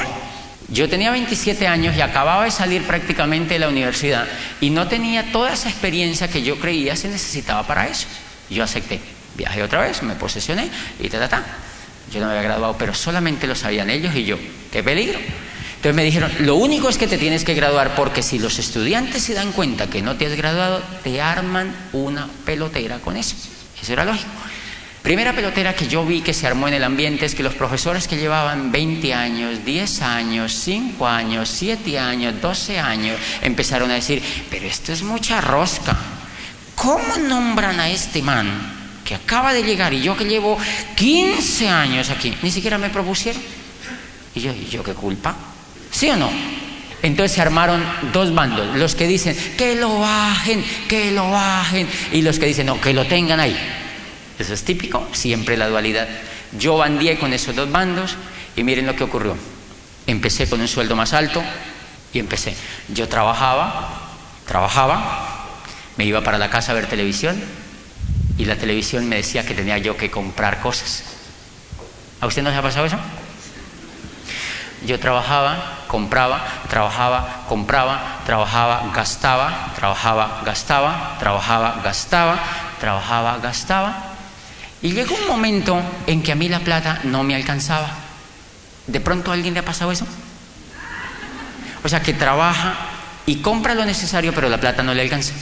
yo 0.69 0.87
tenía 0.87 1.11
27 1.11 1.67
años 1.67 1.97
y 1.97 2.01
acababa 2.01 2.45
de 2.45 2.51
salir 2.51 2.83
prácticamente 2.83 3.55
de 3.55 3.59
la 3.59 3.67
universidad 3.67 4.25
y 4.61 4.69
no 4.69 4.87
tenía 4.87 5.33
toda 5.33 5.51
esa 5.51 5.69
experiencia 5.69 6.29
que 6.29 6.43
yo 6.43 6.59
creía 6.59 6.95
se 6.95 7.09
necesitaba 7.09 7.67
para 7.67 7.87
eso. 7.87 8.07
Yo 8.49 8.63
acepté. 8.63 9.01
Viajé 9.35 9.63
otra 9.63 9.81
vez, 9.81 10.01
me 10.01 10.15
posesioné 10.15 10.69
y 10.99 11.09
ta, 11.09 11.19
ta, 11.19 11.27
ta. 11.27 11.43
Yo 12.11 12.21
no 12.21 12.27
me 12.27 12.31
había 12.31 12.43
graduado, 12.43 12.77
pero 12.77 12.93
solamente 12.93 13.47
lo 13.47 13.55
sabían 13.55 13.89
ellos 13.89 14.15
y 14.15 14.23
yo. 14.23 14.37
¡Qué 14.71 14.81
peligro! 14.81 15.19
Entonces 15.77 15.95
me 15.95 16.03
dijeron, 16.03 16.31
lo 16.39 16.55
único 16.55 16.89
es 16.89 16.97
que 16.97 17.07
te 17.07 17.19
tienes 17.19 17.43
que 17.43 17.53
graduar 17.53 17.95
porque 17.95 18.23
si 18.23 18.39
los 18.39 18.57
estudiantes 18.57 19.23
se 19.23 19.35
dan 19.35 19.51
cuenta 19.51 19.87
que 19.87 20.01
no 20.01 20.15
te 20.15 20.25
has 20.25 20.35
graduado, 20.35 20.81
te 21.03 21.21
arman 21.21 21.73
una 21.93 22.27
pelotera 22.45 22.97
con 22.97 23.15
eso. 23.15 23.35
Eso 23.79 23.93
era 23.93 24.03
lógico. 24.03 24.31
Primera 25.03 25.33
pelotera 25.33 25.75
que 25.75 25.87
yo 25.87 26.03
vi 26.03 26.21
que 26.21 26.33
se 26.33 26.47
armó 26.47 26.67
en 26.67 26.73
el 26.73 26.83
ambiente 26.83 27.27
es 27.27 27.35
que 27.35 27.43
los 27.43 27.53
profesores 27.53 28.07
que 28.07 28.17
llevaban 28.17 28.71
20 28.71 29.13
años, 29.13 29.63
10 29.63 30.01
años, 30.01 30.51
5 30.51 31.07
años, 31.07 31.47
7 31.47 31.99
años, 31.99 32.41
12 32.41 32.79
años, 32.79 33.19
empezaron 33.41 33.91
a 33.91 33.93
decir, 33.93 34.21
pero 34.49 34.65
esto 34.65 34.91
es 34.91 35.03
mucha 35.03 35.39
rosca. 35.41 35.95
¿Cómo 36.75 37.17
nombran 37.19 37.79
a 37.79 37.89
este 37.89 38.23
man 38.23 38.49
que 39.05 39.15
acaba 39.15 39.53
de 39.53 39.63
llegar 39.63 39.93
y 39.93 40.01
yo 40.01 40.17
que 40.17 40.25
llevo 40.25 40.57
15 40.95 41.69
años 41.69 42.09
aquí? 42.09 42.35
Ni 42.41 42.49
siquiera 42.49 42.79
me 42.79 42.89
propusieron. 42.89 43.41
Y 44.33 44.41
yo, 44.41 44.51
¿y 44.51 44.67
yo 44.69 44.83
qué 44.83 44.93
culpa? 44.93 45.35
¿Sí 45.91 46.09
o 46.09 46.15
no? 46.15 46.29
Entonces 47.03 47.33
se 47.33 47.41
armaron 47.41 47.83
dos 48.11 48.33
bandos, 48.33 48.75
los 48.75 48.95
que 48.95 49.07
dicen 49.07 49.37
que 49.57 49.75
lo 49.75 49.99
bajen, 49.99 50.63
que 50.87 51.11
lo 51.11 51.29
bajen, 51.29 51.87
y 52.11 52.21
los 52.21 52.39
que 52.39 52.47
dicen 52.47 52.65
no, 52.65 52.81
que 52.81 52.93
lo 52.93 53.05
tengan 53.05 53.39
ahí. 53.39 53.55
Eso 54.39 54.53
es 54.53 54.63
típico, 54.63 55.07
siempre 55.13 55.57
la 55.57 55.67
dualidad. 55.67 56.07
Yo 56.57 56.77
bandié 56.77 57.17
con 57.17 57.33
esos 57.33 57.55
dos 57.55 57.71
bandos 57.71 58.15
y 58.55 58.63
miren 58.63 58.85
lo 58.85 58.95
que 58.95 59.03
ocurrió. 59.03 59.35
Empecé 60.07 60.49
con 60.49 60.61
un 60.61 60.67
sueldo 60.67 60.95
más 60.95 61.13
alto 61.13 61.43
y 62.13 62.19
empecé. 62.19 62.55
Yo 62.87 63.07
trabajaba, 63.07 64.09
trabajaba, 64.47 65.47
me 65.97 66.05
iba 66.05 66.23
para 66.23 66.37
la 66.37 66.49
casa 66.49 66.71
a 66.71 66.75
ver 66.75 66.87
televisión 66.87 67.41
y 68.37 68.45
la 68.45 68.55
televisión 68.55 69.07
me 69.07 69.17
decía 69.17 69.45
que 69.45 69.53
tenía 69.53 69.77
yo 69.77 69.97
que 69.97 70.09
comprar 70.09 70.61
cosas. 70.61 71.03
¿A 72.21 72.27
usted 72.27 72.41
no 72.41 72.49
se 72.49 72.55
ha 72.55 72.61
pasado 72.61 72.85
eso? 72.85 72.97
Yo 74.85 74.99
trabajaba, 74.99 75.85
compraba, 75.87 76.45
trabajaba, 76.69 77.45
compraba, 77.49 78.19
trabajaba, 78.25 78.91
gastaba, 78.93 79.71
trabajaba, 79.75 80.41
gastaba, 80.45 81.17
trabajaba, 81.19 81.81
gastaba, 81.83 82.39
trabajaba, 82.79 83.37
gastaba. 83.39 84.03
Y 84.81 84.91
llegó 84.91 85.15
un 85.15 85.27
momento 85.27 85.81
en 86.05 86.21
que 86.21 86.31
a 86.31 86.35
mí 86.35 86.47
la 86.47 86.59
plata 86.59 86.99
no 87.03 87.23
me 87.23 87.35
alcanzaba. 87.35 87.89
¿De 88.85 88.99
pronto 88.99 89.31
a 89.31 89.33
alguien 89.33 89.53
le 89.53 89.61
ha 89.61 89.65
pasado 89.65 89.91
eso? 89.91 90.05
O 91.83 91.89
sea, 91.89 92.01
que 92.01 92.13
trabaja 92.13 92.75
y 93.25 93.37
compra 93.37 93.73
lo 93.73 93.83
necesario, 93.83 94.33
pero 94.33 94.49
la 94.49 94.59
plata 94.59 94.83
no 94.83 94.93
le 94.93 95.01
alcanza. 95.01 95.33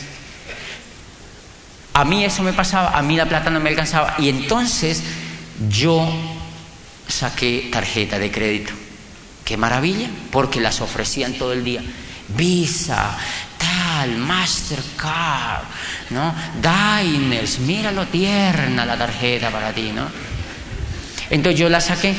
A 1.93 2.05
mí 2.05 2.23
eso 2.23 2.43
me 2.43 2.53
pasaba, 2.53 2.97
a 2.97 3.01
mí 3.01 3.15
la 3.15 3.25
plata 3.25 3.49
no 3.49 3.59
me 3.59 3.69
alcanzaba. 3.69 4.15
Y 4.17 4.29
entonces 4.29 5.03
yo 5.69 6.07
saqué 7.07 7.69
tarjeta 7.71 8.17
de 8.19 8.31
crédito. 8.31 8.73
Qué 9.45 9.57
maravilla, 9.57 10.09
porque 10.31 10.59
las 10.59 10.81
ofrecían 10.81 11.33
todo 11.33 11.53
el 11.53 11.63
día. 11.63 11.81
Visa, 12.29 13.15
tal, 13.59 14.17
Mastercard, 14.17 15.63
¿no? 16.09 16.33
Diners, 16.55 17.59
mira 17.59 17.91
lo 17.91 18.07
tierna 18.07 18.85
la 18.85 18.97
tarjeta 18.97 19.51
para 19.51 19.71
ti, 19.71 19.91
¿no? 19.93 20.07
Entonces 21.29 21.59
yo 21.59 21.69
la 21.69 21.79
saqué. 21.79 22.15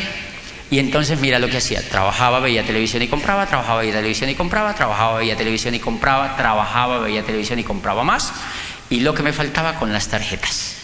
Y 0.69 0.81
entonces 0.81 1.21
mira 1.21 1.39
lo 1.39 1.49
que 1.49 1.59
hacía, 1.59 1.81
trabajaba, 1.89 2.41
veía 2.41 2.65
televisión 2.65 3.01
y 3.01 3.07
compraba, 3.07 3.47
trabajaba, 3.47 3.81
veía 3.81 3.93
televisión 3.93 4.29
y 4.31 4.35
compraba, 4.35 4.75
trabajaba, 4.75 5.19
veía 5.19 5.37
televisión 5.37 5.75
y 5.75 5.79
compraba, 5.79 6.37
trabajaba, 6.37 6.99
veía 6.99 7.23
televisión 7.25 7.61
y 7.61 7.63
compraba 7.63 8.03
más, 8.03 8.33
y 8.91 9.01
lo 9.01 9.15
que 9.15 9.23
me 9.23 9.33
faltaba 9.33 9.77
con 9.77 9.93
las 9.93 10.09
tarjetas. 10.09 10.75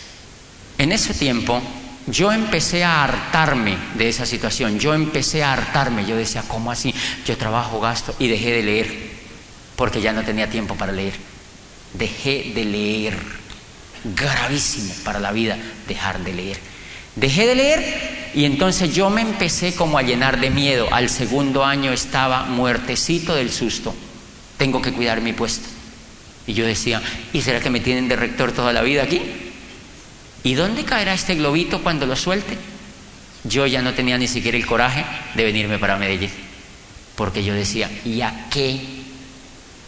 En 0.78 0.92
ese 0.92 1.14
tiempo 1.14 1.60
yo 2.06 2.32
empecé 2.32 2.84
a 2.84 3.04
hartarme 3.04 3.76
de 3.94 4.08
esa 4.08 4.26
situación, 4.26 4.78
yo 4.78 4.94
empecé 4.94 5.42
a 5.44 5.52
hartarme, 5.52 6.04
yo 6.04 6.16
decía, 6.16 6.42
¿cómo 6.48 6.72
así? 6.72 6.94
Yo 7.24 7.36
trabajo, 7.36 7.80
gasto 7.80 8.14
y 8.18 8.28
dejé 8.28 8.52
de 8.52 8.62
leer, 8.62 9.10
porque 9.76 10.00
ya 10.00 10.12
no 10.12 10.22
tenía 10.22 10.50
tiempo 10.50 10.74
para 10.74 10.92
leer. 10.92 11.14
Dejé 11.94 12.52
de 12.54 12.64
leer, 12.64 13.16
gravísimo 14.04 14.94
para 15.04 15.20
la 15.20 15.32
vida 15.32 15.56
dejar 15.86 16.20
de 16.24 16.32
leer. 16.32 16.58
Dejé 17.14 17.46
de 17.46 17.54
leer 17.54 18.30
y 18.34 18.46
entonces 18.46 18.94
yo 18.94 19.10
me 19.10 19.20
empecé 19.20 19.74
como 19.74 19.98
a 19.98 20.02
llenar 20.02 20.40
de 20.40 20.50
miedo. 20.50 20.88
Al 20.90 21.08
segundo 21.08 21.64
año 21.64 21.92
estaba 21.92 22.44
muertecito 22.44 23.34
del 23.34 23.52
susto. 23.52 23.94
Tengo 24.56 24.80
que 24.80 24.92
cuidar 24.92 25.20
mi 25.20 25.32
puesto. 25.32 25.68
Y 26.46 26.54
yo 26.54 26.66
decía, 26.66 27.00
¿y 27.32 27.42
será 27.42 27.60
que 27.60 27.70
me 27.70 27.80
tienen 27.80 28.08
de 28.08 28.16
rector 28.16 28.52
toda 28.52 28.72
la 28.72 28.82
vida 28.82 29.02
aquí? 29.02 29.20
¿Y 30.44 30.54
dónde 30.54 30.84
caerá 30.84 31.14
este 31.14 31.34
globito 31.34 31.82
cuando 31.82 32.06
lo 32.06 32.16
suelte? 32.16 32.58
Yo 33.44 33.66
ya 33.66 33.82
no 33.82 33.94
tenía 33.94 34.18
ni 34.18 34.28
siquiera 34.28 34.56
el 34.56 34.66
coraje 34.66 35.04
de 35.34 35.44
venirme 35.44 35.78
para 35.78 35.96
Medellín. 35.96 36.30
Porque 37.16 37.44
yo 37.44 37.54
decía, 37.54 37.90
¿y 38.04 38.20
a 38.22 38.46
qué? 38.50 38.80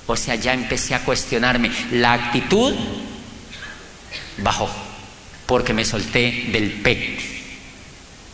O 0.06 0.16
sea, 0.16 0.34
ya 0.34 0.52
empecé 0.52 0.94
a 0.94 1.04
cuestionarme. 1.04 1.70
La 1.92 2.12
actitud 2.12 2.74
bajó 4.38 4.68
porque 5.46 5.72
me 5.72 5.84
solté 5.84 6.48
del 6.52 6.70
PEC. 6.72 7.34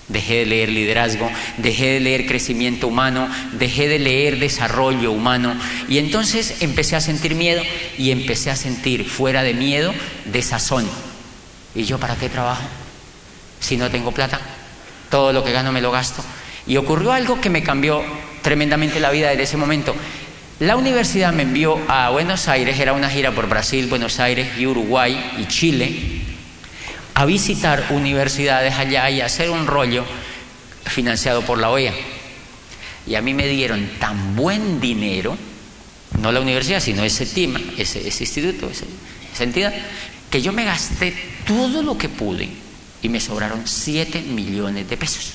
Dejé 0.09 0.39
de 0.39 0.47
leer 0.47 0.71
liderazgo, 0.71 1.31
dejé 1.59 1.87
de 1.87 2.01
leer 2.01 2.27
crecimiento 2.27 2.89
humano, 2.89 3.29
dejé 3.53 3.87
de 3.87 4.01
leer 4.01 4.41
desarrollo 4.41 5.13
humano 5.13 5.55
y 5.89 5.99
entonces 5.99 6.63
empecé 6.63 6.97
a 6.97 7.01
sentir 7.01 7.37
miedo 7.37 7.63
y 7.97 8.11
empecé 8.11 8.51
a 8.51 8.57
sentir 8.57 9.09
fuera 9.09 9.45
de 9.45 9.55
miedo 9.55 9.95
desazón. 10.25 10.89
¿Y 11.75 11.85
yo 11.85 11.99
para 11.99 12.17
qué 12.17 12.29
trabajo? 12.29 12.63
Si 13.61 13.77
no 13.77 13.91
tengo 13.91 14.13
plata, 14.13 14.41
todo 15.11 15.33
lo 15.33 15.45
que 15.45 15.53
gano 15.53 15.73
me 15.73 15.81
lo 15.81 15.91
gasto. 15.91 16.23
Y 16.67 16.77
ocurrió 16.77 17.13
algo 17.13 17.41
que 17.41 17.51
me 17.51 17.63
cambió 17.63 18.03
tremendamente 18.43 19.01
la 19.01 19.11
vida 19.11 19.31
desde 19.31 19.45
ese 19.45 19.57
momento. 19.57 19.95
La 20.61 20.77
universidad 20.77 21.33
me 21.33 21.43
envió 21.43 21.81
a 21.89 22.11
Buenos 22.11 22.49
Aires, 22.49 22.79
era 22.79 22.93
una 22.93 23.09
gira 23.09 23.33
por 23.33 23.49
Brasil, 23.49 23.87
Buenos 23.87 24.21
Aires 24.21 24.59
y 24.59 24.67
Uruguay 24.67 25.37
y 25.39 25.47
Chile, 25.47 26.21
a 27.15 27.25
visitar 27.25 27.87
universidades 27.91 28.75
allá 28.75 29.09
y 29.09 29.21
hacer 29.21 29.51
un 29.51 29.67
rollo 29.67 30.05
financiado 30.85 31.43
por 31.43 31.59
la 31.59 31.71
OEA. 31.71 31.95
Y 33.07 33.15
a 33.15 33.23
mí 33.23 33.33
me 33.33 33.47
dieron 33.47 33.89
tan 33.99 34.37
buen 34.37 34.81
dinero, 34.81 35.37
no 36.19 36.31
la 36.31 36.41
universidad, 36.41 36.81
sino 36.81 37.05
ese 37.05 37.25
TIMA, 37.25 37.61
ese, 37.79 38.01
instituto, 38.01 38.71
esa 38.71 39.45
entidad, 39.45 39.73
que 40.31 40.41
yo 40.41 40.53
me 40.53 40.65
gasté 40.65 41.15
todo 41.47 41.83
lo 41.83 41.99
que 41.99 42.09
pude 42.09 42.49
y 43.03 43.09
me 43.09 43.21
sobraron 43.21 43.67
7 43.67 44.23
millones 44.23 44.89
de 44.89 44.97
pesos. 44.97 45.33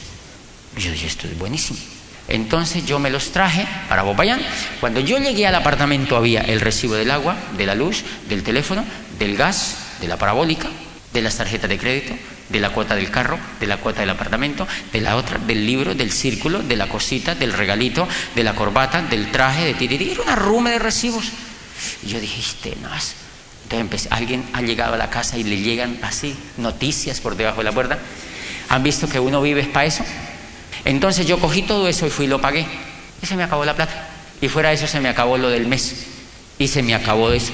Yo 0.78 0.92
dije, 0.92 1.08
esto 1.08 1.28
es 1.28 1.38
buenísimo. 1.38 1.80
Entonces 2.28 2.86
yo 2.86 2.98
me 2.98 3.10
los 3.10 3.32
traje 3.32 3.68
para 3.88 4.02
Bopayán. 4.02 4.42
Cuando 4.80 5.00
yo 5.00 5.18
llegué 5.20 5.46
al 5.46 5.56
apartamento 5.56 6.16
había 6.16 6.42
el 6.42 6.60
recibo 6.60 6.96
del 6.96 7.12
agua, 7.12 7.38
de 7.58 7.66
la 7.66 7.76
luz, 7.76 8.04
del 8.28 8.44
teléfono, 8.44 8.84
del 9.20 9.38
gas, 9.38 9.78
de 10.02 10.08
la 10.08 10.18
parabólica, 10.18 10.68
de 11.14 11.22
las 11.22 11.38
tarjetas 11.38 11.70
de 11.70 11.78
crédito, 11.78 12.16
de 12.50 12.60
la 12.60 12.72
cuota 12.72 12.96
del 12.96 13.12
carro, 13.12 13.38
de 13.60 13.68
la 13.68 13.78
cuota 13.78 14.02
del 14.02 14.10
apartamento, 14.10 14.68
de 14.92 15.02
la 15.02 15.16
otra, 15.16 15.38
del 15.38 15.66
libro, 15.66 15.94
del 15.94 16.12
círculo, 16.12 16.64
de 16.64 16.76
la 16.76 16.90
cosita, 16.90 17.36
del 17.36 17.54
regalito, 17.54 18.08
de 18.34 18.44
la 18.44 18.56
corbata, 18.56 19.02
del 19.02 19.32
traje, 19.32 19.66
de 19.66 19.74
tiriri. 19.76 20.12
Era 20.12 20.24
una 20.24 20.36
rume 20.36 20.72
de 20.72 20.80
recibos. 20.80 21.26
Y 22.04 22.10
yo 22.10 22.20
dije, 22.20 22.40
este 22.40 22.76
más. 22.82 23.25
Entonces 23.70 24.08
alguien 24.12 24.44
ha 24.54 24.62
llegado 24.62 24.94
a 24.94 24.98
la 24.98 25.10
casa 25.10 25.38
y 25.38 25.44
le 25.44 25.58
llegan 25.58 25.98
así 26.02 26.36
noticias 26.58 27.20
por 27.20 27.36
debajo 27.36 27.58
de 27.58 27.64
la 27.66 27.72
puerta. 27.72 27.98
¿Han 28.70 28.84
visto 28.84 29.10
que 29.10 29.20
uno 29.20 29.42
vive 29.42 29.64
para 29.64 29.86
eso? 29.86 30.04
Entonces 30.86 31.26
yo 31.26 31.40
cogí 31.40 31.64
todo 31.64 31.88
eso 31.88 32.06
y 32.06 32.10
fui 32.10 32.26
y 32.26 32.28
lo 32.28 32.40
pagué. 32.40 32.66
Y 33.22 33.26
se 33.26 33.36
me 33.36 33.44
acabó 33.44 33.66
la 33.66 33.76
plata. 33.76 34.10
Y 34.42 34.48
fuera 34.48 34.70
de 34.70 34.76
eso 34.76 34.88
se 34.88 35.00
me 35.00 35.10
acabó 35.10 35.38
lo 35.38 35.50
del 35.50 35.68
mes. 35.68 36.06
Y 36.60 36.68
se 36.68 36.84
me 36.84 36.94
acabó 36.94 37.32
eso. 37.32 37.52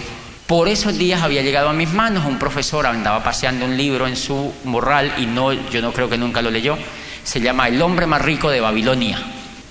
Por 0.47 0.67
esos 0.67 0.97
días 0.97 1.21
había 1.21 1.41
llegado 1.41 1.69
a 1.69 1.73
mis 1.73 1.89
manos 1.89 2.25
un 2.25 2.37
profesor, 2.37 2.85
andaba 2.85 3.23
paseando 3.23 3.65
un 3.65 3.77
libro 3.77 4.05
en 4.05 4.17
su 4.17 4.53
morral 4.65 5.13
y 5.17 5.25
no, 5.25 5.53
yo 5.53 5.81
no 5.81 5.93
creo 5.93 6.09
que 6.09 6.17
nunca 6.17 6.41
lo 6.41 6.51
leyó. 6.51 6.77
Se 7.23 7.39
llama 7.39 7.69
El 7.69 7.81
hombre 7.81 8.05
más 8.05 8.21
rico 8.21 8.49
de 8.49 8.59
Babilonia. 8.59 9.17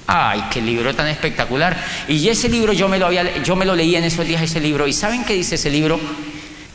Ay, 0.07 0.43
qué 0.51 0.63
libro 0.63 0.95
tan 0.95 1.07
espectacular. 1.09 1.77
Y 2.09 2.27
ese 2.29 2.49
libro 2.49 2.73
yo 2.73 2.89
me 2.89 2.99
lo 2.99 3.07
había, 3.07 3.43
yo 3.43 3.55
me 3.57 3.67
lo 3.67 3.77
leí 3.77 3.95
en 3.95 4.05
esos 4.05 4.27
días 4.27 4.43
ese 4.43 4.59
libro. 4.59 4.89
¿Y 4.89 4.93
saben 4.93 5.25
qué 5.25 5.35
dice 5.35 5.57
ese 5.57 5.71
libro? 5.71 6.01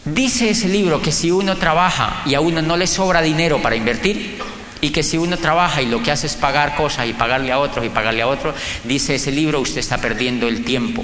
Dice 0.06 0.52
ese 0.52 0.70
libro 0.70 1.02
que 1.02 1.12
si 1.12 1.32
uno 1.32 1.58
trabaja 1.58 2.22
y 2.26 2.36
a 2.36 2.40
uno 2.40 2.62
no 2.62 2.78
le 2.78 2.86
sobra 2.86 3.22
dinero 3.22 3.62
para 3.62 3.76
invertir, 3.76 4.38
y 4.82 4.92
que 4.92 5.02
si 5.02 5.18
uno 5.18 5.38
trabaja 5.38 5.82
y 5.82 5.88
lo 5.88 6.04
que 6.04 6.12
hace 6.12 6.28
es 6.28 6.36
pagar 6.36 6.76
cosas 6.76 7.08
y 7.08 7.14
pagarle 7.14 7.52
a 7.52 7.58
otros 7.58 7.86
y 7.86 7.90
pagarle 7.90 8.22
a 8.22 8.28
otros, 8.28 8.54
dice 8.84 9.16
ese 9.16 9.32
libro, 9.32 9.60
usted 9.60 9.80
está 9.80 9.98
perdiendo 9.98 10.48
el 10.48 10.64
tiempo. 10.64 11.04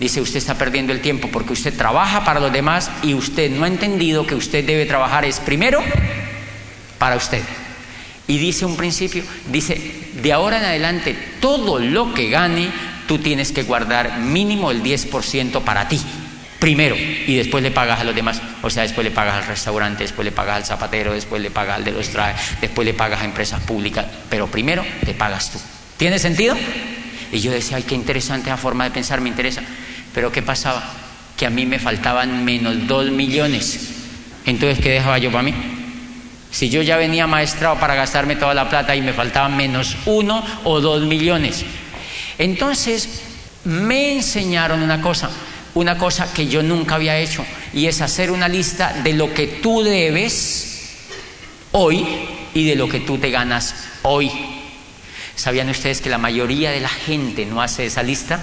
Dice, 0.00 0.22
usted 0.22 0.38
está 0.38 0.54
perdiendo 0.54 0.92
el 0.92 1.00
tiempo 1.00 1.28
porque 1.30 1.52
usted 1.52 1.76
trabaja 1.76 2.24
para 2.24 2.40
los 2.40 2.52
demás 2.52 2.90
y 3.02 3.12
usted 3.12 3.50
no 3.50 3.64
ha 3.64 3.68
entendido 3.68 4.26
que 4.26 4.34
usted 4.34 4.64
debe 4.64 4.86
trabajar 4.86 5.24
es 5.24 5.38
primero 5.38 5.82
para 6.98 7.16
usted. 7.16 7.42
Y 8.26 8.38
dice 8.38 8.64
un 8.64 8.76
principio, 8.76 9.22
dice, 9.50 10.10
de 10.22 10.32
ahora 10.32 10.58
en 10.58 10.64
adelante 10.64 11.14
todo 11.40 11.78
lo 11.78 12.14
que 12.14 12.30
gane, 12.30 12.70
tú 13.06 13.18
tienes 13.18 13.52
que 13.52 13.64
guardar 13.64 14.18
mínimo 14.18 14.70
el 14.70 14.82
10% 14.82 15.60
para 15.60 15.88
ti, 15.88 16.00
primero, 16.58 16.96
y 16.96 17.36
después 17.36 17.62
le 17.62 17.70
pagas 17.70 18.00
a 18.00 18.04
los 18.04 18.14
demás. 18.14 18.40
O 18.62 18.70
sea, 18.70 18.82
después 18.82 19.04
le 19.04 19.10
pagas 19.10 19.34
al 19.34 19.46
restaurante, 19.46 20.04
después 20.04 20.24
le 20.24 20.32
pagas 20.32 20.56
al 20.56 20.64
zapatero, 20.64 21.12
después 21.12 21.42
le 21.42 21.50
pagas 21.50 21.76
al 21.76 21.84
de 21.84 21.92
los 21.92 22.08
trajes, 22.08 22.60
después 22.60 22.86
le 22.86 22.94
pagas 22.94 23.22
a 23.22 23.24
empresas 23.24 23.62
públicas, 23.62 24.06
pero 24.30 24.46
primero 24.46 24.84
te 25.04 25.14
pagas 25.14 25.50
tú. 25.50 25.60
¿Tiene 25.96 26.18
sentido? 26.18 26.56
Y 27.32 27.40
yo 27.40 27.50
decía, 27.52 27.76
ay, 27.76 27.82
qué 27.82 27.94
interesante 27.94 28.50
la 28.50 28.56
forma 28.56 28.84
de 28.84 28.90
pensar, 28.90 29.20
me 29.20 29.28
interesa. 29.28 29.62
Pero 30.14 30.30
¿qué 30.30 30.42
pasaba? 30.42 30.82
Que 31.36 31.46
a 31.46 31.50
mí 31.50 31.66
me 31.66 31.78
faltaban 31.78 32.44
menos 32.44 32.86
dos 32.86 33.10
millones. 33.10 33.90
Entonces, 34.46 34.82
¿qué 34.82 34.90
dejaba 34.90 35.18
yo 35.18 35.30
para 35.30 35.42
mí? 35.42 35.54
Si 36.50 36.70
yo 36.70 36.82
ya 36.82 36.96
venía 36.96 37.26
maestrado 37.26 37.80
para 37.80 37.96
gastarme 37.96 38.36
toda 38.36 38.54
la 38.54 38.68
plata 38.68 38.94
y 38.94 39.02
me 39.02 39.12
faltaban 39.12 39.56
menos 39.56 39.96
uno 40.06 40.44
o 40.62 40.80
dos 40.80 41.02
millones. 41.02 41.64
Entonces, 42.38 43.22
me 43.64 44.12
enseñaron 44.12 44.82
una 44.82 45.00
cosa, 45.00 45.30
una 45.74 45.98
cosa 45.98 46.32
que 46.32 46.46
yo 46.46 46.62
nunca 46.62 46.94
había 46.94 47.18
hecho, 47.18 47.44
y 47.72 47.86
es 47.86 48.00
hacer 48.00 48.30
una 48.30 48.48
lista 48.48 48.92
de 49.02 49.12
lo 49.12 49.34
que 49.34 49.46
tú 49.46 49.82
debes 49.82 50.98
hoy 51.72 52.06
y 52.54 52.64
de 52.64 52.76
lo 52.76 52.88
que 52.88 53.00
tú 53.00 53.18
te 53.18 53.30
ganas 53.30 53.74
hoy. 54.02 54.30
¿Sabían 55.34 55.68
ustedes 55.68 56.00
que 56.00 56.10
la 56.10 56.18
mayoría 56.18 56.70
de 56.70 56.80
la 56.80 56.88
gente 56.88 57.44
no 57.44 57.60
hace 57.60 57.86
esa 57.86 58.02
lista 58.02 58.38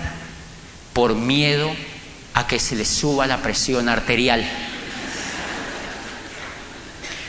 por 0.94 1.16
miedo 1.16 1.72
a 2.34 2.48
que 2.48 2.60
se 2.60 2.76
les 2.76 2.90
suba 2.90 3.28
la 3.28 3.42
presión 3.42 3.88
arterial? 3.88 4.46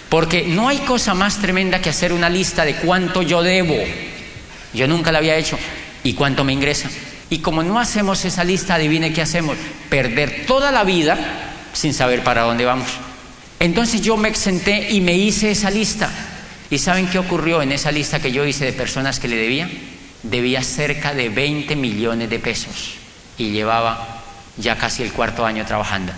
Porque 0.08 0.44
no 0.46 0.68
hay 0.68 0.78
cosa 0.78 1.14
más 1.14 1.38
tremenda 1.38 1.80
que 1.80 1.88
hacer 1.88 2.12
una 2.12 2.28
lista 2.28 2.64
de 2.64 2.76
cuánto 2.76 3.22
yo 3.22 3.42
debo. 3.42 3.76
Yo 4.74 4.86
nunca 4.86 5.12
la 5.12 5.18
había 5.18 5.36
hecho. 5.36 5.58
¿Y 6.04 6.14
cuánto 6.14 6.44
me 6.44 6.52
ingresa? 6.52 6.90
Y 7.32 7.38
como 7.38 7.62
no 7.62 7.80
hacemos 7.80 8.26
esa 8.26 8.44
lista, 8.44 8.74
adivine 8.74 9.14
qué 9.14 9.22
hacemos. 9.22 9.56
Perder 9.88 10.44
toda 10.46 10.70
la 10.70 10.84
vida 10.84 11.16
sin 11.72 11.94
saber 11.94 12.22
para 12.22 12.42
dónde 12.42 12.66
vamos. 12.66 12.88
Entonces 13.58 14.02
yo 14.02 14.18
me 14.18 14.28
exenté 14.28 14.90
y 14.90 15.00
me 15.00 15.16
hice 15.16 15.50
esa 15.50 15.70
lista. 15.70 16.10
¿Y 16.68 16.76
saben 16.76 17.06
qué 17.06 17.18
ocurrió 17.18 17.62
en 17.62 17.72
esa 17.72 17.90
lista 17.90 18.20
que 18.20 18.32
yo 18.32 18.44
hice 18.44 18.66
de 18.66 18.74
personas 18.74 19.18
que 19.18 19.28
le 19.28 19.36
debía? 19.36 19.70
Debía 20.22 20.62
cerca 20.62 21.14
de 21.14 21.30
20 21.30 21.74
millones 21.74 22.28
de 22.28 22.38
pesos 22.38 22.96
y 23.38 23.48
llevaba 23.48 24.24
ya 24.58 24.76
casi 24.76 25.02
el 25.02 25.12
cuarto 25.12 25.46
año 25.46 25.64
trabajando. 25.64 26.12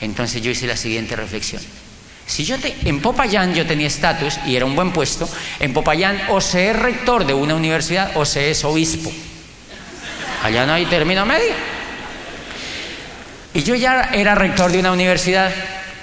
Entonces 0.00 0.42
yo 0.42 0.52
hice 0.52 0.68
la 0.68 0.76
siguiente 0.76 1.16
reflexión. 1.16 1.60
Si 2.24 2.44
yo 2.44 2.54
en 2.84 3.00
Popayán 3.00 3.52
yo 3.52 3.66
tenía 3.66 3.88
estatus 3.88 4.38
y 4.46 4.54
era 4.54 4.64
un 4.64 4.76
buen 4.76 4.92
puesto, 4.92 5.28
en 5.58 5.72
Popayán 5.72 6.22
o 6.28 6.40
se 6.40 6.70
es 6.70 6.76
rector 6.78 7.26
de 7.26 7.34
una 7.34 7.56
universidad 7.56 8.12
o 8.14 8.24
se 8.24 8.52
es 8.52 8.62
obispo. 8.62 9.10
Allá 10.42 10.66
no 10.66 10.72
hay 10.72 10.86
término 10.86 11.24
medio. 11.24 11.52
Y 13.54 13.62
yo 13.62 13.74
ya 13.74 14.10
era 14.12 14.34
rector 14.34 14.72
de 14.72 14.78
una 14.78 14.92
universidad 14.92 15.52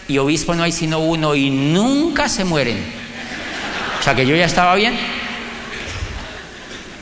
y 0.07 0.17
obispo 0.17 0.55
no 0.55 0.63
hay 0.63 0.71
sino 0.71 0.99
uno 0.99 1.35
y 1.35 1.49
nunca 1.49 2.29
se 2.29 2.45
mueren. 2.45 2.77
O 3.99 4.03
sea 4.03 4.15
que 4.15 4.25
yo 4.25 4.35
ya 4.35 4.45
estaba 4.45 4.75
bien. 4.75 4.97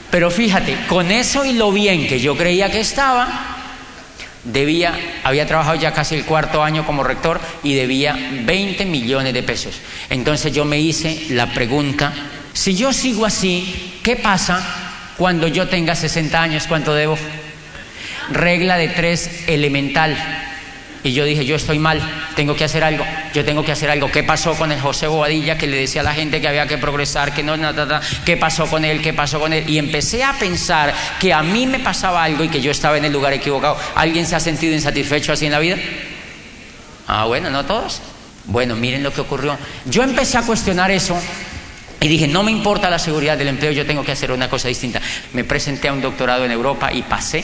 Pero 0.10 0.32
fíjate, 0.32 0.78
con 0.88 1.12
eso 1.12 1.46
y 1.46 1.54
lo 1.54 1.72
bien 1.72 2.08
que 2.08 2.20
yo 2.20 2.36
creía 2.38 2.72
que 2.72 2.80
estaba, 2.80 3.28
debía, 4.46 4.98
había 5.24 5.46
trabajado 5.46 5.76
ya 5.76 5.94
casi 5.94 6.16
el 6.16 6.24
cuarto 6.24 6.64
año 6.64 6.86
como 6.86 7.04
rector 7.04 7.40
y 7.62 7.74
debía 7.76 8.18
20 8.46 8.86
millones 8.86 9.34
de 9.34 9.44
pesos. 9.44 9.76
Entonces 10.10 10.54
yo 10.54 10.64
me 10.64 10.80
hice 10.80 11.28
la 11.32 11.48
pregunta, 11.54 12.14
si 12.54 12.74
yo 12.74 12.94
sigo 12.94 13.26
así, 13.26 14.00
¿qué 14.02 14.16
pasa 14.16 14.87
cuando 15.18 15.48
yo 15.48 15.68
tenga 15.68 15.96
60 15.96 16.42
años, 16.42 16.66
¿cuánto 16.68 16.94
debo? 16.94 17.18
Regla 18.32 18.78
de 18.78 18.90
tres 18.90 19.44
elemental. 19.48 20.16
Y 21.04 21.14
yo 21.14 21.24
dije, 21.26 21.46
yo 21.46 21.56
estoy 21.56 21.80
mal, 21.80 22.02
tengo 22.36 22.56
que 22.56 22.66
hacer 22.66 22.84
algo, 22.84 23.06
yo 23.34 23.46
tengo 23.46 23.64
que 23.64 23.72
hacer 23.72 23.90
algo. 23.90 24.12
¿Qué 24.12 24.24
pasó 24.24 24.56
con 24.56 24.72
el 24.72 24.82
José 24.82 25.08
Bobadilla 25.08 25.58
que 25.58 25.66
le 25.66 25.78
decía 25.78 26.02
a 26.02 26.04
la 26.04 26.14
gente 26.14 26.42
que 26.42 26.48
había 26.48 26.68
que 26.68 26.78
progresar, 26.78 27.34
que 27.34 27.44
no, 27.44 27.56
nada, 27.56 28.02
qué 28.26 28.36
pasó 28.36 28.68
con 28.68 28.84
él, 28.84 29.02
qué 29.02 29.14
pasó 29.14 29.40
con 29.40 29.54
él? 29.54 29.70
Y 29.70 29.78
empecé 29.78 30.24
a 30.24 30.34
pensar 30.34 30.94
que 31.20 31.34
a 31.34 31.42
mí 31.44 31.66
me 31.66 31.80
pasaba 31.80 32.24
algo 32.24 32.44
y 32.44 32.50
que 32.50 32.62
yo 32.62 32.72
estaba 32.72 32.98
en 32.98 33.06
el 33.06 33.14
lugar 33.14 33.34
equivocado. 33.34 33.78
¿Alguien 33.96 34.26
se 34.26 34.36
ha 34.36 34.40
sentido 34.40 34.74
insatisfecho 34.74 35.32
así 35.32 35.46
en 35.46 35.54
la 35.54 35.60
vida? 35.60 35.78
Ah, 37.08 37.26
bueno, 37.26 37.50
no 37.50 37.66
todos. 37.66 38.02
Bueno, 38.46 38.76
miren 38.76 39.04
lo 39.04 39.14
que 39.14 39.22
ocurrió. 39.22 39.58
Yo 39.86 40.04
empecé 40.04 40.38
a 40.38 40.42
cuestionar 40.42 40.92
eso 40.92 41.18
y 42.00 42.08
dije, 42.08 42.28
no 42.28 42.44
me 42.44 42.52
importa 42.52 42.90
la 42.90 43.00
seguridad 43.00 43.38
del 43.38 43.48
empleo, 43.48 43.72
yo 43.72 43.86
tengo 43.86 44.04
que 44.04 44.12
hacer 44.12 44.32
una 44.32 44.50
cosa 44.50 44.68
distinta. 44.68 45.02
Me 45.34 45.44
presenté 45.44 45.88
a 45.88 45.94
un 45.94 46.02
doctorado 46.02 46.46
en 46.46 46.52
Europa 46.52 46.94
y 46.94 47.02
pasé, 47.02 47.44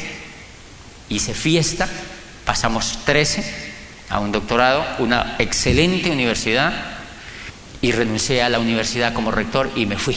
hice 1.09 1.33
fiesta, 1.33 1.89
pasamos 2.45 2.99
13 3.05 3.43
a 4.09 4.19
un 4.19 4.31
doctorado, 4.31 4.85
una 4.99 5.35
excelente 5.39 6.11
universidad, 6.11 6.71
y 7.81 7.91
renuncié 7.91 8.41
a 8.41 8.49
la 8.49 8.59
universidad 8.59 9.13
como 9.13 9.31
rector 9.31 9.69
y 9.75 9.85
me 9.85 9.97
fui. 9.97 10.15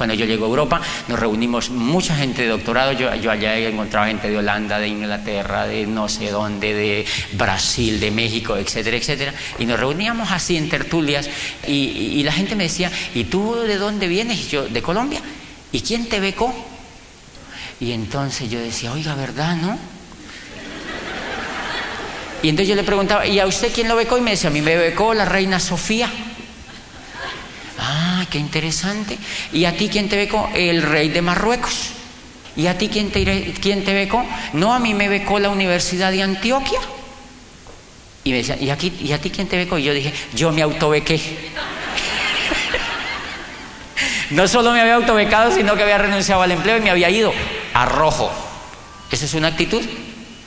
Cuando 0.00 0.14
yo 0.14 0.24
llego 0.24 0.46
a 0.46 0.48
Europa, 0.48 0.80
nos 1.08 1.18
reunimos 1.18 1.68
mucha 1.68 2.16
gente 2.16 2.40
de 2.40 2.48
doctorado. 2.48 2.92
Yo, 2.92 3.10
allá 3.10 3.58
he 3.58 3.68
encontrado 3.68 4.06
gente 4.06 4.30
de 4.30 4.38
Holanda, 4.38 4.78
de 4.78 4.88
Inglaterra, 4.88 5.66
de 5.66 5.86
no 5.86 6.08
sé 6.08 6.30
dónde, 6.30 6.72
de 6.72 7.04
Brasil, 7.32 8.00
de 8.00 8.10
México, 8.10 8.56
etcétera, 8.56 8.96
etcétera. 8.96 9.34
Y 9.58 9.66
nos 9.66 9.78
reuníamos 9.78 10.32
así 10.32 10.56
en 10.56 10.70
tertulias. 10.70 11.28
Y, 11.66 11.74
y 11.74 12.22
la 12.22 12.32
gente 12.32 12.56
me 12.56 12.62
decía, 12.62 12.90
¿y 13.14 13.24
tú 13.24 13.54
de 13.56 13.76
dónde 13.76 14.08
vienes? 14.08 14.38
Y 14.38 14.48
yo, 14.48 14.66
de 14.66 14.80
Colombia. 14.80 15.20
¿Y 15.70 15.82
quién 15.82 16.08
te 16.08 16.18
becó? 16.18 16.50
Y 17.78 17.92
entonces 17.92 18.50
yo 18.50 18.58
decía, 18.58 18.92
oiga, 18.92 19.14
¿verdad, 19.14 19.54
no? 19.56 19.78
Y 22.42 22.48
entonces 22.48 22.70
yo 22.70 22.74
le 22.74 22.84
preguntaba, 22.84 23.26
¿y 23.26 23.38
a 23.38 23.46
usted 23.46 23.70
quién 23.70 23.86
lo 23.86 23.96
becó? 23.96 24.16
Y 24.16 24.22
me 24.22 24.30
decía, 24.30 24.48
a 24.48 24.52
mí 24.54 24.62
me 24.62 24.78
becó 24.78 25.12
la 25.12 25.26
reina 25.26 25.60
Sofía. 25.60 26.08
Qué 28.28 28.38
interesante. 28.38 29.18
¿Y 29.52 29.64
a 29.64 29.76
ti 29.76 29.88
quién 29.88 30.08
te 30.08 30.16
becó? 30.16 30.48
El 30.54 30.82
rey 30.82 31.08
de 31.08 31.22
Marruecos. 31.22 31.90
¿Y 32.56 32.66
a 32.66 32.76
ti 32.76 32.88
quién 32.88 33.10
te, 33.10 33.54
quién 33.60 33.84
te 33.84 33.94
becó? 33.94 34.24
No, 34.52 34.74
a 34.74 34.78
mí 34.78 34.94
me 34.94 35.08
becó 35.08 35.38
la 35.38 35.50
Universidad 35.50 36.10
de 36.10 36.22
Antioquia. 36.22 36.80
Y 38.24 38.32
me 38.32 38.38
decía, 38.38 38.56
¿y, 38.60 38.70
aquí, 38.70 38.92
¿y 39.00 39.12
a 39.12 39.18
ti 39.18 39.30
quién 39.30 39.48
te 39.48 39.56
becó? 39.56 39.78
Y 39.78 39.84
yo 39.84 39.94
dije, 39.94 40.12
yo 40.34 40.52
me 40.52 40.62
autobequé. 40.62 41.20
no 44.30 44.46
solo 44.46 44.72
me 44.72 44.80
había 44.80 44.96
autobecado, 44.96 45.54
sino 45.54 45.74
que 45.74 45.82
había 45.82 45.98
renunciado 45.98 46.42
al 46.42 46.50
empleo 46.50 46.76
y 46.76 46.80
me 46.80 46.90
había 46.90 47.08
ido 47.08 47.32
a 47.72 47.86
rojo. 47.86 48.30
¿Esa 49.10 49.24
es 49.24 49.34
una 49.34 49.48
actitud? 49.48 49.82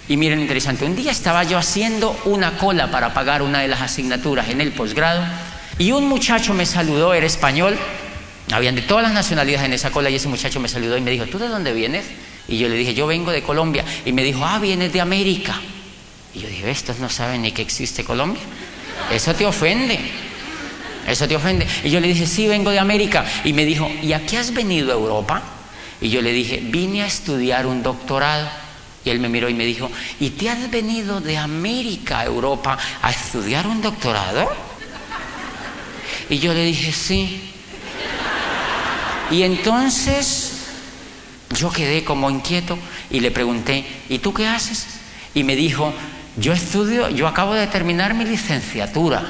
Y 0.07 0.17
miren, 0.17 0.39
interesante, 0.39 0.85
un 0.85 0.95
día 0.95 1.11
estaba 1.11 1.43
yo 1.43 1.57
haciendo 1.57 2.19
una 2.25 2.57
cola 2.57 2.91
para 2.91 3.13
pagar 3.13 3.41
una 3.41 3.61
de 3.61 3.69
las 3.69 3.81
asignaturas 3.81 4.49
en 4.49 4.59
el 4.59 4.73
posgrado 4.73 5.23
y 5.79 5.91
un 5.91 6.07
muchacho 6.07 6.53
me 6.53 6.65
saludó, 6.65 7.13
era 7.13 7.25
español, 7.25 7.77
habían 8.51 8.75
de 8.75 8.81
todas 8.81 9.03
las 9.03 9.13
nacionalidades 9.13 9.65
en 9.65 9.73
esa 9.73 9.91
cola 9.91 10.09
y 10.09 10.15
ese 10.15 10.27
muchacho 10.27 10.59
me 10.59 10.67
saludó 10.67 10.97
y 10.97 11.01
me 11.01 11.11
dijo, 11.11 11.25
¿tú 11.25 11.39
de 11.39 11.47
dónde 11.47 11.73
vienes? 11.73 12.05
Y 12.47 12.57
yo 12.57 12.67
le 12.67 12.75
dije, 12.75 12.93
yo 12.93 13.07
vengo 13.07 13.31
de 13.31 13.41
Colombia. 13.41 13.85
Y 14.05 14.11
me 14.11 14.23
dijo, 14.23 14.45
ah, 14.45 14.59
vienes 14.59 14.91
de 14.91 15.01
América. 15.01 15.59
Y 16.35 16.39
yo 16.39 16.47
dije, 16.47 16.69
estos 16.69 16.99
no 16.99 17.09
saben 17.09 17.41
ni 17.41 17.51
que 17.51 17.61
existe 17.61 18.03
Colombia. 18.03 18.41
Eso 19.11 19.33
te 19.33 19.45
ofende. 19.45 19.99
Eso 21.07 21.27
te 21.27 21.35
ofende. 21.35 21.65
Y 21.83 21.89
yo 21.89 21.99
le 21.99 22.07
dije, 22.07 22.27
sí, 22.27 22.47
vengo 22.47 22.71
de 22.71 22.79
América. 22.79 23.25
Y 23.43 23.53
me 23.53 23.65
dijo, 23.65 23.89
¿y 24.01 24.13
a 24.13 24.25
qué 24.25 24.37
has 24.37 24.53
venido 24.53 24.91
a 24.91 24.95
Europa? 24.95 25.41
Y 26.01 26.09
yo 26.09 26.21
le 26.21 26.33
dije, 26.33 26.59
vine 26.63 27.03
a 27.03 27.07
estudiar 27.07 27.65
un 27.65 27.81
doctorado. 27.81 28.49
Y 29.05 29.09
él 29.09 29.19
me 29.19 29.29
miró 29.29 29.49
y 29.49 29.53
me 29.53 29.65
dijo, 29.65 29.89
¿y 30.19 30.31
te 30.31 30.49
has 30.49 30.69
venido 30.69 31.21
de 31.21 31.37
América 31.37 32.19
a 32.19 32.25
Europa 32.25 32.77
a 33.01 33.11
estudiar 33.11 33.67
un 33.67 33.81
doctorado? 33.81 34.49
Y 36.33 36.39
yo 36.39 36.51
le 36.51 36.65
dije, 36.65 36.91
sí. 36.91 37.39
Y 39.29 39.43
entonces 39.43 40.53
yo 41.55 41.69
quedé 41.71 42.03
como 42.03 42.27
inquieto 42.31 42.79
y 43.11 43.19
le 43.19 43.29
pregunté, 43.29 43.85
¿y 44.09 44.17
tú 44.17 44.33
qué 44.33 44.47
haces? 44.47 44.87
Y 45.35 45.43
me 45.43 45.55
dijo, 45.55 45.93
yo 46.37 46.53
estudio, 46.53 47.07
yo 47.11 47.27
acabo 47.27 47.53
de 47.53 47.67
terminar 47.67 48.15
mi 48.15 48.25
licenciatura. 48.25 49.23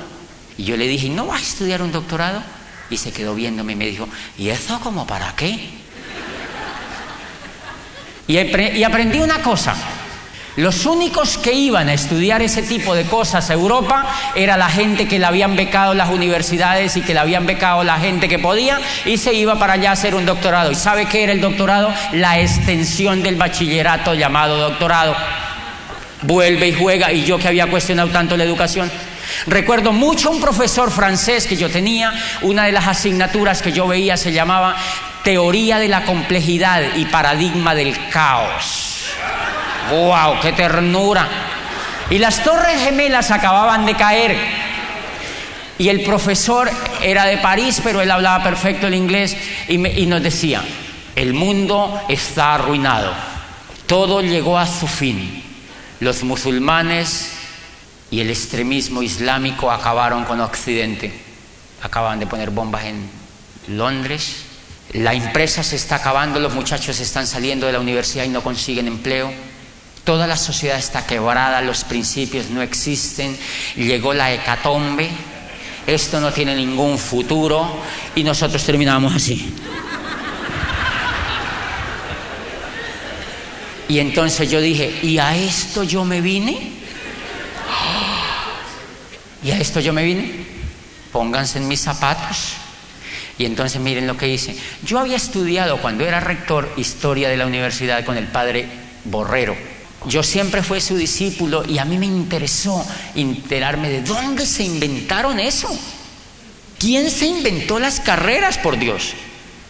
Y 0.58 0.64
yo 0.64 0.78
le 0.78 0.88
dije, 0.88 1.10
¿no 1.10 1.26
vas 1.26 1.42
a 1.42 1.44
estudiar 1.44 1.82
un 1.82 1.92
doctorado? 1.92 2.42
Y 2.90 2.96
se 2.96 3.12
quedó 3.12 3.36
viéndome 3.36 3.74
y 3.74 3.76
me 3.76 3.86
dijo, 3.86 4.08
¿y 4.38 4.48
eso 4.48 4.80
como 4.80 5.06
para 5.06 5.36
qué? 5.36 5.60
Y, 8.30 8.38
y 8.38 8.84
aprendí 8.86 9.20
una 9.20 9.42
cosa, 9.42 9.76
los 10.56 10.86
únicos 10.86 11.40
que 11.40 11.52
iban 11.52 11.90
a 11.90 11.94
estudiar 11.94 12.44
ese 12.44 12.62
tipo 12.62 12.94
de 12.94 13.06
cosas 13.06 13.50
a 13.50 13.54
Europa 13.54 14.06
era 14.36 14.56
la 14.56 14.70
gente 14.70 15.08
que 15.08 15.18
le 15.18 15.26
habían 15.26 15.56
becado 15.56 15.96
las 15.96 16.10
universidades 16.10 16.96
y 16.96 17.02
que 17.02 17.16
le 17.16 17.20
habían 17.20 17.48
becado 17.48 17.84
la 17.84 17.98
gente 17.98 18.30
que 18.30 18.38
podía 18.38 18.80
y 19.06 19.18
se 19.18 19.34
iba 19.34 19.58
para 19.58 19.74
allá 19.74 19.90
a 19.90 19.94
hacer 19.94 20.14
un 20.14 20.28
doctorado. 20.28 20.72
¿Y 20.72 20.76
sabe 20.76 21.08
qué 21.08 21.24
era 21.24 21.34
el 21.34 21.42
doctorado? 21.42 21.92
La 22.12 22.40
extensión 22.40 23.24
del 23.24 23.36
bachillerato 23.36 24.14
llamado 24.14 24.58
doctorado. 24.58 25.16
Vuelve 26.22 26.68
y 26.68 26.74
juega 26.74 27.12
y 27.12 27.26
yo 27.26 27.40
que 27.40 27.48
había 27.48 27.68
cuestionado 27.68 28.10
tanto 28.10 28.38
la 28.38 28.44
educación. 28.44 28.92
Recuerdo 29.48 29.92
mucho 29.92 30.30
un 30.30 30.40
profesor 30.40 30.92
francés 30.92 31.48
que 31.48 31.58
yo 31.58 31.70
tenía, 31.70 32.14
una 32.44 32.66
de 32.66 32.72
las 32.72 32.88
asignaturas 32.88 33.64
que 33.64 33.72
yo 33.72 33.88
veía 33.88 34.18
se 34.18 34.32
llamaba 34.32 34.76
Teoría 35.24 35.80
de 35.80 35.88
la 35.88 36.06
complejidad 36.06 36.96
y 36.96 37.06
paradigma 37.06 37.74
del 37.74 38.10
caos. 38.10 38.93
¡Wow! 39.90 40.40
¡Qué 40.42 40.54
ternura! 40.54 41.28
Y 42.10 42.18
las 42.18 42.44
torres 42.44 42.82
gemelas 42.84 43.32
acababan 43.32 43.86
de 43.86 43.96
caer. 43.96 44.38
Y 45.78 45.90
el 45.90 46.04
profesor 46.04 46.70
era 47.02 47.26
de 47.26 47.38
París, 47.38 47.82
pero 47.84 48.02
él 48.02 48.12
hablaba 48.12 48.44
perfecto 48.44 48.88
el 48.88 48.94
inglés 48.94 49.36
y, 49.68 49.78
nos 49.78 50.22
decía, 50.22 50.64
el 51.16 51.34
mundo 51.34 52.00
está 52.08 52.54
arruinado, 52.54 53.12
todo 53.88 54.22
llegó 54.22 54.58
a 54.58 54.68
su 54.68 54.88
fin. 54.88 55.44
Los 56.00 56.24
musulmanes 56.24 57.32
y 58.12 58.20
el 58.20 58.30
extremismo 58.30 59.02
islámico 59.02 59.72
acabaron 59.72 60.26
con 60.26 60.40
Occidente. 60.42 61.12
Acaban 61.82 62.20
de 62.20 62.28
poner 62.28 62.52
bombas 62.52 62.86
en 62.86 63.10
Londres. 63.68 64.44
La 64.92 65.14
empresa 65.14 65.64
se 65.64 65.76
está 65.76 65.96
acabando, 65.96 66.40
los 66.40 66.54
muchachos 66.54 67.00
están 67.00 67.26
saliendo 67.26 67.66
de 67.66 67.74
la 67.74 67.80
universidad 67.80 68.26
y 68.26 68.30
no 68.30 68.44
consiguen 68.44 68.88
empleo. 68.88 69.34
Toda 70.04 70.28
la 70.28 70.36
sociedad 70.36 70.78
está 70.78 71.06
quebrada, 71.06 71.62
los 71.62 71.86
principios 71.86 72.50
no 72.50 72.62
existen, 72.62 73.38
llegó 73.76 74.14
la 74.14 74.34
hecatombe, 74.34 75.10
esto 75.88 76.20
no 76.20 76.32
tiene 76.32 76.56
ningún 76.56 76.98
futuro 76.98 77.82
y 78.16 78.24
nosotros 78.24 78.64
terminamos 78.64 79.16
así. 79.16 79.54
Y 83.88 84.00
entonces 84.00 84.50
yo 84.50 84.60
dije, 84.60 85.00
¿y 85.04 85.20
a 85.20 85.36
esto 85.36 85.84
yo 85.84 86.04
me 86.04 86.20
vine? 86.20 86.72
¿Y 89.44 89.52
a 89.52 89.58
esto 89.58 89.80
yo 89.80 89.94
me 89.94 90.04
vine? 90.04 90.46
Pónganse 91.12 91.60
en 91.60 91.68
mis 91.68 91.82
zapatos. 91.82 92.54
Y 93.38 93.46
entonces 93.46 93.82
miren 93.82 94.08
lo 94.08 94.18
que 94.18 94.30
hice. 94.30 94.56
Yo 94.86 95.00
había 95.00 95.18
estudiado 95.18 95.78
cuando 95.78 96.06
era 96.06 96.20
rector 96.20 96.72
historia 96.78 97.30
de 97.30 97.38
la 97.38 97.46
universidad 97.46 98.06
con 98.06 98.18
el 98.18 98.28
padre 98.28 98.68
Borrero. 99.06 99.56
Yo 100.06 100.22
siempre 100.24 100.64
fui 100.64 100.82
su 100.82 100.96
discípulo 100.98 101.64
y 101.68 101.78
a 101.78 101.86
mí 101.86 101.98
me 101.98 102.06
interesó 102.06 102.86
enterarme 103.16 103.90
de 103.90 104.02
dónde 104.02 104.46
se 104.46 104.64
inventaron 104.64 105.40
eso. 105.40 105.70
¿Quién 106.78 107.10
se 107.10 107.28
inventó 107.28 107.80
las 107.80 108.02
carreras, 108.02 108.58
por 108.58 108.78
Dios? 108.78 109.14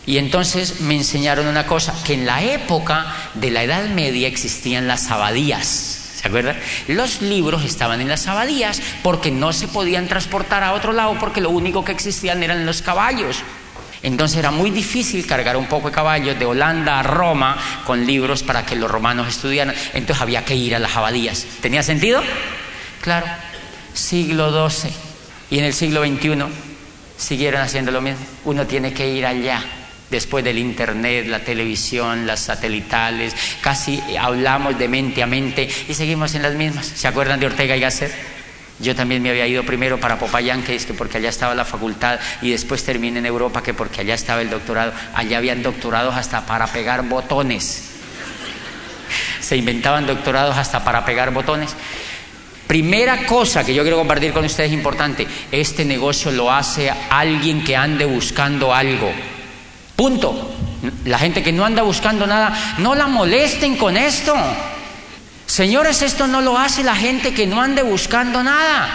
Y 0.05 0.17
entonces 0.17 0.81
me 0.81 0.95
enseñaron 0.95 1.47
una 1.47 1.67
cosa, 1.67 1.93
que 2.03 2.13
en 2.13 2.25
la 2.25 2.43
época 2.43 3.05
de 3.35 3.51
la 3.51 3.63
Edad 3.63 3.87
Media 3.89 4.27
existían 4.27 4.87
las 4.87 5.11
abadías. 5.11 5.99
¿Se 6.23 6.27
acuerdan? 6.27 6.57
Los 6.87 7.21
libros 7.21 7.63
estaban 7.63 8.01
en 8.01 8.07
las 8.07 8.27
abadías 8.27 8.81
porque 9.03 9.29
no 9.29 9.53
se 9.53 9.67
podían 9.67 10.07
transportar 10.07 10.63
a 10.63 10.73
otro 10.73 10.93
lado 10.93 11.17
porque 11.19 11.41
lo 11.41 11.49
único 11.49 11.85
que 11.85 11.91
existían 11.91 12.41
eran 12.43 12.65
los 12.65 12.81
caballos. 12.81 13.43
Entonces 14.03 14.37
era 14.37 14.51
muy 14.51 14.69
difícil 14.69 15.25
cargar 15.25 15.55
un 15.55 15.67
poco 15.67 15.87
de 15.87 15.95
caballos 15.95 16.37
de 16.37 16.45
Holanda 16.45 16.99
a 16.99 17.03
Roma 17.03 17.57
con 17.85 18.05
libros 18.05 18.43
para 18.43 18.65
que 18.65 18.75
los 18.75 18.91
romanos 18.91 19.29
estudiaran. 19.29 19.73
Entonces 19.93 20.21
había 20.21 20.43
que 20.43 20.55
ir 20.55 20.75
a 20.75 20.79
las 20.79 20.95
abadías. 20.95 21.45
¿Tenía 21.61 21.81
sentido? 21.81 22.21
Claro. 23.01 23.25
Siglo 23.93 24.69
XII. 24.69 24.91
Y 25.51 25.59
en 25.59 25.65
el 25.65 25.73
siglo 25.73 26.03
XXI 26.03 26.43
siguieron 27.17 27.61
haciendo 27.61 27.91
lo 27.91 28.01
mismo. 28.01 28.25
Uno 28.43 28.67
tiene 28.67 28.93
que 28.93 29.07
ir 29.09 29.25
allá. 29.25 29.63
Después 30.09 30.43
del 30.43 30.57
internet, 30.59 31.25
la 31.27 31.39
televisión, 31.39 32.27
las 32.27 32.41
satelitales, 32.41 33.33
casi 33.61 33.99
hablamos 34.19 34.77
de 34.77 34.87
mente 34.87 35.23
a 35.23 35.27
mente 35.27 35.67
y 35.87 35.93
seguimos 35.93 36.35
en 36.35 36.43
las 36.43 36.53
mismas. 36.53 36.85
¿Se 36.85 37.07
acuerdan 37.07 37.39
de 37.39 37.47
Ortega 37.47 37.75
y 37.75 37.79
Gasset? 37.79 38.13
Yo 38.83 38.95
también 38.95 39.23
me 39.23 39.29
había 39.29 39.47
ido 39.47 39.63
primero 39.63 39.99
para 39.99 40.19
Popayán, 40.19 40.61
que 40.61 40.75
es 40.75 40.85
que 40.85 40.93
porque 40.93 41.17
allá 41.17 41.29
estaba 41.29 41.55
la 41.55 41.65
facultad, 41.65 42.19
y 42.41 42.51
después 42.51 42.83
terminé 42.83 43.19
en 43.19 43.25
Europa, 43.25 43.63
que 43.63 43.73
porque 43.73 44.01
allá 44.01 44.13
estaba 44.13 44.41
el 44.41 44.49
doctorado. 44.49 44.91
Allá 45.15 45.37
habían 45.37 45.63
doctorados 45.63 46.15
hasta 46.15 46.45
para 46.45 46.67
pegar 46.67 47.03
botones. 47.03 47.91
Se 49.39 49.55
inventaban 49.55 50.05
doctorados 50.05 50.57
hasta 50.57 50.83
para 50.83 51.05
pegar 51.05 51.31
botones. 51.31 51.75
Primera 52.67 53.25
cosa 53.25 53.65
que 53.65 53.73
yo 53.73 53.83
quiero 53.83 53.97
compartir 53.97 54.33
con 54.33 54.45
ustedes 54.45 54.71
importante, 54.71 55.27
este 55.51 55.85
negocio 55.85 56.31
lo 56.31 56.51
hace 56.51 56.91
alguien 57.09 57.63
que 57.63 57.75
ande 57.75 58.05
buscando 58.05 58.73
algo. 58.73 59.11
Punto. 59.95 60.51
La 61.05 61.17
gente 61.17 61.41
que 61.41 61.53
no 61.53 61.63
anda 61.63 61.81
buscando 61.83 62.27
nada, 62.27 62.75
no 62.79 62.93
la 62.93 63.07
molesten 63.07 63.77
con 63.77 63.95
esto. 63.95 64.35
Señores, 65.45 66.01
esto 66.01 66.27
no 66.27 66.41
lo 66.41 66.57
hace 66.57 66.83
la 66.83 66.95
gente 66.95 67.33
que 67.33 67.45
no 67.45 67.61
ande 67.61 67.83
buscando 67.83 68.43
nada. 68.43 68.89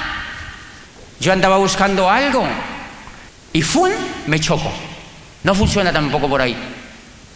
Yo 1.21 1.33
andaba 1.33 1.57
buscando 1.57 2.11
algo 2.11 2.45
y 3.53 3.63
¡fum! 3.63 3.91
me 4.27 4.41
choco. 4.41 4.71
No 5.45 5.55
funciona 5.55 5.93
tampoco 5.93 6.29
por 6.29 6.41
ahí. 6.41 6.57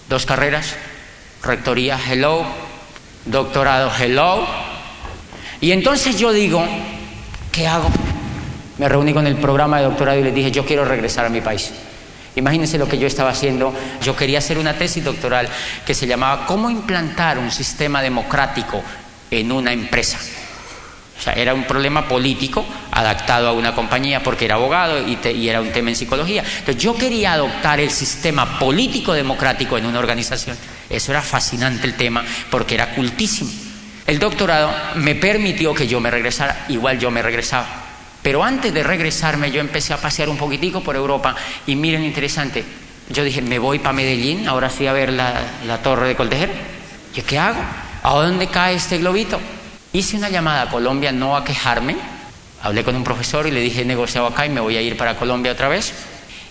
Dos 0.08 0.26
carreras, 0.26 0.74
rectoría, 1.42 1.98
hello, 2.08 2.44
doctorado, 3.24 3.90
hello. 3.98 4.46
Y 5.60 5.72
entonces 5.72 6.18
yo 6.18 6.32
digo, 6.32 6.64
¿qué 7.50 7.66
hago? 7.66 7.90
Me 8.78 8.88
reuní 8.88 9.12
con 9.12 9.26
el 9.26 9.36
programa 9.36 9.78
de 9.78 9.84
doctorado 9.84 10.18
y 10.18 10.24
les 10.24 10.34
dije, 10.34 10.50
yo 10.50 10.66
quiero 10.66 10.84
regresar 10.84 11.26
a 11.26 11.28
mi 11.28 11.40
país. 11.40 11.70
Imagínense 12.34 12.78
lo 12.78 12.88
que 12.88 12.98
yo 12.98 13.06
estaba 13.06 13.30
haciendo. 13.30 13.72
Yo 14.02 14.16
quería 14.16 14.38
hacer 14.38 14.58
una 14.58 14.74
tesis 14.74 15.04
doctoral 15.04 15.48
que 15.86 15.94
se 15.94 16.06
llamaba 16.06 16.46
¿Cómo 16.46 16.70
implantar 16.70 17.38
un 17.38 17.50
sistema 17.50 18.00
democrático 18.00 18.82
en 19.40 19.52
una 19.52 19.72
empresa. 19.72 20.18
O 21.18 21.22
sea, 21.22 21.34
era 21.34 21.54
un 21.54 21.64
problema 21.64 22.08
político 22.08 22.66
adaptado 22.90 23.48
a 23.48 23.52
una 23.52 23.74
compañía 23.74 24.22
porque 24.22 24.44
era 24.44 24.56
abogado 24.56 25.06
y, 25.06 25.18
y, 25.28 25.48
era 25.48 25.60
un 25.60 25.70
tema 25.70 25.90
en 25.90 25.96
psicología. 25.96 26.42
Entonces 26.58 26.82
yo 26.82 26.96
quería 26.96 27.34
adoptar 27.34 27.78
el 27.78 27.90
sistema 27.90 28.58
político 28.58 29.12
democrático 29.12 29.78
en 29.78 29.86
una 29.86 30.00
organización. 30.00 30.56
Eso 30.90 31.12
era 31.12 31.22
fascinante 31.22 31.86
el 31.86 31.94
tema 31.94 32.24
porque 32.50 32.74
era 32.74 32.94
cultísimo. 32.94 33.50
El 34.06 34.18
doctorado 34.18 34.74
me 34.96 35.14
permitió 35.14 35.72
que 35.74 35.86
yo 35.86 36.00
me 36.00 36.10
regresara, 36.10 36.66
igual 36.68 36.98
yo 36.98 37.10
me 37.10 37.22
regresaba. 37.22 37.66
Pero 38.22 38.42
antes 38.42 38.72
de 38.72 38.82
regresarme 38.82 39.50
yo 39.50 39.60
empecé 39.60 39.92
a 39.92 40.00
pasear 40.00 40.28
un 40.28 40.36
poquitico 40.36 40.80
por 40.82 40.96
Europa 40.96 41.34
y 41.66 41.76
miren 41.76 42.04
interesante, 42.04 42.64
yo 43.10 43.24
dije, 43.24 43.42
me 43.42 43.58
voy 43.58 43.78
para 43.78 43.92
Medellín, 43.92 44.48
ahora 44.48 44.70
sí 44.70 44.86
a 44.86 44.92
ver 44.92 45.12
la, 45.12 45.78
torre 45.82 46.08
de 46.08 46.16
Coltejer. 46.16 46.50
¿Yo 47.14 47.24
qué 47.24 47.38
hago? 47.38 47.60
¿A 48.03 48.14
dónde 48.14 48.48
cae 48.48 48.74
este 48.74 48.98
globito? 48.98 49.40
Hice 49.92 50.16
una 50.16 50.28
llamada 50.28 50.62
a 50.62 50.68
Colombia 50.68 51.12
no 51.12 51.36
a 51.36 51.44
quejarme. 51.44 51.96
Hablé 52.62 52.82
con 52.82 52.96
un 52.96 53.05
profesor 53.05 53.46
y 53.46 53.50
le 53.50 53.61
dije, 53.61 53.82
he 53.82 53.84
negociado 53.84 54.26
acá 54.26 54.44
y 54.44 54.48
me 54.48 54.61
voy 54.61 54.76
a 54.76 54.82
ir 54.82 54.96
para 54.96 55.16
Colombia 55.16 55.53
otra 55.53 55.68
vez. 55.68 55.92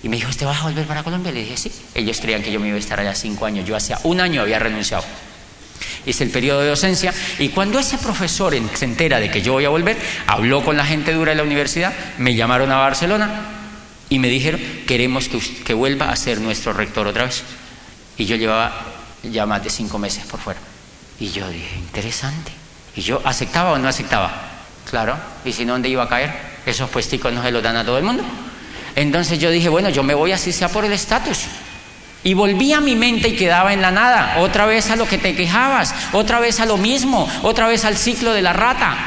Y 0.04 0.10
me 0.10 0.16
dijo, 0.16 0.30
¿usted 0.30 0.46
va 0.46 0.58
a 0.58 0.64
volver 0.64 0.86
para 0.86 1.04
Colombia? 1.04 1.32
Le 1.32 1.42
dije, 1.42 1.58
sí. 1.58 1.72
Ellos 1.94 2.20
creían 2.22 2.42
que 2.42 2.52
yo 2.52 2.60
me 2.60 2.68
iba 2.68 2.78
a 2.78 2.80
estar 2.80 3.00
allá 3.00 3.14
cinco 3.16 3.46
años. 3.46 3.68
Yo 3.68 3.76
hacía 3.76 4.00
un 4.04 4.22
año 4.22 4.42
había 4.42 4.60
renunciado. 4.60 5.04
Hice 6.06 6.24
el 6.24 6.30
periodo 6.30 6.62
de 6.62 6.70
docencia 6.70 7.14
y 7.38 7.50
cuando 7.50 7.80
ese 7.80 7.98
profesor 7.98 8.56
se 8.74 8.86
entera 8.86 9.20
de 9.20 9.30
que 9.30 9.42
yo 9.42 9.54
voy 9.54 9.66
a 9.66 9.70
volver, 9.70 9.98
habló 10.28 10.64
con 10.64 10.78
la 10.78 10.86
gente 10.86 11.14
dura 11.14 11.32
de 11.32 11.36
la 11.36 11.44
universidad, 11.44 11.94
me 12.18 12.34
llamaron 12.34 12.72
a 12.72 12.78
Barcelona 12.78 13.42
y 14.10 14.18
me 14.18 14.28
dijeron, 14.28 14.62
queremos 14.88 15.28
que, 15.28 15.40
que 15.64 15.74
vuelva 15.74 16.10
a 16.12 16.16
ser 16.16 16.40
nuestro 16.40 16.74
rector 16.74 17.08
otra 17.08 17.26
vez. 17.26 17.44
Y 18.18 18.26
yo 18.26 18.36
llevaba 18.36 18.74
ya 19.24 19.46
más 19.46 19.64
de 19.64 19.70
cinco 19.70 20.00
meses 20.00 20.26
por 20.26 20.40
fuera. 20.40 20.71
Y 21.22 21.30
yo 21.30 21.48
dije, 21.48 21.76
interesante. 21.78 22.52
¿Y 22.96 23.02
yo 23.02 23.22
aceptaba 23.24 23.74
o 23.74 23.78
no 23.78 23.88
aceptaba? 23.88 24.32
Claro. 24.90 25.16
¿Y 25.46 25.54
si 25.54 25.66
no, 25.66 25.74
dónde 25.74 25.88
iba 25.88 26.02
a 26.02 26.10
caer? 26.10 26.34
Esos 26.66 26.90
puesticos 26.90 27.32
no 27.32 27.44
se 27.44 27.52
los 27.52 27.62
dan 27.62 27.78
a 27.78 27.86
todo 27.86 28.00
el 28.00 28.04
mundo. 28.04 28.24
Entonces 28.96 29.38
yo 29.38 29.52
dije, 29.52 29.70
bueno, 29.70 29.90
yo 29.90 30.02
me 30.02 30.16
voy 30.16 30.32
así 30.32 30.52
sea 30.52 30.68
por 30.68 30.84
el 30.84 30.92
estatus. 30.92 31.42
Y 32.24 32.34
volví 32.34 32.74
a 32.74 32.82
mi 32.82 32.96
mente 32.96 33.28
y 33.28 33.36
quedaba 33.36 33.72
en 33.72 33.84
la 33.84 33.92
nada. 33.92 34.38
Otra 34.40 34.66
vez 34.66 34.90
a 34.90 34.96
lo 34.96 35.08
que 35.08 35.20
te 35.20 35.36
quejabas. 35.36 35.94
Otra 36.12 36.40
vez 36.40 36.60
a 36.60 36.66
lo 36.66 36.78
mismo. 36.78 37.30
Otra 37.44 37.68
vez 37.68 37.86
al 37.86 37.98
ciclo 37.98 38.34
de 38.34 38.42
la 38.42 38.54
rata. 38.54 38.98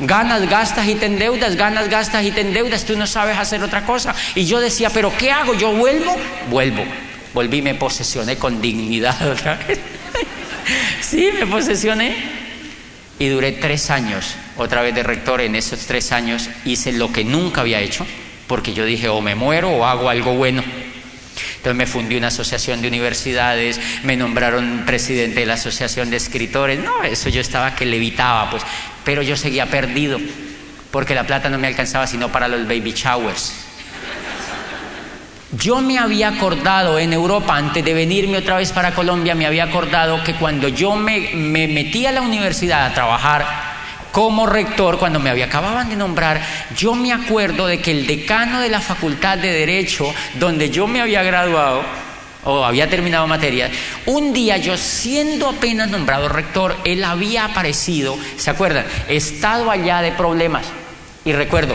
Ganas, 0.00 0.48
gastas 0.48 0.88
y 0.88 0.96
te 0.96 1.06
endeudas, 1.06 1.54
ganas, 1.54 1.88
gastas 1.88 2.24
y 2.24 2.32
te 2.32 2.40
endeudas, 2.40 2.84
tú 2.84 2.96
no 2.96 3.06
sabes 3.06 3.38
hacer 3.38 3.62
otra 3.62 3.86
cosa. 3.86 4.12
Y 4.34 4.44
yo 4.44 4.58
decía, 4.58 4.90
pero 4.90 5.16
¿qué 5.16 5.30
hago? 5.30 5.54
¿Yo 5.54 5.72
vuelvo? 5.72 6.16
Vuelvo. 6.50 6.82
Volví, 7.32 7.62
me 7.62 7.76
posesioné 7.76 8.36
con 8.36 8.60
dignidad 8.60 9.16
otra 9.30 9.54
vez. 9.54 9.78
sí, 11.00 11.30
me 11.38 11.46
posesioné. 11.46 12.14
Y 13.18 13.28
duré 13.28 13.52
tres 13.52 13.90
años, 13.90 14.34
otra 14.56 14.80
vez 14.80 14.94
de 14.94 15.02
rector, 15.02 15.42
en 15.42 15.54
esos 15.54 15.80
tres 15.80 16.10
años 16.10 16.48
hice 16.64 16.92
lo 16.92 17.12
que 17.12 17.22
nunca 17.22 17.60
había 17.60 17.80
hecho, 17.80 18.06
porque 18.46 18.72
yo 18.72 18.86
dije, 18.86 19.08
o 19.08 19.20
me 19.20 19.34
muero 19.34 19.68
o 19.70 19.84
hago 19.84 20.08
algo 20.08 20.34
bueno. 20.34 20.64
Entonces 21.56 21.76
me 21.76 21.86
fundí 21.86 22.16
una 22.16 22.28
asociación 22.28 22.80
de 22.80 22.88
universidades, 22.88 23.78
me 24.04 24.16
nombraron 24.16 24.84
presidente 24.86 25.40
de 25.40 25.46
la 25.46 25.54
asociación 25.54 26.08
de 26.08 26.16
escritores. 26.16 26.80
No, 26.80 27.02
eso 27.02 27.28
yo 27.28 27.42
estaba 27.42 27.76
que 27.76 27.84
levitaba, 27.84 28.48
pues. 28.48 28.62
Pero 29.04 29.20
yo 29.20 29.36
seguía 29.36 29.66
perdido, 29.66 30.18
porque 30.90 31.14
la 31.14 31.26
plata 31.26 31.50
no 31.50 31.58
me 31.58 31.66
alcanzaba 31.66 32.06
sino 32.06 32.32
para 32.32 32.48
los 32.48 32.66
baby 32.66 32.92
showers. 32.92 33.59
Yo 35.52 35.80
me 35.80 35.98
había 35.98 36.28
acordado 36.28 36.98
en 36.98 37.12
Europa, 37.12 37.56
antes 37.56 37.84
de 37.84 37.92
venirme 37.92 38.38
otra 38.38 38.56
vez 38.56 38.70
para 38.70 38.94
Colombia, 38.94 39.34
me 39.34 39.46
había 39.46 39.64
acordado 39.64 40.22
que 40.22 40.34
cuando 40.34 40.68
yo 40.68 40.94
me, 40.94 41.30
me 41.34 41.66
metí 41.66 42.06
a 42.06 42.12
la 42.12 42.20
universidad 42.20 42.86
a 42.86 42.94
trabajar 42.94 43.44
como 44.12 44.46
rector, 44.46 44.98
cuando 44.98 45.18
me 45.18 45.28
había, 45.28 45.46
acababan 45.46 45.88
de 45.88 45.96
nombrar, 45.96 46.40
yo 46.76 46.94
me 46.94 47.12
acuerdo 47.12 47.66
de 47.66 47.80
que 47.80 47.90
el 47.90 48.06
decano 48.06 48.60
de 48.60 48.68
la 48.68 48.80
Facultad 48.80 49.38
de 49.38 49.52
Derecho, 49.52 50.12
donde 50.34 50.70
yo 50.70 50.86
me 50.86 51.00
había 51.00 51.22
graduado, 51.24 51.82
o 52.44 52.64
había 52.64 52.88
terminado 52.88 53.26
materia, 53.26 53.70
un 54.06 54.32
día 54.32 54.56
yo 54.56 54.76
siendo 54.76 55.48
apenas 55.48 55.90
nombrado 55.90 56.28
rector, 56.28 56.76
él 56.84 57.02
había 57.04 57.44
aparecido, 57.44 58.16
¿se 58.36 58.50
acuerdan? 58.50 58.84
Estado 59.08 59.70
allá 59.70 60.00
de 60.00 60.12
problemas. 60.12 60.64
Y 61.24 61.32
recuerdo, 61.32 61.74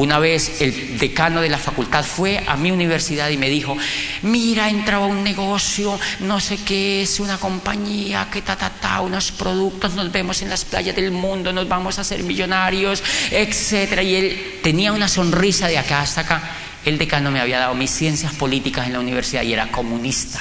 una 0.00 0.18
vez 0.18 0.62
el 0.62 0.98
decano 0.98 1.42
de 1.42 1.50
la 1.50 1.58
facultad 1.58 2.02
fue 2.02 2.42
a 2.46 2.56
mi 2.56 2.70
universidad 2.70 3.28
y 3.28 3.36
me 3.36 3.50
dijo, 3.50 3.76
mira, 4.22 4.70
entraba 4.70 5.04
un 5.04 5.22
negocio, 5.22 6.00
no 6.20 6.40
sé 6.40 6.56
qué 6.56 7.02
es, 7.02 7.20
una 7.20 7.36
compañía, 7.36 8.28
que 8.32 8.40
ta, 8.40 8.56
unos 9.02 9.30
productos, 9.30 9.92
nos 9.96 10.10
vemos 10.10 10.40
en 10.40 10.48
las 10.48 10.64
playas 10.64 10.96
del 10.96 11.10
mundo, 11.10 11.52
nos 11.52 11.68
vamos 11.68 11.98
a 11.98 12.00
hacer 12.00 12.22
millonarios, 12.22 13.02
etcétera. 13.30 14.02
Y 14.02 14.14
él 14.14 14.58
tenía 14.62 14.94
una 14.94 15.06
sonrisa 15.06 15.68
de 15.68 15.76
acá 15.76 16.00
hasta 16.00 16.22
acá. 16.22 16.50
El 16.82 16.96
decano 16.96 17.30
me 17.30 17.40
había 17.40 17.58
dado 17.58 17.74
mis 17.74 17.90
ciencias 17.90 18.32
políticas 18.32 18.86
en 18.86 18.94
la 18.94 19.00
universidad 19.00 19.42
y 19.42 19.52
era 19.52 19.70
comunista. 19.70 20.40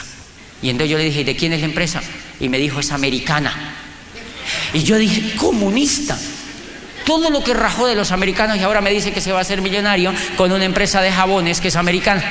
Y 0.62 0.70
entonces 0.70 0.92
yo 0.92 0.98
le 0.98 1.04
dije, 1.04 1.26
¿de 1.26 1.36
quién 1.36 1.52
es 1.52 1.60
la 1.60 1.66
empresa? 1.66 2.02
Y 2.40 2.48
me 2.48 2.60
dijo, 2.60 2.80
es 2.80 2.94
americana. 2.94 3.76
Y 4.74 4.84
yo 4.84 4.98
dije, 4.98 5.36
comunista 5.36 6.18
todo 7.10 7.32
lo 7.32 7.44
que 7.44 7.56
rajó 7.56 7.88
de 7.88 7.96
los 7.96 8.12
americanos 8.12 8.58
y 8.58 8.62
ahora 8.62 8.82
me 8.82 8.92
dice 8.92 9.12
que 9.12 9.20
se 9.20 9.32
va 9.32 9.40
a 9.40 9.42
hacer 9.42 9.64
millonario 9.64 10.14
con 10.38 10.52
una 10.52 10.64
empresa 10.64 11.02
de 11.02 11.12
jabones 11.12 11.60
que 11.60 11.70
es 11.70 11.76
americana. 11.76 12.24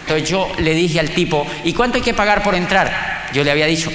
Entonces 0.00 0.26
yo 0.30 0.50
le 0.60 0.72
dije 0.72 0.98
al 0.98 1.10
tipo, 1.10 1.46
¿y 1.62 1.74
cuánto 1.74 1.98
hay 1.98 2.02
que 2.02 2.14
pagar 2.14 2.42
por 2.42 2.54
entrar? 2.54 3.28
Yo 3.34 3.44
le 3.44 3.50
había 3.50 3.66
dicho, 3.66 3.92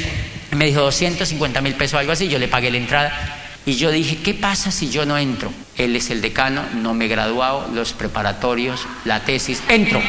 me 0.52 0.66
dijo 0.66 0.82
250 0.82 1.62
mil 1.62 1.74
pesos, 1.74 2.00
algo 2.00 2.12
así, 2.12 2.28
yo 2.28 2.38
le 2.38 2.48
pagué 2.48 2.70
la 2.70 2.78
entrada. 2.78 3.12
Y 3.66 3.74
yo 3.74 3.90
dije, 3.90 4.18
¿qué 4.18 4.36
pasa 4.36 4.70
si 4.70 4.92
yo 4.92 5.04
no 5.08 5.18
entro? 5.18 5.52
Él 5.78 5.96
es 5.96 6.12
el 6.12 6.22
decano, 6.22 6.62
no 6.76 6.94
me 6.94 7.06
he 7.06 7.08
graduado, 7.08 7.68
los 7.74 7.94
preparatorios, 7.94 8.86
la 9.04 9.22
tesis, 9.22 9.64
entro. 9.68 10.00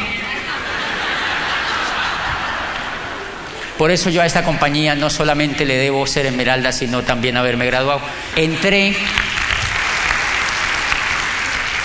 Por 3.79 3.89
eso 3.89 4.11
yo 4.11 4.21
a 4.21 4.27
esta 4.27 4.43
compañía 4.43 4.93
no 4.93 5.09
solamente 5.09 5.65
le 5.65 5.77
debo 5.77 6.05
ser 6.05 6.27
esmeralda, 6.27 6.73
sino 6.73 7.01
también 7.01 7.37
haberme 7.37 7.65
graduado. 7.65 8.01
Entré 8.35 8.93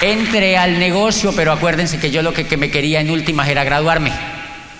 entré 0.00 0.56
al 0.56 0.78
negocio, 0.78 1.32
pero 1.34 1.52
acuérdense 1.52 1.98
que 1.98 2.10
yo 2.10 2.22
lo 2.22 2.32
que, 2.32 2.56
me 2.56 2.70
quería 2.70 3.00
en 3.00 3.10
últimas 3.10 3.48
era 3.48 3.64
graduarme. 3.64 4.12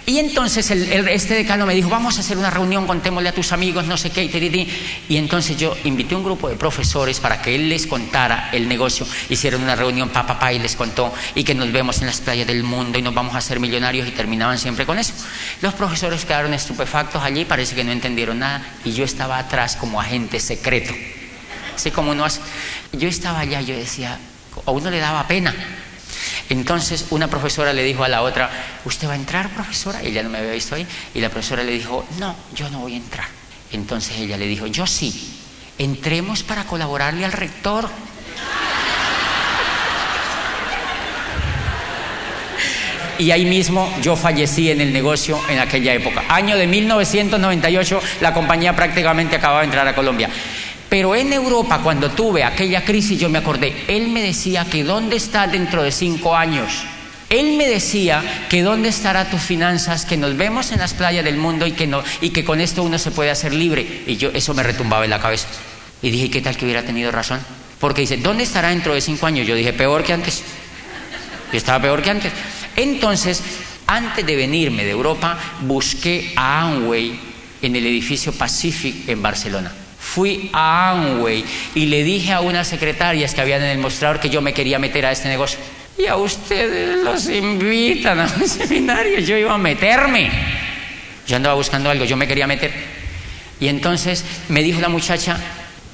Y 0.06 0.18
entonces 0.18 0.70
el, 0.70 0.92
el, 0.92 1.08
este 1.08 1.32
decano 1.32 1.64
me 1.64 1.74
dijo, 1.74 1.88
vamos 1.88 2.18
a 2.18 2.20
hacer 2.20 2.36
una 2.36 2.50
reunión, 2.50 2.86
contémosle 2.86 3.30
a 3.30 3.32
tus 3.32 3.52
amigos, 3.52 3.86
no 3.86 3.96
sé 3.96 4.10
qué, 4.10 4.22
y, 4.24 4.68
y 5.08 5.16
entonces 5.16 5.56
yo 5.56 5.74
invité 5.84 6.14
a 6.14 6.18
un 6.18 6.24
grupo 6.24 6.50
de 6.50 6.56
profesores 6.56 7.20
para 7.20 7.40
que 7.40 7.54
él 7.54 7.70
les 7.70 7.86
contara 7.86 8.50
el 8.52 8.68
negocio. 8.68 9.06
Hicieron 9.30 9.62
una 9.62 9.74
reunión, 9.74 10.10
papá, 10.10 10.34
papá, 10.34 10.52
y 10.52 10.58
les 10.58 10.76
contó, 10.76 11.10
y 11.34 11.42
que 11.42 11.54
nos 11.54 11.72
vemos 11.72 12.00
en 12.00 12.06
las 12.06 12.20
playas 12.20 12.46
del 12.46 12.64
mundo 12.64 12.98
y 12.98 13.02
nos 13.02 13.14
vamos 13.14 13.34
a 13.34 13.38
hacer 13.38 13.60
millonarios, 13.60 14.06
y 14.06 14.10
terminaban 14.10 14.58
siempre 14.58 14.84
con 14.84 14.98
eso. 14.98 15.14
Los 15.62 15.72
profesores 15.72 16.26
quedaron 16.26 16.52
estupefactos 16.52 17.22
allí, 17.22 17.46
parece 17.46 17.74
que 17.74 17.82
no 17.82 17.92
entendieron 17.92 18.40
nada, 18.40 18.62
y 18.84 18.92
yo 18.92 19.06
estaba 19.06 19.38
atrás 19.38 19.74
como 19.74 20.02
agente 20.02 20.38
secreto. 20.38 20.92
Así 21.74 21.90
como 21.90 22.10
uno 22.10 22.26
hace. 22.26 22.40
Yo 22.92 23.08
estaba 23.08 23.40
allá, 23.40 23.62
yo 23.62 23.74
decía, 23.74 24.18
a 24.66 24.70
uno 24.70 24.90
le 24.90 24.98
daba 24.98 25.26
pena. 25.26 25.54
Entonces 26.48 27.06
una 27.10 27.28
profesora 27.28 27.72
le 27.72 27.82
dijo 27.82 28.04
a 28.04 28.08
la 28.08 28.22
otra, 28.22 28.50
¿usted 28.84 29.08
va 29.08 29.12
a 29.12 29.16
entrar, 29.16 29.50
profesora? 29.50 30.02
Ella 30.02 30.22
no 30.22 30.28
me 30.28 30.38
había 30.38 30.52
visto 30.52 30.74
ahí. 30.74 30.86
Y 31.14 31.20
la 31.20 31.30
profesora 31.30 31.62
le 31.62 31.72
dijo, 31.72 32.04
no, 32.18 32.36
yo 32.54 32.68
no 32.70 32.80
voy 32.80 32.94
a 32.94 32.96
entrar. 32.98 33.26
Entonces 33.72 34.18
ella 34.18 34.36
le 34.36 34.46
dijo, 34.46 34.66
yo 34.66 34.86
sí, 34.86 35.40
entremos 35.78 36.42
para 36.42 36.64
colaborarle 36.64 37.24
al 37.24 37.32
rector. 37.32 37.88
y 43.18 43.30
ahí 43.30 43.44
mismo 43.44 43.92
yo 44.02 44.16
fallecí 44.16 44.70
en 44.70 44.80
el 44.80 44.92
negocio 44.92 45.40
en 45.48 45.58
aquella 45.58 45.94
época. 45.94 46.24
Año 46.28 46.56
de 46.56 46.66
1998, 46.66 48.00
la 48.20 48.34
compañía 48.34 48.74
prácticamente 48.74 49.36
acababa 49.36 49.60
de 49.60 49.66
entrar 49.66 49.86
a 49.86 49.94
Colombia. 49.94 50.28
Pero 50.94 51.16
en 51.16 51.32
Europa, 51.32 51.80
cuando 51.82 52.12
tuve 52.12 52.44
aquella 52.44 52.84
crisis, 52.84 53.18
yo 53.18 53.28
me 53.28 53.38
acordé, 53.38 53.74
él 53.88 54.06
me 54.10 54.22
decía 54.22 54.64
que 54.64 54.84
dónde 54.84 55.16
está 55.16 55.48
dentro 55.48 55.82
de 55.82 55.90
cinco 55.90 56.36
años. 56.36 56.84
Él 57.28 57.56
me 57.56 57.66
decía 57.66 58.22
que 58.48 58.62
dónde 58.62 58.90
estará 58.90 59.28
tus 59.28 59.40
finanzas, 59.40 60.04
que 60.04 60.16
nos 60.16 60.36
vemos 60.36 60.70
en 60.70 60.78
las 60.78 60.94
playas 60.94 61.24
del 61.24 61.36
mundo 61.36 61.66
y 61.66 61.72
que, 61.72 61.88
no, 61.88 62.04
y 62.20 62.30
que 62.30 62.44
con 62.44 62.60
esto 62.60 62.84
uno 62.84 62.96
se 62.96 63.10
puede 63.10 63.32
hacer 63.32 63.52
libre. 63.52 64.04
Y 64.06 64.18
yo 64.18 64.30
eso 64.32 64.54
me 64.54 64.62
retumbaba 64.62 65.02
en 65.02 65.10
la 65.10 65.18
cabeza. 65.18 65.48
Y 66.00 66.12
dije, 66.12 66.30
¿qué 66.30 66.40
tal 66.40 66.56
que 66.56 66.64
hubiera 66.64 66.84
tenido 66.84 67.10
razón? 67.10 67.40
Porque 67.80 68.02
dice, 68.02 68.18
¿dónde 68.18 68.44
estará 68.44 68.68
dentro 68.68 68.94
de 68.94 69.00
cinco 69.00 69.26
años? 69.26 69.48
Yo 69.48 69.56
dije, 69.56 69.72
peor 69.72 70.04
que 70.04 70.12
antes. 70.12 70.44
Yo 71.50 71.58
estaba 71.58 71.82
peor 71.82 72.02
que 72.02 72.10
antes. 72.10 72.32
Entonces, 72.76 73.42
antes 73.88 74.24
de 74.24 74.36
venirme 74.36 74.84
de 74.84 74.92
Europa, 74.92 75.36
busqué 75.62 76.32
a 76.36 76.60
Amway 76.60 77.18
en 77.62 77.74
el 77.74 77.84
edificio 77.84 78.30
Pacific 78.30 79.08
en 79.08 79.20
Barcelona. 79.20 79.72
Fui 80.14 80.48
a 80.52 80.90
Amway 80.90 81.44
y 81.74 81.86
le 81.86 82.04
dije 82.04 82.32
a 82.32 82.40
unas 82.40 82.68
secretarias 82.68 83.34
que 83.34 83.40
habían 83.40 83.62
en 83.62 83.70
el 83.70 83.78
mostrador 83.78 84.20
que 84.20 84.30
yo 84.30 84.40
me 84.40 84.54
quería 84.54 84.78
meter 84.78 85.06
a 85.06 85.10
este 85.10 85.28
negocio. 85.28 85.58
Y 85.98 86.06
a 86.06 86.14
ustedes 86.14 87.02
los 87.02 87.28
invitan 87.28 88.20
a 88.20 88.24
un 88.24 88.48
seminario, 88.48 89.18
yo 89.18 89.36
iba 89.36 89.52
a 89.52 89.58
meterme. 89.58 90.30
Yo 91.26 91.34
andaba 91.34 91.56
buscando 91.56 91.90
algo, 91.90 92.04
yo 92.04 92.16
me 92.16 92.28
quería 92.28 92.46
meter. 92.46 92.72
Y 93.58 93.66
entonces 93.66 94.24
me 94.48 94.62
dijo 94.62 94.80
la 94.80 94.88
muchacha, 94.88 95.36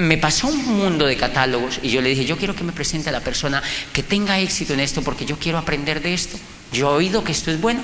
me 0.00 0.18
pasó 0.18 0.48
un 0.48 0.64
mundo 0.78 1.06
de 1.06 1.16
catálogos 1.16 1.78
y 1.82 1.90
yo 1.90 2.00
le 2.00 2.08
dije, 2.10 2.24
yo 2.24 2.36
quiero 2.36 2.54
que 2.54 2.64
me 2.64 2.72
presente 2.72 3.10
a 3.10 3.12
la 3.12 3.20
persona 3.20 3.62
que 3.92 4.02
tenga 4.02 4.38
éxito 4.38 4.72
en 4.74 4.80
esto 4.80 5.02
porque 5.02 5.24
yo 5.24 5.38
quiero 5.38 5.58
aprender 5.58 6.02
de 6.02 6.14
esto. 6.14 6.38
Yo 6.72 6.90
he 6.90 6.96
oído 6.96 7.24
que 7.24 7.32
esto 7.32 7.50
es 7.50 7.60
bueno. 7.60 7.80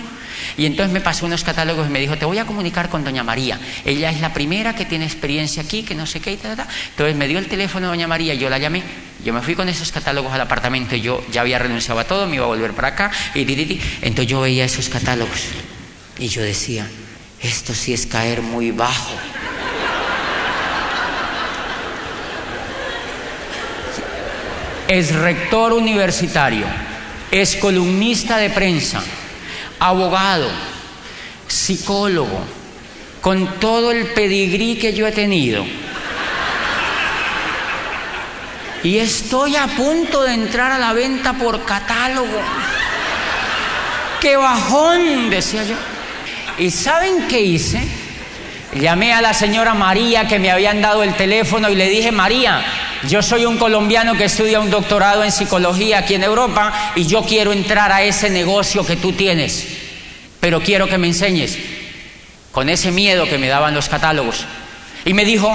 Y 0.56 0.64
entonces 0.64 0.92
me 0.92 1.00
pasó 1.00 1.26
unos 1.26 1.42
catálogos 1.42 1.88
y 1.88 1.90
me 1.90 1.98
dijo, 1.98 2.16
te 2.16 2.24
voy 2.24 2.38
a 2.38 2.46
comunicar 2.46 2.88
con 2.88 3.04
doña 3.04 3.24
María. 3.24 3.58
Ella 3.84 4.10
es 4.10 4.20
la 4.20 4.32
primera 4.32 4.74
que 4.74 4.84
tiene 4.84 5.04
experiencia 5.04 5.62
aquí, 5.62 5.82
que 5.82 5.94
no 5.94 6.06
sé 6.06 6.20
qué 6.20 6.32
y 6.32 6.36
tal. 6.36 6.56
Entonces 6.90 7.16
me 7.16 7.26
dio 7.26 7.38
el 7.38 7.46
teléfono 7.46 7.86
de 7.86 7.92
doña 7.92 8.06
María, 8.06 8.34
yo 8.34 8.48
la 8.48 8.58
llamé. 8.58 8.82
Yo 9.24 9.32
me 9.32 9.40
fui 9.40 9.54
con 9.54 9.68
esos 9.68 9.90
catálogos 9.92 10.32
al 10.32 10.40
apartamento 10.40 10.94
y 10.94 11.00
yo 11.00 11.24
ya 11.32 11.40
había 11.40 11.58
renunciado 11.58 11.98
a 12.00 12.04
todo, 12.04 12.26
me 12.26 12.36
iba 12.36 12.44
a 12.44 12.48
volver 12.48 12.72
para 12.72 12.88
acá. 12.88 13.10
Y 13.34 13.40
Entonces 14.02 14.26
yo 14.26 14.40
veía 14.40 14.64
esos 14.64 14.88
catálogos 14.88 15.40
y 16.18 16.28
yo 16.28 16.42
decía, 16.42 16.86
esto 17.40 17.74
sí 17.74 17.92
es 17.92 18.06
caer 18.06 18.40
muy 18.40 18.70
bajo. 18.70 19.12
Es 24.88 25.14
rector 25.14 25.72
universitario, 25.72 26.66
es 27.30 27.56
columnista 27.56 28.36
de 28.38 28.50
prensa, 28.50 29.02
abogado, 29.78 30.48
psicólogo, 31.48 32.40
con 33.20 33.58
todo 33.58 33.90
el 33.90 34.06
pedigrí 34.06 34.76
que 34.76 34.92
yo 34.92 35.06
he 35.06 35.12
tenido. 35.12 35.64
Y 38.82 38.98
estoy 38.98 39.56
a 39.56 39.66
punto 39.66 40.22
de 40.22 40.34
entrar 40.34 40.70
a 40.70 40.78
la 40.78 40.92
venta 40.92 41.32
por 41.32 41.64
catálogo. 41.64 42.40
¡Qué 44.20 44.36
bajón! 44.36 45.28
decía 45.28 45.64
yo. 45.64 45.74
¿Y 46.58 46.70
saben 46.70 47.26
qué 47.28 47.40
hice? 47.40 47.82
Llamé 48.74 49.12
a 49.12 49.20
la 49.20 49.34
señora 49.34 49.74
María 49.74 50.28
que 50.28 50.38
me 50.38 50.50
habían 50.50 50.80
dado 50.80 51.02
el 51.02 51.14
teléfono 51.14 51.68
y 51.68 51.74
le 51.74 51.88
dije, 51.88 52.12
María, 52.12 52.64
yo 53.08 53.22
soy 53.22 53.44
un 53.44 53.58
colombiano 53.58 54.14
que 54.14 54.24
estudia 54.24 54.60
un 54.60 54.70
doctorado 54.70 55.24
en 55.24 55.32
psicología 55.32 55.98
aquí 55.98 56.14
en 56.14 56.24
Europa 56.24 56.92
y 56.94 57.06
yo 57.06 57.22
quiero 57.22 57.52
entrar 57.52 57.92
a 57.92 58.02
ese 58.02 58.30
negocio 58.30 58.86
que 58.86 58.96
tú 58.96 59.12
tienes, 59.12 59.66
pero 60.40 60.60
quiero 60.60 60.88
que 60.88 60.98
me 60.98 61.06
enseñes 61.06 61.58
con 62.52 62.68
ese 62.68 62.90
miedo 62.90 63.28
que 63.28 63.38
me 63.38 63.48
daban 63.48 63.74
los 63.74 63.88
catálogos. 63.88 64.46
Y 65.04 65.12
me 65.12 65.24
dijo, 65.24 65.54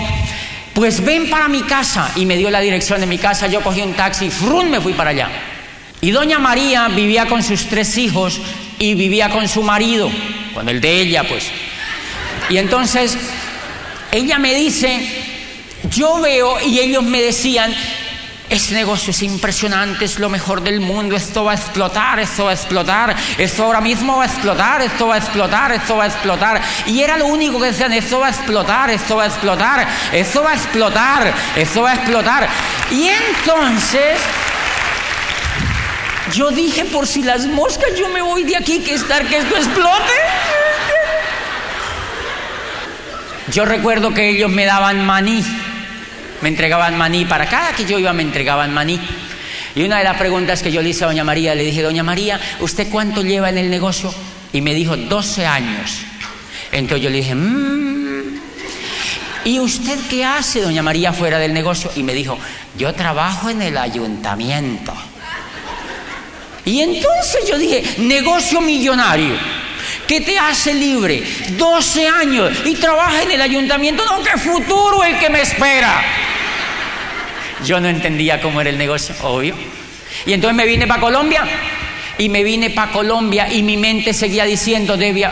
pues 0.74 1.04
ven 1.04 1.30
para 1.30 1.48
mi 1.48 1.64
casa. 1.64 2.12
Y 2.16 2.26
me 2.26 2.38
dio 2.38 2.50
la 2.50 2.60
dirección 2.60 3.00
de 3.00 3.08
mi 3.08 3.18
casa, 3.18 3.48
yo 3.48 3.62
cogí 3.62 3.82
un 3.82 3.94
taxi, 3.94 4.30
y 4.30 4.70
me 4.70 4.80
fui 4.80 4.94
para 4.94 5.10
allá. 5.10 5.30
Y 6.02 6.12
doña 6.12 6.40
María 6.40 6.88
vivía 6.88 7.26
con 7.26 7.44
sus 7.44 7.66
tres 7.68 7.98
hijos 7.98 8.40
y 8.80 8.96
vivía 8.96 9.30
con 9.30 9.48
su 9.48 9.62
marido, 9.62 10.10
con 10.54 10.68
el 10.70 10.82
de 10.82 11.02
ella, 11.02 11.24
pues. 11.28 11.46
Y 12.50 12.58
entonces 12.58 13.18
ella 14.12 14.40
me 14.40 14.54
dice, 14.54 15.31
yo 15.92 16.20
veo 16.22 16.60
y 16.62 16.80
ellos 16.80 17.04
me 17.04 17.22
decían, 17.22 17.74
este 18.50 18.74
negocio 18.74 19.12
es 19.12 19.22
impresionante, 19.24 20.06
es 20.06 20.20
lo 20.20 20.30
mejor 20.30 20.62
del 20.62 20.80
mundo, 20.80 21.16
esto 21.16 21.44
va 21.44 21.52
a 21.52 21.56
explotar, 21.56 22.20
esto 22.20 22.46
va 22.46 22.52
a 22.52 22.54
explotar, 22.54 23.16
esto 23.38 23.64
ahora 23.64 23.82
mismo 23.82 24.18
va 24.18 24.24
a 24.24 24.28
explotar, 24.28 24.82
esto 24.82 25.08
va 25.08 25.16
a 25.16 25.18
explotar, 25.18 25.72
esto 25.72 25.96
va 25.98 26.06
a 26.06 26.08
explotar. 26.08 26.62
Y 26.86 27.02
era 27.02 27.18
lo 27.18 27.28
único 27.28 27.60
que 27.60 27.68
decían, 27.68 27.94
esto 27.94 28.20
va 28.20 28.28
a 28.28 28.30
explotar, 28.32 28.90
esto 28.90 29.18
va 29.18 29.24
a 29.24 29.28
explotar, 29.28 29.88
esto 30.12 30.44
va 30.44 30.52
a 30.52 30.56
explotar, 30.56 31.34
esto 31.56 31.82
va 31.82 31.92
a 31.92 31.96
explotar. 31.96 32.50
Y 32.90 33.08
entonces 33.08 34.18
yo 36.34 36.52
dije, 36.52 36.86
por 36.86 37.06
si 37.06 37.24
las 37.24 37.46
moscas, 37.46 37.90
yo 37.98 38.10
me 38.10 38.22
voy 38.22 38.44
de 38.44 38.56
aquí, 38.56 38.80
que 38.80 38.96
estar 38.96 39.26
que 39.28 39.38
esto 39.38 39.56
explote. 39.56 40.14
Yo 43.52 43.66
recuerdo 43.66 44.14
que 44.14 44.30
ellos 44.30 44.50
me 44.50 44.66
daban 44.66 45.06
maní 45.06 45.44
me 46.42 46.50
entregaban 46.50 46.98
maní, 46.98 47.26
para 47.26 47.48
cada 47.48 47.74
que 47.74 47.86
yo 47.86 48.00
iba 48.00 48.14
me 48.14 48.24
entregaban 48.24 48.74
maní. 48.74 49.00
Y 49.76 49.84
una 49.84 50.00
de 50.00 50.04
las 50.04 50.18
preguntas 50.18 50.62
que 50.62 50.72
yo 50.72 50.82
le 50.82 50.90
hice 50.90 51.04
a 51.06 51.08
doña 51.08 51.24
María, 51.24 51.56
le 51.56 51.64
dije, 51.64 51.82
doña 51.82 52.04
María, 52.04 52.40
¿usted 52.60 52.88
cuánto 52.90 53.22
lleva 53.22 53.50
en 53.50 53.58
el 53.58 53.70
negocio? 53.70 54.14
Y 54.52 54.62
me 54.62 54.74
dijo, 54.74 54.98
12 54.98 55.46
años. 55.46 56.00
Entonces 56.72 57.04
yo 57.04 57.10
le 57.10 57.18
dije, 57.18 57.36
mmm. 57.36 58.40
¿y 59.46 59.60
usted 59.60 59.98
qué 60.10 60.26
hace, 60.26 60.62
doña 60.62 60.84
María, 60.84 61.14
fuera 61.14 61.40
del 61.40 61.54
negocio? 61.54 61.90
Y 61.96 62.04
me 62.04 62.14
dijo, 62.14 62.38
yo 62.78 62.94
trabajo 62.94 63.50
en 63.50 63.62
el 63.62 63.78
ayuntamiento. 63.78 64.94
Y 66.66 66.82
entonces 66.82 67.50
yo 67.50 67.58
dije, 67.58 67.84
negocio 68.00 68.62
millonario. 68.62 69.36
¿Qué 70.08 70.22
te 70.22 70.38
hace 70.38 70.74
libre? 70.74 71.24
12 71.58 72.08
años 72.08 72.52
y 72.66 72.76
trabaja 72.76 73.24
en 73.24 73.32
el 73.32 73.42
ayuntamiento. 73.42 74.04
No, 74.06 74.40
futuro 74.40 75.04
el 75.04 75.18
que 75.18 75.30
me 75.30 75.42
espera. 75.42 76.04
Yo 77.66 77.80
no 77.80 77.88
entendía 77.88 78.42
cómo 78.42 78.62
era 78.62 78.70
el 78.70 78.78
negocio, 78.78 79.16
obvio. 79.22 79.56
Y 80.26 80.34
entonces 80.34 80.56
me 80.56 80.66
vine 80.66 80.88
para 80.88 81.02
Colombia. 81.02 81.44
Y 82.18 82.30
me 82.30 82.44
vine 82.44 82.70
para 82.70 82.92
Colombia 82.92 83.52
y 83.52 83.64
mi 83.64 83.78
mente 83.78 84.14
seguía 84.14 84.46
diciendo, 84.46 84.98
Debia, 84.98 85.32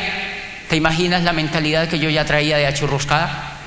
¿te 0.70 0.76
imaginas 0.76 1.24
la 1.24 1.34
mentalidad 1.34 1.88
que 1.88 2.00
yo 2.00 2.10
ya 2.10 2.26
traía 2.26 2.58
de 2.58 2.66
achurruscada? 2.66 3.58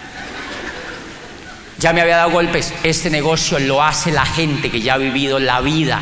Ya 1.79 1.93
me 1.93 2.01
había 2.01 2.17
dado 2.17 2.31
golpes. 2.31 2.73
Este 2.83 3.11
negocio 3.11 3.59
lo 3.59 3.83
hace 3.83 4.11
la 4.11 4.25
gente 4.25 4.71
que 4.71 4.81
ya 4.81 4.95
ha 4.95 4.99
vivido 4.99 5.39
la 5.39 5.61
vida, 5.61 6.01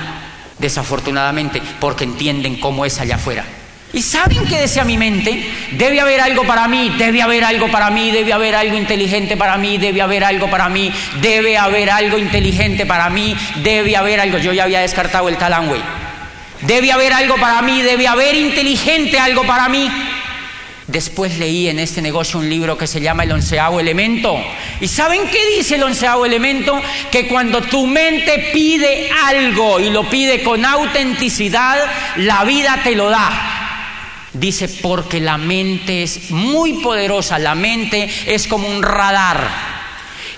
desafortunadamente, 0.59 1.61
porque 1.79 2.05
entienden 2.05 2.61
cómo 2.61 2.85
es 2.85 3.01
allá 3.01 3.17
afuera. 3.17 3.45
¿Y 3.93 4.03
saben 4.03 4.47
qué 4.47 4.61
decía 4.61 4.85
mi 4.85 4.97
mente? 4.97 5.45
Debe 5.73 6.01
haber 6.01 6.21
algo 6.21 6.45
para 6.45 6.69
mí, 6.69 6.95
debe 6.97 7.23
haber 7.23 7.43
algo 7.43 7.69
para 7.73 7.91
mí, 7.91 8.13
debe 8.13 8.33
haber 8.33 8.55
algo 8.55 8.77
inteligente 8.77 9.37
para 9.37 9.59
mí, 9.59 9.79
debe 9.79 10.01
haber 10.01 10.23
algo 10.23 10.49
para 10.49 10.69
mí, 10.69 10.93
debe 11.21 11.59
haber 11.59 11.91
algo 11.91 12.17
inteligente 12.17 12.87
para 12.87 13.11
mí, 13.11 13.37
debe 13.65 13.97
haber 13.97 14.21
algo. 14.21 14.39
Yo 14.39 14.53
ya 14.53 14.63
había 14.65 14.81
descartado 14.81 15.29
el 15.29 15.37
talanway. 15.37 15.83
Debe 16.63 16.93
haber 16.93 17.13
algo 17.13 17.37
para 17.37 17.63
mí, 17.63 17.83
debe 17.83 18.07
haber 18.07 18.37
inteligente 18.37 19.19
algo 19.19 19.45
para 19.45 19.69
mí. 19.69 19.91
Después 20.87 21.39
leí 21.39 21.69
en 21.69 21.79
este 21.81 22.01
negocio 22.01 22.39
un 22.39 22.49
libro 22.49 22.79
que 22.79 22.87
se 22.87 23.01
llama 23.01 23.25
El 23.25 23.33
onceavo 23.33 23.81
elemento. 23.81 24.37
¿Y 24.81 24.87
saben 24.87 25.23
qué 25.29 25.57
dice 25.57 25.77
el 25.77 25.83
onceavo 25.83 26.27
elemento? 26.27 26.81
Que 27.11 27.27
cuando 27.27 27.61
tu 27.63 27.87
mente 27.87 28.51
pide 28.53 29.11
algo 29.25 29.81
y 29.81 29.91
lo 29.91 30.09
pide 30.09 30.43
con 30.43 30.65
autenticidad, 30.65 31.79
la 32.17 32.45
vida 32.45 32.81
te 32.85 32.95
lo 32.95 33.09
da. 33.09 33.60
Dice, 34.33 34.69
porque 34.69 35.21
la 35.21 35.39
mente 35.39 36.05
es 36.05 36.31
muy 36.31 36.75
poderosa, 36.75 37.39
la 37.39 37.55
mente 37.55 38.09
es 38.27 38.47
como 38.47 38.69
un 38.69 38.83
radar. 38.83 39.49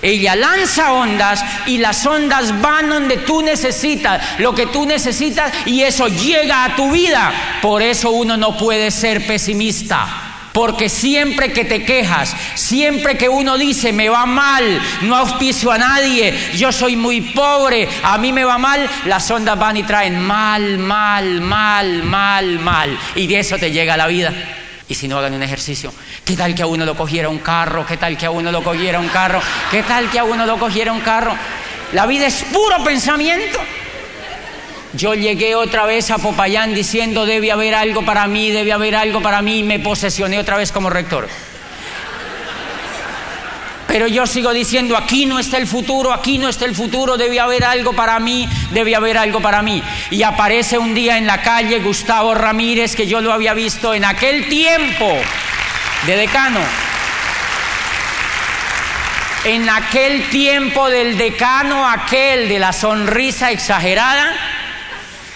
Ella 0.01 0.35
lanza 0.35 0.91
ondas 0.93 1.43
y 1.65 1.77
las 1.77 2.05
ondas 2.05 2.61
van 2.61 2.89
donde 2.89 3.17
tú 3.17 3.41
necesitas, 3.41 4.39
lo 4.39 4.53
que 4.53 4.65
tú 4.65 4.85
necesitas 4.85 5.53
y 5.65 5.81
eso 5.81 6.07
llega 6.07 6.65
a 6.65 6.75
tu 6.75 6.91
vida. 6.91 7.31
Por 7.61 7.81
eso 7.81 8.11
uno 8.11 8.35
no 8.35 8.57
puede 8.57 8.91
ser 8.91 9.25
pesimista. 9.25 10.22
Porque 10.53 10.87
siempre 10.87 11.51
que 11.51 11.65
te 11.65 11.83
quejas, 11.83 12.35
siempre 12.53 13.17
que 13.17 13.27
uno 13.27 13.57
dice 13.57 13.91
me 13.91 14.07
va 14.07 14.27
mal, 14.27 14.79
no 15.01 15.17
auspicio 15.17 15.71
a 15.71 15.79
nadie, 15.79 16.33
yo 16.55 16.71
soy 16.71 16.95
muy 16.95 17.21
pobre, 17.21 17.89
a 18.03 18.19
mí 18.19 18.31
me 18.31 18.45
va 18.45 18.59
mal, 18.59 18.87
las 19.05 19.29
ondas 19.31 19.57
van 19.57 19.77
y 19.77 19.83
traen 19.83 20.21
mal, 20.21 20.77
mal, 20.77 21.41
mal, 21.41 22.03
mal, 22.03 22.59
mal. 22.59 22.99
Y 23.15 23.25
de 23.25 23.39
eso 23.39 23.57
te 23.57 23.71
llega 23.71 23.97
la 23.97 24.05
vida. 24.05 24.31
Y 24.87 24.93
si 24.93 25.07
no 25.07 25.17
hagan 25.17 25.33
un 25.33 25.41
ejercicio, 25.41 25.91
¿qué 26.23 26.35
tal 26.35 26.53
que 26.53 26.61
a 26.61 26.67
uno 26.67 26.85
lo 26.85 26.95
cogiera 26.95 27.29
un 27.29 27.39
carro? 27.39 27.83
¿Qué 27.83 27.97
tal 27.97 28.15
que 28.15 28.27
a 28.27 28.31
uno 28.31 28.51
lo 28.51 28.63
cogiera 28.63 28.99
un 28.99 29.09
carro? 29.09 29.41
¿Qué 29.71 29.81
tal 29.81 30.07
que 30.11 30.19
a 30.19 30.23
uno 30.23 30.45
lo 30.45 30.59
cogiera 30.59 30.93
un 30.93 31.01
carro? 31.01 31.33
La 31.93 32.05
vida 32.05 32.27
es 32.27 32.43
puro 32.51 32.83
pensamiento. 32.83 33.57
Yo 34.93 35.15
llegué 35.15 35.55
otra 35.55 35.85
vez 35.85 36.11
a 36.11 36.19
Popayán 36.19 36.75
diciendo 36.75 37.25
debe 37.25 37.51
haber 37.51 37.73
algo 37.73 38.05
para 38.05 38.27
mí, 38.27 38.51
debe 38.51 38.73
haber 38.73 38.95
algo 38.95 39.21
para 39.21 39.41
mí 39.41 39.59
y 39.59 39.63
me 39.63 39.79
posesioné 39.79 40.37
otra 40.37 40.55
vez 40.57 40.71
como 40.71 40.91
rector. 40.91 41.27
Pero 43.87 44.07
yo 44.07 44.27
sigo 44.27 44.53
diciendo, 44.53 44.95
aquí 44.95 45.25
no 45.25 45.39
está 45.39 45.57
el 45.57 45.67
futuro, 45.67 46.13
aquí 46.13 46.37
no 46.37 46.47
está 46.47 46.65
el 46.65 46.75
futuro, 46.75 47.17
debe 47.17 47.39
haber 47.39 47.63
algo 47.63 47.93
para 47.93 48.19
mí, 48.19 48.47
debe 48.71 48.95
haber 48.95 49.17
algo 49.17 49.39
para 49.39 49.61
mí. 49.61 49.83
Y 50.11 50.23
aparece 50.23 50.77
un 50.77 50.93
día 50.93 51.17
en 51.17 51.27
la 51.27 51.41
calle 51.41 51.79
Gustavo 51.79 52.33
Ramírez, 52.33 52.95
que 52.95 53.07
yo 53.07 53.19
lo 53.21 53.33
había 53.33 53.53
visto 53.53 53.93
en 53.93 54.05
aquel 54.05 54.47
tiempo 54.47 55.11
de 56.05 56.17
decano. 56.17 56.59
En 59.45 59.69
aquel 59.69 60.29
tiempo 60.29 60.89
del 60.89 61.17
decano, 61.17 61.87
aquel 61.87 62.47
de 62.47 62.59
la 62.59 62.73
sonrisa 62.73 63.51
exagerada, 63.51 64.52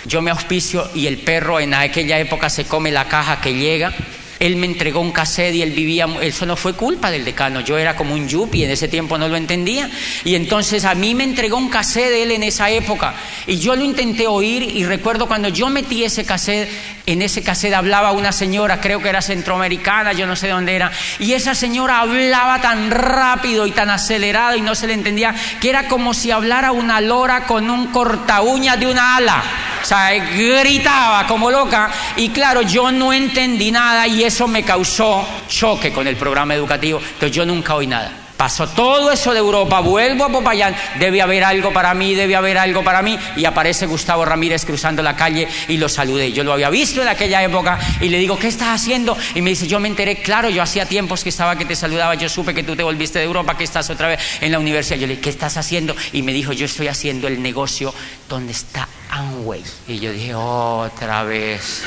yo 0.07 0.21
me 0.21 0.31
auspicio 0.31 0.89
y 0.95 1.07
el 1.07 1.19
perro 1.19 1.59
en 1.59 1.73
aquella 1.73 2.19
época 2.19 2.49
se 2.49 2.65
come 2.65 2.91
la 2.91 3.07
caja 3.07 3.41
que 3.41 3.53
llega 3.53 3.93
él 4.39 4.55
me 4.55 4.67
entregó 4.67 4.99
un 4.99 5.11
cassette 5.11 5.55
y 5.55 5.61
él 5.61 5.71
vivía, 5.71 6.07
eso 6.21 6.45
no 6.45 6.55
fue 6.55 6.73
culpa 6.73 7.11
del 7.11 7.25
decano, 7.25 7.61
yo 7.61 7.77
era 7.77 7.95
como 7.95 8.13
un 8.13 8.27
yuppie, 8.27 8.65
en 8.65 8.71
ese 8.71 8.87
tiempo 8.87 9.17
no 9.17 9.27
lo 9.27 9.35
entendía. 9.35 9.89
Y 10.23 10.35
entonces 10.35 10.85
a 10.85 10.95
mí 10.95 11.15
me 11.15 11.23
entregó 11.23 11.57
un 11.57 11.69
cassette 11.69 12.09
de 12.09 12.23
él 12.23 12.31
en 12.31 12.43
esa 12.43 12.69
época 12.69 13.15
y 13.45 13.57
yo 13.57 13.75
lo 13.75 13.83
intenté 13.83 14.27
oír 14.27 14.63
y 14.63 14.85
recuerdo 14.85 15.27
cuando 15.27 15.49
yo 15.49 15.69
metí 15.69 16.03
ese 16.03 16.25
cassette, 16.25 16.69
en 17.05 17.21
ese 17.21 17.41
cassette 17.41 17.73
hablaba 17.73 18.11
una 18.11 18.31
señora, 18.31 18.81
creo 18.81 19.01
que 19.01 19.09
era 19.09 19.21
centroamericana, 19.21 20.13
yo 20.13 20.27
no 20.27 20.35
sé 20.35 20.49
dónde 20.49 20.75
era, 20.75 20.91
y 21.19 21.33
esa 21.33 21.55
señora 21.55 22.01
hablaba 22.01 22.61
tan 22.61 22.91
rápido 22.91 23.65
y 23.65 23.71
tan 23.71 23.89
acelerado 23.89 24.55
y 24.55 24.61
no 24.61 24.75
se 24.75 24.87
le 24.87 24.93
entendía, 24.93 25.33
que 25.61 25.69
era 25.69 25.87
como 25.87 26.13
si 26.13 26.31
hablara 26.31 26.71
una 26.71 27.01
lora 27.01 27.45
con 27.45 27.69
un 27.69 27.87
corta 27.87 28.41
uña 28.41 28.77
de 28.77 28.87
una 28.87 29.17
ala. 29.17 29.43
O 29.81 29.85
sea, 29.85 30.11
gritaba 30.13 31.25
como 31.27 31.49
loca 31.49 31.89
y 32.17 32.29
claro, 32.29 32.61
yo 32.61 32.91
no 32.91 33.13
entendí 33.13 33.71
nada 33.71 34.05
y 34.07 34.23
eso 34.27 34.47
me 34.47 34.63
causó 34.63 35.25
choque 35.47 35.91
con 35.91 36.07
el 36.07 36.15
programa 36.15 36.53
educativo, 36.53 36.99
entonces 36.99 37.31
yo 37.31 37.45
nunca 37.45 37.75
oí 37.75 37.87
nada. 37.87 38.27
Pasó 38.37 38.67
todo 38.67 39.11
eso 39.11 39.33
de 39.33 39.39
Europa, 39.39 39.79
vuelvo 39.79 40.23
a 40.23 40.29
Popayán, 40.29 40.75
debe 40.99 41.23
haber 41.23 41.43
algo 41.43 41.73
para 41.73 41.95
mí, 41.95 42.13
debe 42.13 42.35
haber 42.35 42.59
algo 42.59 42.83
para 42.83 43.01
mí. 43.01 43.17
Y 43.35 43.45
aparece 43.45 43.87
Gustavo 43.87 44.25
Ramírez 44.25 44.63
cruzando 44.63 45.01
la 45.01 45.15
calle 45.15 45.47
y 45.67 45.77
lo 45.77 45.89
saludé. 45.89 46.31
Yo 46.31 46.43
lo 46.43 46.53
había 46.53 46.69
visto 46.69 47.01
en 47.01 47.07
aquella 47.07 47.41
época 47.43 47.79
y 47.99 48.09
le 48.09 48.19
digo, 48.19 48.37
¿qué 48.37 48.47
estás 48.47 48.79
haciendo? 48.79 49.17
Y 49.33 49.41
me 49.41 49.49
dice, 49.49 49.67
yo 49.67 49.79
me 49.79 49.87
enteré, 49.87 50.17
claro, 50.17 50.49
yo 50.49 50.61
hacía 50.61 50.85
tiempos 50.85 51.23
que 51.23 51.29
estaba 51.29 51.55
que 51.55 51.65
te 51.65 51.75
saludaba, 51.75 52.13
yo 52.13 52.29
supe 52.29 52.53
que 52.53 52.61
tú 52.61 52.75
te 52.75 52.83
volviste 52.83 53.17
de 53.17 53.25
Europa, 53.25 53.57
que 53.57 53.63
estás 53.63 53.89
otra 53.89 54.07
vez 54.09 54.19
en 54.39 54.51
la 54.51 54.59
universidad. 54.59 54.99
Yo 54.99 55.07
le 55.07 55.13
dije, 55.13 55.23
¿qué 55.23 55.29
estás 55.31 55.57
haciendo? 55.57 55.95
Y 56.13 56.21
me 56.21 56.31
dijo, 56.31 56.53
yo 56.53 56.67
estoy 56.67 56.89
haciendo 56.89 57.27
el 57.27 57.41
negocio 57.41 57.91
donde 58.29 58.51
está 58.51 58.87
Amway. 59.09 59.63
Y 59.87 59.97
yo 59.97 60.11
dije, 60.11 60.35
otra 60.35 61.23
vez. 61.23 61.81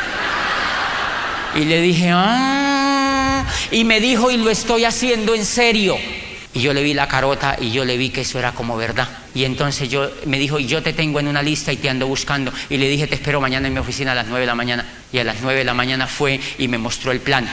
Y 1.54 1.64
le 1.64 1.80
dije, 1.80 2.10
ah, 2.12 3.44
y 3.70 3.84
me 3.84 4.00
dijo, 4.00 4.30
y 4.30 4.36
lo 4.36 4.50
estoy 4.50 4.84
haciendo 4.84 5.34
en 5.34 5.44
serio. 5.44 5.96
Y 6.52 6.60
yo 6.60 6.72
le 6.72 6.82
vi 6.82 6.94
la 6.94 7.06
carota 7.06 7.56
y 7.60 7.70
yo 7.70 7.84
le 7.84 7.96
vi 7.96 8.10
que 8.10 8.22
eso 8.22 8.38
era 8.38 8.52
como 8.52 8.76
verdad. 8.76 9.08
Y 9.34 9.44
entonces 9.44 9.88
yo 9.88 10.10
me 10.26 10.38
dijo, 10.38 10.58
y 10.58 10.66
yo 10.66 10.82
te 10.82 10.92
tengo 10.92 11.20
en 11.20 11.28
una 11.28 11.42
lista 11.42 11.72
y 11.72 11.76
te 11.76 11.88
ando 11.88 12.06
buscando. 12.06 12.52
Y 12.68 12.76
le 12.76 12.88
dije, 12.88 13.06
te 13.06 13.14
espero 13.14 13.40
mañana 13.40 13.68
en 13.68 13.74
mi 13.74 13.80
oficina 13.80 14.12
a 14.12 14.14
las 14.16 14.26
nueve 14.26 14.40
de 14.40 14.46
la 14.46 14.54
mañana. 14.54 14.84
Y 15.12 15.18
a 15.18 15.24
las 15.24 15.40
nueve 15.42 15.60
de 15.60 15.64
la 15.64 15.74
mañana 15.74 16.06
fue 16.06 16.40
y 16.58 16.66
me 16.68 16.78
mostró 16.78 17.12
el 17.12 17.20
plan. 17.20 17.48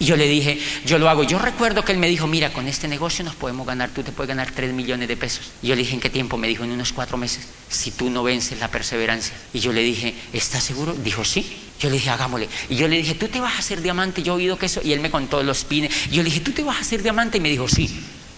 Y 0.00 0.04
yo 0.04 0.16
le 0.16 0.28
dije, 0.28 0.58
yo 0.86 0.98
lo 0.98 1.10
hago. 1.10 1.24
Yo 1.24 1.38
recuerdo 1.38 1.84
que 1.84 1.92
él 1.92 1.98
me 1.98 2.08
dijo, 2.08 2.26
mira, 2.26 2.52
con 2.52 2.68
este 2.68 2.88
negocio 2.88 3.24
nos 3.24 3.34
podemos 3.34 3.66
ganar, 3.66 3.90
tú 3.90 4.02
te 4.02 4.12
puedes 4.12 4.28
ganar 4.28 4.50
tres 4.52 4.72
millones 4.72 5.08
de 5.08 5.16
pesos. 5.16 5.50
Y 5.62 5.68
yo 5.68 5.74
le 5.74 5.82
dije, 5.82 5.94
¿en 5.94 6.00
qué 6.00 6.08
tiempo? 6.08 6.38
Me 6.38 6.48
dijo, 6.48 6.64
en 6.64 6.70
unos 6.70 6.92
cuatro 6.92 7.18
meses, 7.18 7.48
si 7.68 7.90
tú 7.90 8.08
no 8.08 8.22
vences 8.22 8.60
la 8.60 8.68
perseverancia. 8.68 9.34
Y 9.52 9.58
yo 9.58 9.72
le 9.72 9.82
dije, 9.82 10.14
¿estás 10.32 10.62
seguro? 10.62 10.94
Dijo, 10.94 11.24
sí. 11.24 11.67
Yo 11.78 11.88
le 11.88 11.96
dije, 11.96 12.10
hagámosle. 12.10 12.48
Y 12.68 12.76
yo 12.76 12.88
le 12.88 12.96
dije, 12.96 13.14
¿tú 13.14 13.28
te 13.28 13.40
vas 13.40 13.54
a 13.54 13.58
hacer 13.58 13.82
diamante? 13.82 14.22
Yo 14.22 14.34
he 14.34 14.36
oído 14.36 14.58
que 14.58 14.66
eso. 14.66 14.80
Y 14.82 14.92
él 14.92 15.00
me 15.00 15.10
contó 15.10 15.42
los 15.42 15.64
pines. 15.64 15.92
Y 16.10 16.16
yo 16.16 16.22
le 16.22 16.28
dije, 16.28 16.40
¿tú 16.40 16.52
te 16.52 16.64
vas 16.64 16.76
a 16.76 16.80
hacer 16.80 17.02
diamante? 17.02 17.38
Y 17.38 17.40
me 17.40 17.50
dijo, 17.50 17.68
sí. 17.68 17.88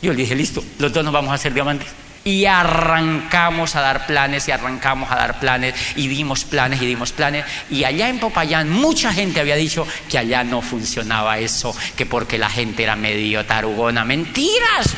Yo 0.02 0.12
le 0.12 0.22
dije, 0.22 0.34
listo, 0.34 0.64
los 0.78 0.92
dos 0.92 1.04
nos 1.04 1.12
vamos 1.12 1.30
a 1.30 1.34
hacer 1.34 1.52
diamantes. 1.52 1.88
Y 2.22 2.44
arrancamos 2.44 3.76
a 3.76 3.80
dar 3.80 4.06
planes 4.06 4.46
y 4.46 4.50
arrancamos 4.50 5.10
a 5.10 5.16
dar 5.16 5.40
planes 5.40 5.74
y 5.96 6.06
dimos 6.08 6.44
planes 6.44 6.82
y 6.82 6.86
dimos 6.86 7.12
planes. 7.12 7.46
Y 7.70 7.84
allá 7.84 8.10
en 8.10 8.18
Popayán 8.18 8.68
mucha 8.68 9.12
gente 9.12 9.40
había 9.40 9.56
dicho 9.56 9.86
que 10.10 10.18
allá 10.18 10.44
no 10.44 10.60
funcionaba 10.60 11.38
eso, 11.38 11.74
que 11.96 12.04
porque 12.04 12.36
la 12.36 12.50
gente 12.50 12.82
era 12.82 12.94
medio 12.94 13.46
tarugona. 13.46 14.04
Mentiras 14.04 14.94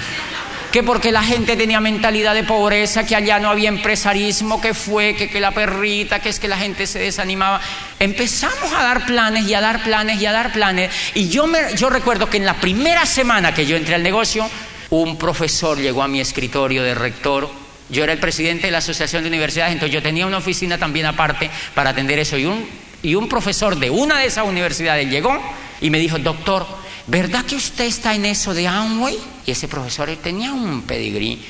que 0.73 0.83
porque 0.83 1.12
la 1.12 1.23
gente 1.23 1.55
tenía 1.55 1.81
mentalidad 1.81 2.35
de 2.35 2.45
pobreza, 2.45 3.05
que 3.05 3.14
allá 3.14 3.39
no 3.39 3.51
había 3.51 3.68
empresarismo, 3.68 4.59
que 4.59 4.73
fue, 4.73 5.14
que, 5.14 5.29
que, 5.29 5.39
la 5.39 5.51
perrita, 5.51 6.20
que 6.20 6.31
es 6.31 6.41
que 6.41 6.49
la 6.49 6.57
gente 6.57 6.87
se 6.87 6.99
desanimaba. 6.99 7.61
Empezamos 7.99 8.73
a 8.73 8.83
dar 8.83 9.05
planes 9.05 9.47
y 9.47 9.53
a 9.53 9.61
dar 9.61 9.83
planes 9.85 10.20
y 10.20 10.25
a 10.25 10.33
dar 10.33 10.51
planes. 10.51 10.91
Y 11.14 11.29
yo, 11.29 11.47
me, 11.47 11.59
yo 11.77 11.91
recuerdo 11.91 12.31
que 12.31 12.39
en 12.39 12.47
la 12.47 12.55
primera 12.55 13.05
semana 13.05 13.53
que 13.53 13.66
yo 13.66 13.77
entré 13.77 13.95
al 13.95 14.03
negocio, 14.03 14.49
un 14.89 15.18
profesor 15.18 15.79
llegó 15.79 16.03
a 16.03 16.09
mi 16.09 16.20
escritorio 16.20 16.83
de 16.83 16.95
rector. 16.95 17.51
Yo 17.91 18.03
era 18.03 18.14
el 18.14 18.18
presidente 18.18 18.68
de 18.68 18.70
la 18.70 18.79
Asociación 18.79 19.23
de 19.23 19.29
Universidades, 19.29 19.75
entonces 19.75 19.93
yo 19.93 20.03
tenía 20.03 20.27
una 20.27 20.39
oficina 20.39 20.79
también 20.79 21.05
aparte 21.05 21.51
para 21.75 21.91
atender 21.91 22.18
eso. 22.18 22.39
Y 22.39 22.47
un, 22.47 22.66
y 23.03 23.14
un 23.14 23.29
profesor 23.29 23.77
de 23.77 23.91
una 23.91 24.18
de 24.18 24.27
esas 24.27 24.47
universidades 24.47 25.11
llegó 25.11 25.39
y 25.83 25.91
me 25.91 25.99
dijo, 25.99 26.18
doctor, 26.18 26.66
¿verdad 27.07 27.44
que 27.44 27.57
usted 27.57 27.84
está 27.84 28.14
en 28.14 28.24
eso 28.24 28.55
de 28.55 28.68
Amway? 28.68 29.18
Y 29.46 29.50
ese 29.50 29.68
profesor 29.68 30.11
tenía 30.22 30.53
un 30.53 30.82
pedigrí. 30.82 31.40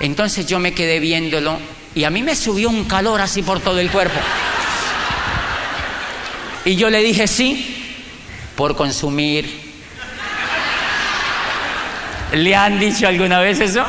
Entonces 0.00 0.46
yo 0.46 0.58
me 0.58 0.72
quedé 0.72 1.00
viéndolo 1.00 1.58
y 1.94 2.04
a 2.04 2.10
mí 2.10 2.22
me 2.22 2.36
subió 2.36 2.68
un 2.68 2.84
calor 2.84 3.20
así 3.20 3.42
por 3.42 3.60
todo 3.60 3.78
el 3.80 3.90
cuerpo. 3.90 4.18
Y 6.64 6.76
yo 6.76 6.90
le 6.90 7.02
dije, 7.02 7.26
sí, 7.26 7.94
por 8.56 8.76
consumir 8.76 9.68
¿Le 12.32 12.54
han 12.54 12.78
dicho 12.78 13.08
alguna 13.08 13.40
vez 13.40 13.60
eso? 13.60 13.84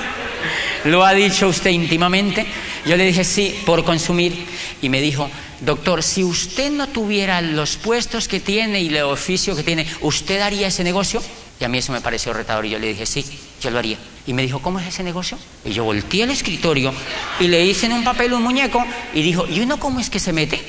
¿Lo 0.86 1.04
ha 1.04 1.14
dicho 1.14 1.50
usted 1.50 1.72
íntimamente? 1.72 2.46
Yo 2.86 2.96
le 2.96 3.06
dije, 3.06 3.26
sí, 3.26 3.60
por 3.66 3.84
consumir. 3.84 4.46
Y 4.82 4.88
me 4.88 5.02
dijo, 5.02 5.30
doctor, 5.62 6.04
si 6.04 6.24
usted 6.24 6.72
no 6.72 6.88
tuviera 6.88 7.42
los 7.42 7.76
puestos 7.76 8.28
que 8.28 8.40
tiene 8.40 8.82
y 8.82 8.88
el 8.88 9.04
oficio 9.04 9.56
que 9.56 9.64
tiene, 9.64 9.86
¿usted 10.02 10.42
haría 10.42 10.68
ese 10.68 10.84
negocio? 10.84 11.22
Y 11.60 11.66
a 11.66 11.68
mí 11.68 11.78
eso 11.78 11.92
me 11.92 12.02
pareció 12.02 12.32
retador 12.32 12.66
y 12.66 12.70
yo 12.70 12.80
le 12.80 12.88
dije, 12.88 13.06
sí, 13.06 13.26
yo 13.62 13.70
lo 13.70 13.80
haría. 13.80 13.98
Y 14.26 14.34
me 14.34 14.42
dijo, 14.42 14.60
¿cómo 14.60 14.80
es 14.80 14.88
ese 14.88 15.04
negocio? 15.04 15.38
Y 15.66 15.72
yo 15.72 15.84
volteé 15.84 16.24
al 16.24 16.30
escritorio 16.30 16.94
y 17.40 17.48
le 17.48 17.66
hice 17.66 17.88
en 17.88 17.94
un 17.94 18.04
papel 18.04 18.34
un 18.34 18.44
muñeco 18.44 18.86
y 19.14 19.22
dijo, 19.22 19.46
¿y 19.48 19.60
uno 19.60 19.80
cómo 19.80 20.00
es 20.00 20.10
que 20.10 20.20
se 20.20 20.32
mete? 20.32 20.62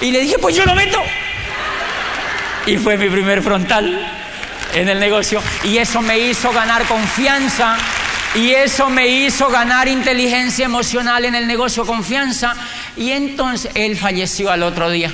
Y 0.00 0.10
le 0.10 0.20
dije, 0.20 0.38
pues 0.38 0.56
yo 0.56 0.64
lo 0.64 0.74
meto. 0.74 0.98
Y 2.66 2.76
fue 2.78 2.96
mi 2.96 3.08
primer 3.08 3.42
frontal 3.42 4.12
en 4.74 4.88
el 4.88 4.98
negocio 4.98 5.40
y 5.62 5.78
eso 5.78 6.02
me 6.02 6.18
hizo 6.18 6.52
ganar 6.52 6.84
confianza 6.86 7.78
y 8.34 8.50
eso 8.50 8.90
me 8.90 9.06
hizo 9.06 9.48
ganar 9.48 9.88
inteligencia 9.88 10.64
emocional 10.64 11.24
en 11.24 11.34
el 11.34 11.46
negocio, 11.46 11.86
confianza 11.86 12.54
y 12.96 13.12
entonces 13.12 13.70
él 13.74 13.96
falleció 13.96 14.50
al 14.50 14.62
otro 14.62 14.90
día. 14.90 15.12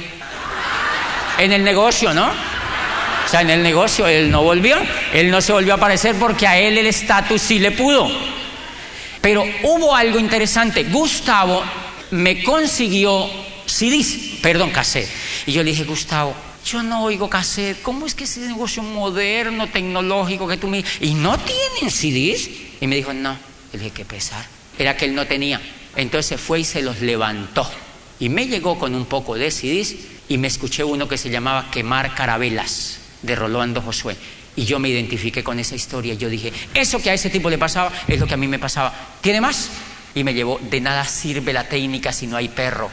En 1.38 1.52
el 1.52 1.64
negocio, 1.64 2.12
¿no? 2.14 2.26
O 2.26 3.28
sea, 3.28 3.40
en 3.40 3.50
el 3.50 3.62
negocio 3.62 4.06
él 4.06 4.30
no 4.30 4.42
volvió, 4.42 4.76
él 5.12 5.30
no 5.30 5.40
se 5.40 5.52
volvió 5.52 5.74
a 5.74 5.76
aparecer 5.76 6.16
porque 6.16 6.46
a 6.46 6.58
él 6.58 6.78
el 6.78 6.86
estatus 6.86 7.40
sí 7.40 7.58
le 7.58 7.70
pudo. 7.70 8.10
Pero 9.20 9.44
hubo 9.62 9.94
algo 9.94 10.18
interesante, 10.18 10.84
Gustavo 10.84 11.62
me 12.10 12.42
consiguió 12.42 13.28
CDs, 13.66 14.40
perdón, 14.42 14.70
cassette. 14.70 15.08
Y 15.46 15.52
yo 15.52 15.62
le 15.62 15.70
dije, 15.70 15.84
Gustavo, 15.84 16.34
yo 16.64 16.82
no 16.82 17.04
oigo 17.04 17.28
cassette. 17.28 17.80
¿Cómo 17.82 18.06
es 18.06 18.14
que 18.14 18.24
ese 18.24 18.40
negocio 18.40 18.82
moderno, 18.82 19.68
tecnológico 19.68 20.46
que 20.46 20.56
tú 20.56 20.68
me... 20.68 20.84
Y 21.00 21.14
no 21.14 21.38
tienen 21.38 21.90
CDs. 21.90 22.50
Y 22.80 22.86
me 22.86 22.96
dijo, 22.96 23.12
no. 23.12 23.36
Le 23.72 23.78
dije, 23.78 23.90
qué 23.92 24.04
pesar. 24.04 24.44
Era 24.78 24.96
que 24.96 25.06
él 25.06 25.14
no 25.14 25.26
tenía. 25.26 25.60
Entonces 25.96 26.40
fue 26.40 26.60
y 26.60 26.64
se 26.64 26.82
los 26.82 27.00
levantó. 27.00 27.68
Y 28.20 28.28
me 28.28 28.46
llegó 28.46 28.78
con 28.78 28.94
un 28.94 29.06
poco 29.06 29.34
de 29.34 29.50
CDs 29.50 29.94
y 30.28 30.38
me 30.38 30.48
escuché 30.48 30.84
uno 30.84 31.08
que 31.08 31.18
se 31.18 31.30
llamaba 31.30 31.70
Quemar 31.70 32.14
Carabelas, 32.14 32.98
de 33.22 33.34
Rolando 33.34 33.82
Josué. 33.82 34.16
Y 34.54 34.64
yo 34.64 34.78
me 34.78 34.88
identifiqué 34.88 35.42
con 35.42 35.58
esa 35.58 35.74
historia. 35.74 36.14
Yo 36.14 36.28
dije, 36.28 36.52
eso 36.74 37.00
que 37.00 37.10
a 37.10 37.14
ese 37.14 37.30
tipo 37.30 37.50
le 37.50 37.58
pasaba 37.58 37.90
es 38.06 38.20
lo 38.20 38.26
que 38.26 38.34
a 38.34 38.36
mí 38.36 38.48
me 38.48 38.58
pasaba. 38.58 38.92
¿Tiene 39.20 39.40
más? 39.40 39.70
Y 40.14 40.24
me 40.24 40.34
llevó, 40.34 40.60
de 40.62 40.80
nada 40.80 41.04
sirve 41.04 41.52
la 41.52 41.68
técnica 41.68 42.12
si 42.12 42.26
no 42.26 42.36
hay 42.36 42.48
perro. 42.48 42.90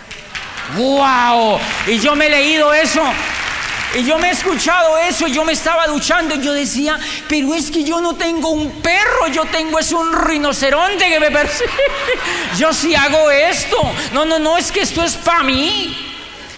¡Wow! 0.78 1.60
Y 1.88 2.00
yo 2.00 2.16
me 2.16 2.28
he 2.28 2.30
leído 2.30 2.74
eso 2.74 3.04
y 3.96 4.04
yo 4.04 4.18
me 4.20 4.30
he 4.30 4.32
escuchado 4.32 4.98
eso, 4.98 5.28
y 5.28 5.34
yo 5.34 5.44
me 5.44 5.54
estaba 5.54 5.88
duchando 5.88 6.36
y 6.36 6.42
yo 6.42 6.54
decía, 6.54 7.00
pero 7.28 7.56
es 7.56 7.72
que 7.72 7.84
yo 7.84 8.02
no 8.02 8.16
tengo 8.16 8.50
un 8.50 8.72
perro, 8.82 9.28
yo 9.32 9.46
tengo 9.46 9.80
es 9.80 9.92
un 9.92 10.14
rinoceronte 10.14 11.08
que 11.10 11.20
me 11.20 11.32
persigue. 11.32 11.70
Yo 12.58 12.74
sí 12.74 12.96
hago 12.96 13.30
esto. 13.32 13.78
No, 14.14 14.26
no, 14.26 14.40
no, 14.40 14.58
es 14.58 14.72
que 14.72 14.82
esto 14.82 15.04
es 15.04 15.16
para 15.16 15.44
mí. 15.44 15.96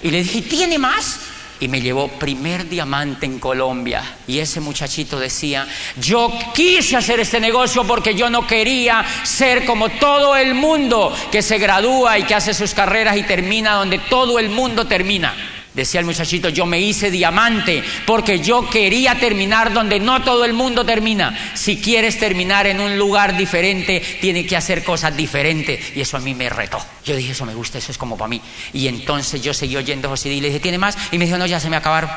Y 0.01 0.09
le 0.09 0.23
dije, 0.23 0.41
¿tiene 0.41 0.77
más? 0.77 1.19
y 1.61 1.67
me 1.67 1.79
llevó 1.79 2.07
primer 2.07 2.67
diamante 2.67 3.27
en 3.27 3.38
Colombia. 3.38 4.01
Y 4.27 4.39
ese 4.39 4.59
muchachito 4.59 5.19
decía, 5.19 5.67
yo 5.95 6.34
quise 6.55 6.97
hacer 6.97 7.19
este 7.19 7.39
negocio 7.39 7.84
porque 7.84 8.15
yo 8.15 8.32
no 8.32 8.47
quería 8.47 9.05
ser 9.23 9.63
como 9.65 9.89
todo 9.89 10.36
el 10.36 10.55
mundo 10.55 11.15
que 11.32 11.43
se 11.43 11.59
gradúa 11.59 12.17
y 12.17 12.23
que 12.23 12.34
hace 12.34 12.55
sus 12.55 12.73
carreras 12.73 13.15
y 13.15 13.23
termina 13.23 13.75
donde 13.75 13.99
todo 13.99 14.39
el 14.39 14.49
mundo 14.49 14.88
termina. 14.88 15.36
Decía 15.74 16.01
el 16.01 16.05
muchachito, 16.05 16.49
yo 16.49 16.65
me 16.65 16.82
hice 16.82 17.09
diamante 17.09 17.82
porque 18.05 18.39
yo 18.39 18.69
quería 18.69 19.15
terminar 19.15 19.72
donde 19.72 20.01
no 20.01 20.22
todo 20.22 20.43
el 20.43 20.51
mundo 20.51 20.86
termina. 20.86 21.53
Si 21.53 21.78
quieres 21.78 22.19
terminar 22.19 22.67
en 22.67 22.82
un 22.82 22.97
lugar 22.97 23.38
diferente, 23.38 24.01
tiene 24.19 24.45
que 24.45 24.57
hacer 24.57 24.84
cosas 24.84 25.15
diferentes. 25.15 25.95
Y 25.95 26.01
eso 26.01 26.17
a 26.17 26.19
mí 26.19 26.36
me 26.36 26.49
retó. 26.49 26.78
Yo 27.05 27.15
dije, 27.15 27.32
eso 27.32 27.45
me 27.45 27.53
gusta, 27.53 27.78
eso 27.78 27.93
es 27.93 27.97
como 27.97 28.17
para 28.17 28.28
mí. 28.28 28.41
Y 28.74 28.88
entonces 28.88 29.41
yo 29.41 29.53
seguí 29.53 29.78
oyendo 29.78 30.09
a 30.09 30.11
José 30.11 30.30
y 30.30 30.41
le 30.41 30.47
dije, 30.49 30.59
¿tiene 30.59 30.78
más? 30.78 30.97
Y 31.11 31.17
me 31.17 31.26
dijo, 31.26 31.38
no, 31.38 31.45
ya 31.45 31.61
se 31.61 31.69
me 31.69 31.78
acabaron. 31.78 32.09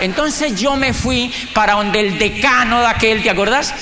Entonces 0.00 0.60
yo 0.60 0.76
me 0.76 0.94
fui 0.94 1.32
para 1.54 1.74
donde 1.74 1.98
el 2.00 2.18
decano 2.18 2.80
de 2.80 2.86
aquel, 2.86 3.22
¿te 3.22 3.30
acuerdas? 3.30 3.74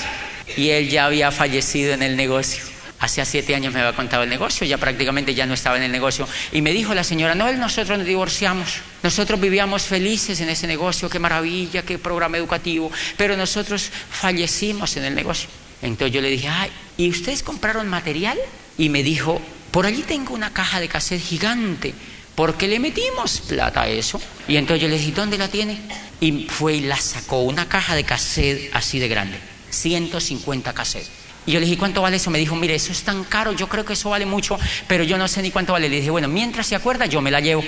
Y 0.57 0.69
él 0.69 0.89
ya 0.89 1.05
había 1.05 1.31
fallecido 1.31 1.93
en 1.93 2.01
el 2.01 2.15
negocio. 2.15 2.63
Hacía 2.99 3.25
siete 3.25 3.53
años 3.53 3.73
me 3.73 3.81
había 3.81 3.95
contado 3.95 4.23
el 4.23 4.29
negocio, 4.29 4.65
ya 4.65 4.77
prácticamente 4.77 5.35
ya 5.35 5.45
no 5.45 5.53
estaba 5.53 5.77
en 5.77 5.83
el 5.83 5.91
negocio. 5.91 6.27
Y 6.51 6.61
me 6.61 6.71
dijo 6.71 6.93
la 6.93 7.03
señora, 7.03 7.35
no, 7.35 7.51
nosotros 7.53 7.97
nos 7.97 8.07
divorciamos. 8.07 8.79
Nosotros 9.05 9.39
vivíamos 9.39 9.83
felices 9.83 10.41
en 10.41 10.49
ese 10.49 10.65
negocio, 10.65 11.07
qué 11.11 11.19
maravilla, 11.19 11.83
qué 11.83 11.99
programa 11.99 12.37
educativo. 12.37 12.91
Pero 13.17 13.37
nosotros 13.37 13.91
fallecimos 14.09 14.97
en 14.97 15.03
el 15.05 15.13
negocio. 15.13 15.47
Entonces 15.83 16.11
yo 16.11 16.21
le 16.21 16.31
dije, 16.31 16.47
ay, 16.47 16.71
¿y 16.97 17.11
ustedes 17.11 17.43
compraron 17.43 17.87
material? 17.87 18.35
Y 18.79 18.89
me 18.89 19.03
dijo, 19.03 19.39
por 19.69 19.85
allí 19.85 20.01
tengo 20.01 20.33
una 20.33 20.51
caja 20.53 20.79
de 20.79 20.87
cassette 20.87 21.21
gigante. 21.21 21.93
¿Por 22.33 22.55
qué 22.55 22.67
le 22.67 22.79
metimos 22.79 23.41
plata 23.41 23.83
a 23.83 23.89
eso? 23.89 24.19
Y 24.47 24.57
entonces 24.57 24.81
yo 24.81 24.87
le 24.87 24.97
dije, 24.97 25.11
¿dónde 25.11 25.37
la 25.37 25.49
tiene? 25.49 25.77
Y 26.19 26.47
fue 26.49 26.77
y 26.77 26.81
la 26.81 26.97
sacó, 26.97 27.41
una 27.41 27.69
caja 27.69 27.93
de 27.93 28.05
cassette 28.05 28.71
así 28.73 28.97
de 28.97 29.07
grande, 29.07 29.37
150 29.69 30.73
cassettes. 30.73 31.11
Y 31.45 31.51
yo 31.51 31.59
le 31.59 31.67
dije, 31.67 31.77
¿cuánto 31.77 32.01
vale 32.01 32.17
eso? 32.17 32.31
Me 32.31 32.39
dijo, 32.39 32.55
mire, 32.55 32.73
eso 32.73 32.91
es 32.91 33.03
tan 33.03 33.23
caro, 33.23 33.51
yo 33.51 33.69
creo 33.69 33.85
que 33.85 33.93
eso 33.93 34.09
vale 34.09 34.25
mucho, 34.25 34.57
pero 34.87 35.03
yo 35.03 35.19
no 35.19 35.27
sé 35.27 35.43
ni 35.43 35.51
cuánto 35.51 35.73
vale. 35.73 35.89
Le 35.89 35.97
dije, 35.97 36.09
bueno, 36.09 36.27
mientras 36.27 36.65
se 36.65 36.73
acuerda, 36.73 37.05
yo 37.05 37.21
me 37.21 37.29
la 37.29 37.39
llevo. 37.39 37.63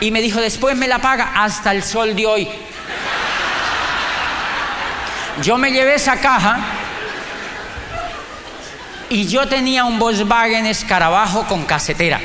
Y 0.00 0.10
me 0.10 0.20
dijo, 0.20 0.40
después 0.40 0.76
me 0.76 0.86
la 0.86 1.00
paga 1.00 1.32
hasta 1.34 1.72
el 1.72 1.82
sol 1.82 2.14
de 2.14 2.26
hoy. 2.26 2.48
Yo 5.42 5.56
me 5.58 5.70
llevé 5.70 5.94
esa 5.94 6.20
caja 6.20 6.58
y 9.10 9.26
yo 9.26 9.46
tenía 9.48 9.84
un 9.84 9.98
Volkswagen 9.98 10.66
escarabajo 10.66 11.46
con 11.46 11.64
casetera. 11.64 12.20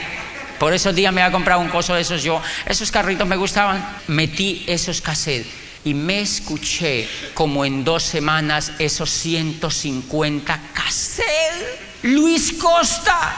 Por 0.59 0.73
esos 0.73 0.95
días 0.95 1.13
me 1.13 1.21
había 1.21 1.31
comprado 1.31 1.61
un 1.61 1.69
coso 1.69 1.93
de 1.93 2.01
esos 2.01 2.23
yo. 2.23 2.41
Esos 2.65 2.91
carritos 2.91 3.27
me 3.27 3.35
gustaban. 3.35 3.83
Metí 4.07 4.63
esos 4.67 5.01
cassettes 5.01 5.47
y 5.83 5.93
me 5.93 6.21
escuché 6.21 7.07
como 7.33 7.65
en 7.65 7.83
dos 7.83 8.03
semanas 8.03 8.71
esos 8.79 9.09
150 9.09 10.59
cassettes. 10.73 11.79
Luis 12.03 12.53
Costa, 12.53 13.33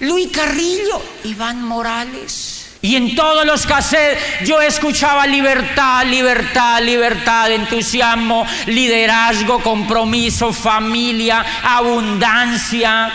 Luis 0.00 0.28
Carrillo, 0.30 1.02
Iván 1.24 1.64
Morales. 1.64 2.59
Y 2.82 2.96
en 2.96 3.14
todos 3.14 3.44
los 3.44 3.66
cassettes 3.66 4.46
yo 4.46 4.60
escuchaba 4.62 5.26
libertad, 5.26 6.06
libertad, 6.06 6.82
libertad, 6.82 7.52
entusiasmo, 7.52 8.46
liderazgo, 8.66 9.62
compromiso, 9.62 10.52
familia, 10.52 11.44
abundancia, 11.62 13.12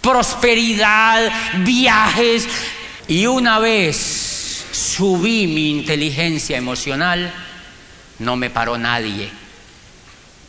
prosperidad, 0.00 1.30
viajes. 1.58 2.48
Y 3.08 3.26
una 3.26 3.58
vez 3.58 4.64
subí 4.72 5.46
mi 5.46 5.70
inteligencia 5.70 6.56
emocional, 6.56 7.30
no 8.18 8.36
me 8.36 8.48
paró 8.48 8.78
nadie 8.78 9.30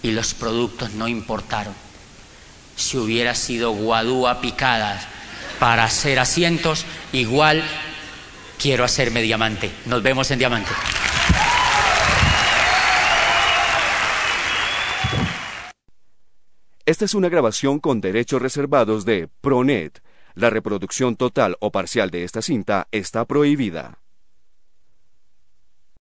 y 0.02 0.12
los 0.12 0.34
productos 0.34 0.92
no 0.92 1.10
importaron. 1.10 1.74
Si 2.78 2.98
hubiera 2.98 3.36
sido 3.36 3.72
guadúa 3.72 4.40
picada 4.40 4.98
para 5.60 5.84
hacer 5.84 6.20
asientos, 6.20 6.86
igual 7.12 7.62
quiero 8.60 8.84
hacerme 8.84 9.22
diamante. 9.22 9.72
Nos 9.86 10.04
vemos 10.04 10.30
en 10.32 10.40
diamante. 10.40 10.70
Esta 16.86 17.06
es 17.06 17.14
una 17.14 17.30
grabación 17.30 17.80
con 17.80 18.02
derechos 18.02 18.42
reservados 18.42 19.06
de 19.06 19.30
Pronet. 19.42 20.02
La 20.36 20.50
reproducción 20.50 21.16
total 21.16 21.56
o 21.60 21.72
parcial 21.72 22.10
de 22.10 22.24
esta 22.24 22.42
cinta 22.42 22.88
está 22.92 23.26
prohibida. 23.26 23.99